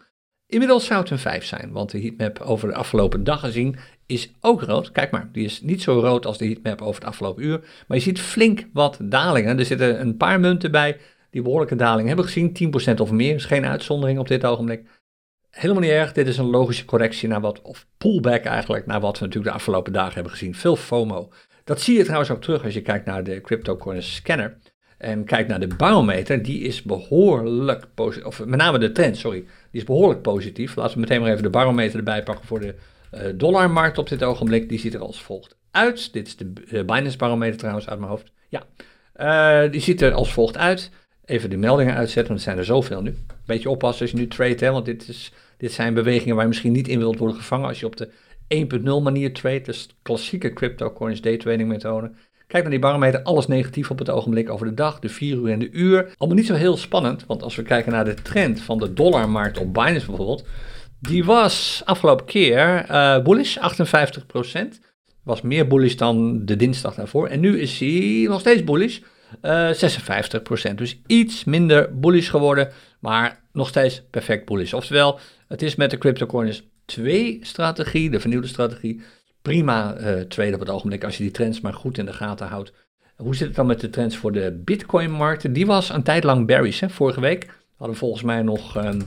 Inmiddels 0.46 0.84
zou 0.86 1.00
het 1.00 1.10
een 1.10 1.18
5 1.18 1.44
zijn, 1.44 1.72
want 1.72 1.90
de 1.90 2.00
heatmap 2.00 2.40
over 2.40 2.68
de 2.68 2.74
afgelopen 2.74 3.24
dag 3.24 3.40
gezien 3.40 3.76
is 4.06 4.32
ook 4.40 4.62
rood. 4.62 4.92
Kijk 4.92 5.10
maar, 5.10 5.28
die 5.32 5.44
is 5.44 5.60
niet 5.60 5.82
zo 5.82 6.00
rood 6.00 6.26
als 6.26 6.38
de 6.38 6.46
heatmap 6.46 6.80
over 6.80 7.00
het 7.00 7.10
afgelopen 7.10 7.44
uur. 7.44 7.60
Maar 7.86 7.96
je 7.96 8.02
ziet 8.02 8.20
flink 8.20 8.66
wat 8.72 8.98
dalingen. 9.02 9.58
Er 9.58 9.64
zitten 9.64 10.00
een 10.00 10.16
paar 10.16 10.40
munten 10.40 10.70
bij 10.70 10.98
die 11.30 11.42
behoorlijke 11.42 11.76
daling 11.76 12.06
hebben 12.06 12.24
gezien. 12.24 12.72
10% 12.90 13.00
of 13.00 13.10
meer 13.10 13.34
is 13.34 13.44
geen 13.44 13.66
uitzondering 13.66 14.18
op 14.18 14.28
dit 14.28 14.44
ogenblik. 14.44 14.88
Helemaal 15.50 15.82
niet 15.82 15.90
erg. 15.90 16.12
Dit 16.12 16.26
is 16.26 16.38
een 16.38 16.50
logische 16.50 16.84
correctie 16.84 17.28
naar 17.28 17.40
wat, 17.40 17.62
of 17.62 17.86
pullback 17.98 18.44
eigenlijk, 18.44 18.86
naar 18.86 19.00
wat 19.00 19.18
we 19.18 19.24
natuurlijk 19.24 19.52
de 19.52 19.58
afgelopen 19.58 19.92
dagen 19.92 20.14
hebben 20.14 20.32
gezien. 20.32 20.54
Veel 20.54 20.76
FOMO. 20.76 21.30
Dat 21.64 21.80
zie 21.80 21.96
je 21.96 22.04
trouwens 22.04 22.30
ook 22.30 22.42
terug 22.42 22.64
als 22.64 22.74
je 22.74 22.82
kijkt 22.82 23.06
naar 23.06 23.24
de 23.24 23.40
CryptoCoin 23.40 24.02
scanner. 24.02 24.56
En 24.98 25.24
kijkt 25.24 25.48
naar 25.48 25.60
de 25.60 25.74
barometer, 25.76 26.42
die 26.42 26.60
is 26.60 26.82
behoorlijk 26.82 27.86
positief. 27.94 28.26
Of 28.26 28.44
met 28.44 28.58
name 28.58 28.78
de 28.78 28.92
trend, 28.92 29.16
sorry. 29.16 29.38
Die 29.70 29.80
is 29.80 29.84
behoorlijk 29.84 30.22
positief. 30.22 30.76
Laten 30.76 30.94
we 30.94 31.00
meteen 31.00 31.20
maar 31.20 31.30
even 31.30 31.42
de 31.42 31.50
barometer 31.50 31.98
erbij 31.98 32.22
pakken 32.22 32.46
voor 32.46 32.60
de 32.60 32.74
uh, 33.14 33.20
dollarmarkt 33.34 33.98
op 33.98 34.08
dit 34.08 34.22
ogenblik. 34.22 34.68
Die 34.68 34.78
ziet 34.78 34.94
er 34.94 35.00
als 35.00 35.22
volgt 35.22 35.56
uit. 35.70 36.12
Dit 36.12 36.26
is 36.26 36.36
de 36.36 36.84
Binance 36.84 37.16
barometer 37.16 37.58
trouwens 37.58 37.88
uit 37.88 37.98
mijn 37.98 38.10
hoofd. 38.10 38.32
Ja, 38.48 38.62
uh, 39.64 39.70
die 39.72 39.80
ziet 39.80 40.02
er 40.02 40.12
als 40.12 40.32
volgt 40.32 40.56
uit. 40.56 40.90
Even 41.24 41.50
de 41.50 41.56
meldingen 41.56 41.94
uitzetten, 41.94 42.26
want 42.26 42.38
er 42.38 42.44
zijn 42.44 42.58
er 42.58 42.64
zoveel 42.64 43.02
nu. 43.02 43.16
Beetje 43.46 43.70
oppassen 43.70 44.02
als 44.02 44.10
je 44.10 44.16
nu 44.16 44.28
trade, 44.28 44.64
hè, 44.64 44.70
want 44.70 44.84
dit, 44.84 45.08
is, 45.08 45.32
dit 45.56 45.72
zijn 45.72 45.94
bewegingen 45.94 46.34
waar 46.34 46.44
je 46.44 46.50
misschien 46.50 46.72
niet 46.72 46.88
in 46.88 46.98
wilt 46.98 47.18
worden 47.18 47.36
gevangen 47.36 47.68
als 47.68 47.80
je 47.80 47.86
op 47.86 47.96
de 47.96 48.08
1.0 48.48 49.02
manier 49.02 49.32
trade, 49.32 49.60
dus 49.60 49.88
klassieke 50.02 50.52
crypto 50.52 50.92
coins 50.92 51.20
day 51.20 51.36
trading 51.36 51.68
methode. 51.68 52.10
Kijk 52.46 52.62
naar 52.62 52.72
die 52.72 52.82
barometer, 52.82 53.22
alles 53.22 53.46
negatief 53.46 53.90
op 53.90 53.98
het 53.98 54.10
ogenblik 54.10 54.50
over 54.50 54.66
de 54.66 54.74
dag, 54.74 54.98
de 54.98 55.08
4 55.08 55.36
uur 55.36 55.50
en 55.50 55.58
de 55.58 55.70
uur. 55.70 56.14
Allemaal 56.18 56.38
niet 56.38 56.46
zo 56.46 56.54
heel 56.54 56.76
spannend, 56.76 57.26
want 57.26 57.42
als 57.42 57.56
we 57.56 57.62
kijken 57.62 57.92
naar 57.92 58.04
de 58.04 58.14
trend 58.14 58.60
van 58.60 58.78
de 58.78 58.92
dollarmarkt 58.92 59.58
op 59.58 59.72
Binance 59.72 60.06
bijvoorbeeld, 60.06 60.46
die 61.00 61.24
was 61.24 61.82
afgelopen 61.84 62.26
keer 62.26 62.86
uh, 62.90 63.22
bullish, 63.22 63.58
58%. 63.58 63.60
Was 65.22 65.42
meer 65.42 65.66
bullish 65.66 65.94
dan 65.94 66.44
de 66.44 66.56
dinsdag 66.56 66.94
daarvoor. 66.94 67.28
En 67.28 67.40
nu 67.40 67.60
is 67.60 67.78
hij 67.78 68.26
nog 68.28 68.40
steeds 68.40 68.64
bullish, 68.64 68.98
uh, 69.42 69.70
eh, 69.70 70.70
56%. 70.70 70.74
Dus 70.74 71.00
iets 71.06 71.44
minder 71.44 71.98
bullish 71.98 72.30
geworden, 72.30 72.72
maar 73.00 73.40
nog 73.52 73.68
steeds 73.68 74.02
perfect 74.10 74.44
bullish. 74.44 74.72
Oftewel, 74.72 75.18
het 75.48 75.62
is 75.62 75.74
met 75.74 75.90
de 75.90 75.98
cryptocoins 75.98 76.62
2 76.84 77.38
strategie, 77.42 78.10
de 78.10 78.20
vernieuwde 78.20 78.46
strategie, 78.46 79.02
prima 79.42 79.98
uh, 79.98 80.20
trade 80.20 80.54
op 80.54 80.60
het 80.60 80.70
ogenblik 80.70 81.04
als 81.04 81.16
je 81.16 81.22
die 81.22 81.32
trends 81.32 81.60
maar 81.60 81.74
goed 81.74 81.98
in 81.98 82.06
de 82.06 82.12
gaten 82.12 82.46
houdt. 82.46 82.72
Hoe 83.16 83.36
zit 83.36 83.46
het 83.46 83.56
dan 83.56 83.66
met 83.66 83.80
de 83.80 83.90
trends 83.90 84.16
voor 84.16 84.32
de 84.32 84.60
Bitcoin-markten? 84.64 85.52
Die 85.52 85.66
was 85.66 85.88
een 85.88 86.02
tijd 86.02 86.24
lang 86.24 86.46
bearish. 86.46 86.80
Hè? 86.80 86.88
Vorige 86.88 87.20
week 87.20 87.46
hadden 87.76 87.94
we 87.94 88.02
volgens 88.02 88.22
mij 88.22 88.42
nog, 88.42 88.76
um, 88.76 89.02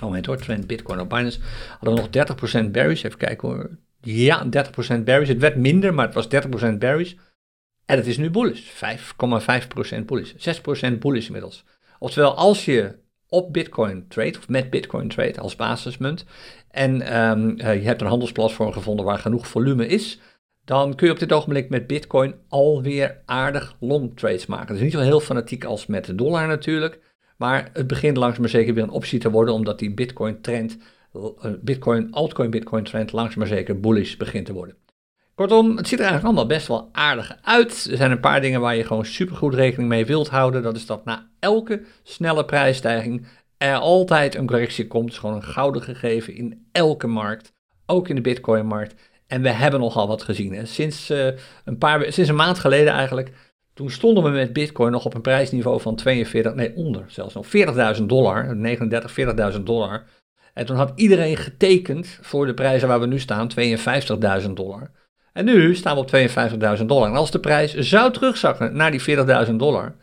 moment 0.00 0.26
hoor, 0.26 0.36
trend 0.36 0.66
Bitcoin 0.66 1.00
op 1.00 1.08
Binance, 1.08 1.40
hadden 1.78 1.94
we 1.94 2.00
nog 2.00 2.66
30% 2.66 2.70
bearish. 2.70 3.02
Even 3.04 3.18
kijken 3.18 3.48
hoor. 3.48 3.78
Ja, 4.00 4.44
30% 4.44 5.04
bearish. 5.04 5.28
Het 5.28 5.38
werd 5.38 5.56
minder, 5.56 5.94
maar 5.94 6.06
het 6.06 6.14
was 6.14 6.28
30% 6.28 6.78
bearish. 6.78 7.14
En 7.84 7.96
het 7.96 8.06
is 8.06 8.16
nu 8.16 8.30
bullish. 8.30 8.60
5,5% 8.60 10.04
bullish. 10.06 10.32
6% 10.32 10.98
bullish 10.98 11.26
inmiddels. 11.26 11.64
Oftewel, 11.98 12.34
als 12.34 12.64
je 12.64 12.94
op 13.32 13.52
Bitcoin 13.52 14.08
trade, 14.08 14.38
of 14.38 14.48
met 14.48 14.70
Bitcoin 14.70 15.08
trade 15.08 15.40
als 15.40 15.56
basismunt, 15.56 16.24
en 16.70 17.20
um, 17.20 17.50
uh, 17.50 17.74
je 17.74 17.86
hebt 17.86 18.00
een 18.00 18.06
handelsplatform 18.06 18.72
gevonden 18.72 19.04
waar 19.04 19.18
genoeg 19.18 19.46
volume 19.46 19.86
is, 19.86 20.20
dan 20.64 20.94
kun 20.94 21.06
je 21.06 21.12
op 21.12 21.18
dit 21.18 21.32
ogenblik 21.32 21.68
met 21.68 21.86
Bitcoin 21.86 22.34
alweer 22.48 23.22
aardig 23.24 23.76
long 23.80 24.16
trades 24.16 24.46
maken. 24.46 24.74
Is 24.74 24.80
niet 24.80 24.92
zo 24.92 25.00
heel 25.00 25.20
fanatiek 25.20 25.64
als 25.64 25.86
met 25.86 26.04
de 26.04 26.14
dollar 26.14 26.46
natuurlijk, 26.46 27.00
maar 27.36 27.70
het 27.72 27.86
begint 27.86 28.16
langzaam 28.16 28.40
maar 28.40 28.50
zeker 28.50 28.74
weer 28.74 28.82
een 28.82 28.90
optie 28.90 29.18
te 29.18 29.30
worden, 29.30 29.54
omdat 29.54 29.78
die 29.78 29.94
Bitcoin 29.94 30.40
trend, 30.40 30.78
uh, 31.16 31.24
Bitcoin, 31.60 32.12
altcoin 32.12 32.50
Bitcoin 32.50 32.84
trend 32.84 33.12
langzaam 33.12 33.38
maar 33.38 33.46
zeker 33.46 33.80
bullish 33.80 34.16
begint 34.16 34.46
te 34.46 34.52
worden. 34.52 34.76
Kortom, 35.34 35.76
het 35.76 35.88
ziet 35.88 35.98
er 35.98 36.04
eigenlijk 36.04 36.24
allemaal 36.24 36.56
best 36.56 36.66
wel 36.66 36.88
aardig 36.92 37.38
uit. 37.42 37.88
Er 37.90 37.96
zijn 37.96 38.10
een 38.10 38.20
paar 38.20 38.40
dingen 38.40 38.60
waar 38.60 38.76
je 38.76 38.84
gewoon 38.84 39.04
supergoed 39.04 39.54
rekening 39.54 39.88
mee 39.88 40.06
wilt 40.06 40.28
houden. 40.28 40.62
Dat 40.62 40.76
is 40.76 40.86
dat 40.86 41.04
na 41.04 41.28
elke 41.38 41.82
snelle 42.02 42.44
prijsstijging 42.44 43.26
er 43.58 43.76
altijd 43.76 44.34
een 44.34 44.46
correctie 44.46 44.86
komt. 44.86 45.10
Is 45.10 45.18
gewoon 45.18 45.36
een 45.36 45.42
gouden 45.42 45.82
gegeven 45.82 46.34
in 46.34 46.66
elke 46.72 47.06
markt, 47.06 47.52
ook 47.86 48.08
in 48.08 48.14
de 48.14 48.20
Bitcoin-markt. 48.20 49.10
En 49.26 49.42
we 49.42 49.48
hebben 49.48 49.80
nogal 49.80 50.08
wat 50.08 50.22
gezien. 50.22 50.66
Sinds, 50.66 51.10
uh, 51.10 51.26
een 51.64 51.78
paar, 51.78 52.12
sinds 52.12 52.30
een 52.30 52.36
maand 52.36 52.58
geleden 52.58 52.92
eigenlijk, 52.92 53.32
toen 53.74 53.90
stonden 53.90 54.24
we 54.24 54.30
met 54.30 54.52
Bitcoin 54.52 54.92
nog 54.92 55.04
op 55.04 55.14
een 55.14 55.20
prijsniveau 55.20 55.80
van 55.80 55.96
42, 55.96 56.54
nee 56.54 56.76
onder 56.76 57.04
zelfs 57.06 57.34
nog 57.34 57.46
40.000 57.96 58.02
dollar, 58.02 58.56
39, 58.56 59.54
40.000 59.54 59.60
dollar. 59.62 60.04
En 60.54 60.66
toen 60.66 60.76
had 60.76 60.92
iedereen 60.94 61.36
getekend 61.36 62.18
voor 62.20 62.46
de 62.46 62.54
prijzen 62.54 62.88
waar 62.88 63.00
we 63.00 63.06
nu 63.06 63.18
staan, 63.18 63.50
52.000 64.42 64.50
dollar. 64.50 64.90
En 65.32 65.44
nu 65.44 65.74
staan 65.74 65.94
we 65.94 66.00
op 66.00 66.78
52.000 66.78 66.84
dollar. 66.86 67.08
En 67.08 67.16
als 67.16 67.30
de 67.30 67.40
prijs 67.40 67.74
zou 67.74 68.12
terugzakken 68.12 68.76
naar 68.76 68.90
die 68.90 69.46
40.000 69.46 69.54
dollar, 69.54 69.94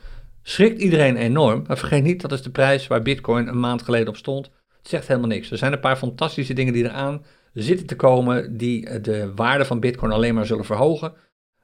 schrikt 0.41 0.82
iedereen 0.82 1.15
enorm. 1.15 1.63
Maar 1.67 1.77
vergeet 1.77 2.03
niet, 2.03 2.21
dat 2.21 2.32
is 2.32 2.41
de 2.41 2.49
prijs 2.49 2.88
waar 2.88 3.01
Bitcoin 3.01 3.47
een 3.47 3.59
maand 3.59 3.82
geleden 3.82 4.07
op 4.07 4.17
stond. 4.17 4.45
Het 4.77 4.88
zegt 4.88 5.07
helemaal 5.07 5.30
niks. 5.30 5.51
Er 5.51 5.57
zijn 5.57 5.73
een 5.73 5.80
paar 5.80 5.97
fantastische 5.97 6.53
dingen 6.53 6.73
die 6.73 6.84
eraan 6.84 7.25
zitten 7.53 7.88
te 7.88 7.95
komen, 7.95 8.57
die 8.57 9.01
de 9.01 9.34
waarde 9.36 9.65
van 9.65 9.80
Bitcoin 9.80 10.11
alleen 10.11 10.36
maar 10.36 10.45
zullen 10.45 10.65
verhogen. 10.65 11.13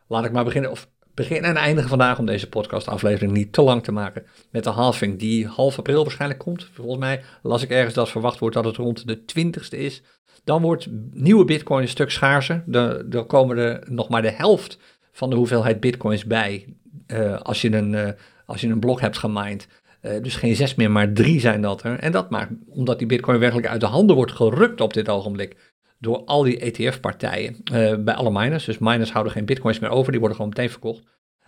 Laat 0.07 0.25
ik 0.25 0.31
maar 0.31 0.43
beginnen, 0.43 0.71
of 0.71 0.89
beginnen 1.15 1.49
en 1.49 1.55
eindigen 1.55 1.89
vandaag 1.89 2.19
om 2.19 2.25
deze 2.25 2.49
podcastaflevering 2.49 3.31
niet 3.31 3.53
te 3.53 3.61
lang 3.61 3.83
te 3.83 3.91
maken. 3.91 4.25
Met 4.51 4.63
de 4.63 4.69
halving 4.69 5.19
die 5.19 5.47
half 5.47 5.77
april 5.77 6.03
waarschijnlijk 6.03 6.39
komt. 6.39 6.69
Volgens 6.73 6.99
mij 6.99 7.21
las 7.41 7.63
ik 7.63 7.69
ergens 7.69 7.93
dat 7.93 8.09
verwacht 8.09 8.39
wordt 8.39 8.55
dat 8.55 8.65
het 8.65 8.75
rond 8.75 9.07
de 9.07 9.19
20ste 9.19 9.77
is. 9.77 10.03
Dan 10.43 10.61
wordt 10.61 10.87
nieuwe 11.11 11.45
bitcoin 11.45 11.81
een 11.81 11.87
stuk 11.87 12.11
schaarser. 12.11 12.63
Dan 13.05 13.25
komen 13.27 13.57
er 13.57 13.83
nog 13.89 14.09
maar 14.09 14.21
de 14.21 14.31
helft 14.31 14.77
van 15.11 15.29
de 15.29 15.35
hoeveelheid 15.35 15.79
bitcoins 15.79 16.25
bij 16.25 16.75
uh, 17.07 17.39
als, 17.39 17.61
je 17.61 17.71
een, 17.71 17.93
uh, 17.93 18.09
als 18.45 18.61
je 18.61 18.67
een 18.67 18.79
blok 18.79 19.01
hebt 19.01 19.17
gemined. 19.17 19.67
Uh, 20.01 20.11
dus 20.21 20.35
geen 20.35 20.55
zes 20.55 20.75
meer, 20.75 20.91
maar 20.91 21.13
drie 21.13 21.39
zijn 21.39 21.61
dat 21.61 21.83
er. 21.83 21.99
En 21.99 22.11
dat 22.11 22.29
maakt, 22.29 22.51
omdat 22.67 22.97
die 22.97 23.07
bitcoin 23.07 23.39
werkelijk 23.39 23.67
uit 23.67 23.81
de 23.81 23.85
handen 23.85 24.15
wordt 24.15 24.31
gerukt 24.31 24.81
op 24.81 24.93
dit 24.93 25.09
ogenblik 25.09 25.74
door 25.99 26.23
al 26.25 26.43
die 26.43 26.59
ETF-partijen 26.59 27.63
bij 28.03 28.13
alle 28.13 28.31
miners. 28.31 28.65
Dus 28.65 28.77
miners 28.77 29.11
houden 29.11 29.33
geen 29.33 29.45
bitcoins 29.45 29.79
meer 29.79 29.89
over, 29.89 30.11
die 30.11 30.19
worden 30.19 30.37
gewoon 30.37 30.51
meteen 30.55 30.69
verkocht. 30.69 31.03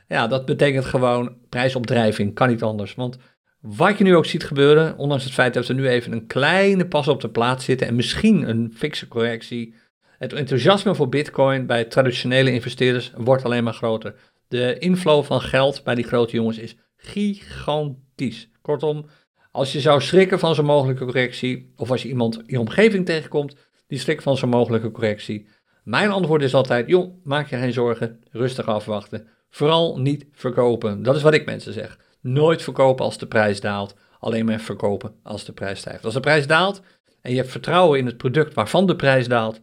Ja, 0.08 0.28
dat 0.28 0.46
betekent 0.46 0.86
gewoon 0.86 1.36
prijsopdrijving, 1.50 2.34
kan 2.34 2.48
niet 2.48 2.64
anders. 2.64 2.96
Want 2.96 3.18
wat 3.62 3.98
je 3.98 4.04
nu 4.04 4.16
ook 4.16 4.26
ziet 4.26 4.44
gebeuren, 4.44 4.98
ondanks 4.98 5.24
het 5.24 5.34
feit 5.34 5.54
dat 5.54 5.68
we 5.68 5.74
nu 5.74 5.88
even 5.88 6.12
een 6.12 6.28
kleine 6.28 6.88
pas 6.88 7.08
op 7.08 7.22
de 7.22 7.30
plaats 7.30 7.66
zitten 7.66 7.88
en 7.88 7.96
misschien 7.96 8.50
een 8.50 8.74
fikse 8.76 9.08
correctie, 9.08 9.74
het 10.18 10.34
enthousiasme 10.34 10.96
voor 10.96 11.10
Bitcoin 11.10 11.66
bij 11.66 11.86
traditionele 11.86 12.52
investeerders 12.52 13.12
wordt 13.16 13.44
alleen 13.44 13.64
maar 13.64 13.74
groter. 13.74 14.16
De 14.48 14.78
inflow 14.78 15.24
van 15.24 15.42
geld 15.42 15.84
bij 15.84 15.96
die 15.96 16.04
grote 16.04 16.36
jongens 16.36 16.58
is 16.58 16.76
gigantisch. 16.96 18.50
Kortom, 18.62 19.06
als 19.52 19.72
je 19.72 19.80
zou 19.80 20.02
schrikken 20.02 20.40
van 20.40 20.56
zo'n 20.56 20.66
mogelijke 20.66 21.06
correctie, 21.06 21.74
of 21.76 21.92
als 21.92 22.02
je 22.02 22.10
iemand 22.10 22.38
in 22.38 22.44
je 22.46 22.60
omgeving 22.60 23.06
tegenkomt 23.06 23.56
die 23.88 24.00
schrikt 24.00 24.24
van 24.24 24.38
zo'n 24.38 24.50
mogelijke 24.50 24.92
correctie, 24.92 25.48
mijn 25.84 26.12
antwoord 26.12 26.42
is 26.42 26.54
altijd: 26.54 26.88
joh, 26.88 27.14
maak 27.24 27.50
je 27.50 27.58
geen 27.58 27.74
zorgen, 27.74 28.24
rustig 28.32 28.68
afwachten. 28.68 29.28
Vooral 29.50 30.00
niet 30.00 30.26
verkopen. 30.32 31.04
Dat 31.04 31.16
is 31.16 31.22
wat 31.22 31.34
ik 31.34 31.46
mensen 31.46 31.74
zeg. 31.74 32.00
Nooit 32.22 32.62
verkopen 32.62 33.06
als 33.06 33.18
de 33.18 33.28
prijs 33.28 33.62
daalt. 33.62 33.96
Alleen 34.20 34.46
maar 34.46 34.60
verkopen 34.60 35.16
als 35.24 35.46
de 35.46 35.54
prijs 35.54 35.80
stijgt. 35.80 36.06
Als 36.06 36.14
de 36.14 36.20
prijs 36.20 36.48
daalt 36.48 36.82
en 37.22 37.32
je 37.32 37.38
hebt 37.38 37.52
vertrouwen 37.52 38.00
in 38.00 38.06
het 38.06 38.18
product 38.18 38.54
waarvan 38.54 38.88
de 38.88 38.96
prijs 38.96 39.28
daalt, 39.28 39.62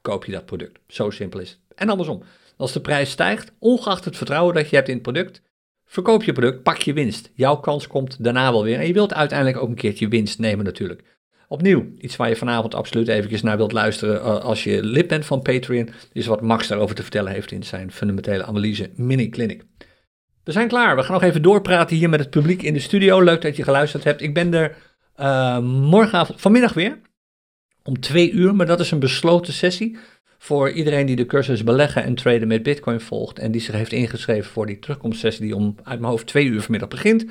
koop 0.00 0.24
je 0.24 0.32
dat 0.32 0.46
product. 0.46 0.80
Zo 0.88 1.10
simpel 1.10 1.40
is 1.40 1.50
het. 1.50 1.58
En 1.74 1.88
andersom. 1.88 2.22
Als 2.56 2.72
de 2.72 2.80
prijs 2.80 3.10
stijgt, 3.10 3.52
ongeacht 3.58 4.04
het 4.04 4.16
vertrouwen 4.16 4.54
dat 4.54 4.70
je 4.70 4.76
hebt 4.76 4.88
in 4.88 4.94
het 4.94 5.02
product, 5.02 5.42
verkoop 5.84 6.22
je 6.22 6.32
product, 6.32 6.62
pak 6.62 6.76
je 6.76 6.92
winst. 6.92 7.30
Jouw 7.34 7.56
kans 7.56 7.86
komt 7.86 8.24
daarna 8.24 8.52
wel 8.52 8.62
weer. 8.62 8.78
En 8.78 8.86
je 8.86 8.92
wilt 8.92 9.14
uiteindelijk 9.14 9.58
ook 9.58 9.68
een 9.68 9.74
keertje 9.74 10.08
winst 10.08 10.38
nemen 10.38 10.64
natuurlijk. 10.64 11.04
Opnieuw, 11.54 11.86
iets 11.98 12.16
waar 12.16 12.28
je 12.28 12.36
vanavond 12.36 12.74
absoluut 12.74 13.08
eventjes 13.08 13.42
naar 13.42 13.56
wilt 13.56 13.72
luisteren 13.72 14.16
uh, 14.16 14.40
als 14.40 14.64
je 14.64 14.84
lid 14.84 15.06
bent 15.06 15.26
van 15.26 15.42
Patreon, 15.42 15.88
is 16.12 16.26
wat 16.26 16.40
Max 16.40 16.68
daarover 16.68 16.94
te 16.94 17.02
vertellen 17.02 17.32
heeft 17.32 17.50
in 17.50 17.62
zijn 17.62 17.92
fundamentele 17.92 18.44
analyse 18.44 18.90
mini-clinic. 18.94 19.64
We 20.44 20.52
zijn 20.52 20.68
klaar. 20.68 20.96
We 20.96 21.02
gaan 21.02 21.12
nog 21.12 21.22
even 21.22 21.42
doorpraten 21.42 21.96
hier 21.96 22.08
met 22.08 22.20
het 22.20 22.30
publiek 22.30 22.62
in 22.62 22.74
de 22.74 22.80
studio. 22.80 23.22
Leuk 23.22 23.42
dat 23.42 23.56
je 23.56 23.62
geluisterd 23.62 24.04
hebt. 24.04 24.22
Ik 24.22 24.34
ben 24.34 24.54
er 24.54 24.76
uh, 25.20 25.58
morgenavond, 25.58 26.40
vanmiddag 26.40 26.72
weer, 26.72 27.00
om 27.82 28.00
twee 28.00 28.30
uur, 28.30 28.54
maar 28.54 28.66
dat 28.66 28.80
is 28.80 28.90
een 28.90 28.98
besloten 28.98 29.52
sessie 29.52 29.96
voor 30.38 30.70
iedereen 30.70 31.06
die 31.06 31.16
de 31.16 31.26
cursus 31.26 31.64
beleggen 31.64 32.02
en 32.04 32.14
traden 32.14 32.48
met 32.48 32.62
Bitcoin 32.62 33.00
volgt 33.00 33.38
en 33.38 33.52
die 33.52 33.60
zich 33.60 33.74
heeft 33.74 33.92
ingeschreven 33.92 34.50
voor 34.50 34.66
die 34.66 34.78
terugkomstsessie 34.78 35.44
die 35.44 35.56
om 35.56 35.74
uit 35.82 36.00
mijn 36.00 36.12
hoofd 36.12 36.26
twee 36.26 36.46
uur 36.46 36.62
vanmiddag 36.62 36.88
begint. 36.88 37.24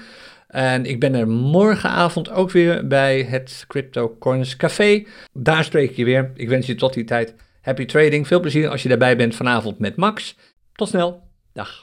En 0.54 0.86
ik 0.86 1.00
ben 1.00 1.16
er 1.16 1.28
morgenavond 1.28 2.30
ook 2.32 2.52
weer 2.52 2.88
bij 2.88 3.24
het 3.24 3.66
Crypto 3.68 4.16
Coins 4.20 4.56
Café. 4.56 5.06
Daar 5.32 5.64
spreek 5.64 5.90
ik 5.90 5.96
je 5.96 6.06
weer. 6.06 6.32
Ik 6.36 6.50
wens 6.50 6.66
je 6.68 6.76
tot 6.76 6.94
die 6.94 7.04
tijd 7.04 7.36
happy 7.62 7.86
trading. 7.86 8.28
Veel 8.28 8.40
plezier 8.40 8.70
als 8.70 8.84
je 8.84 8.90
daarbij 8.90 9.18
bent 9.18 9.36
vanavond 9.36 9.80
met 9.80 9.96
Max. 9.96 10.36
Tot 10.74 10.88
snel. 10.88 11.24
Dag. 11.54 11.83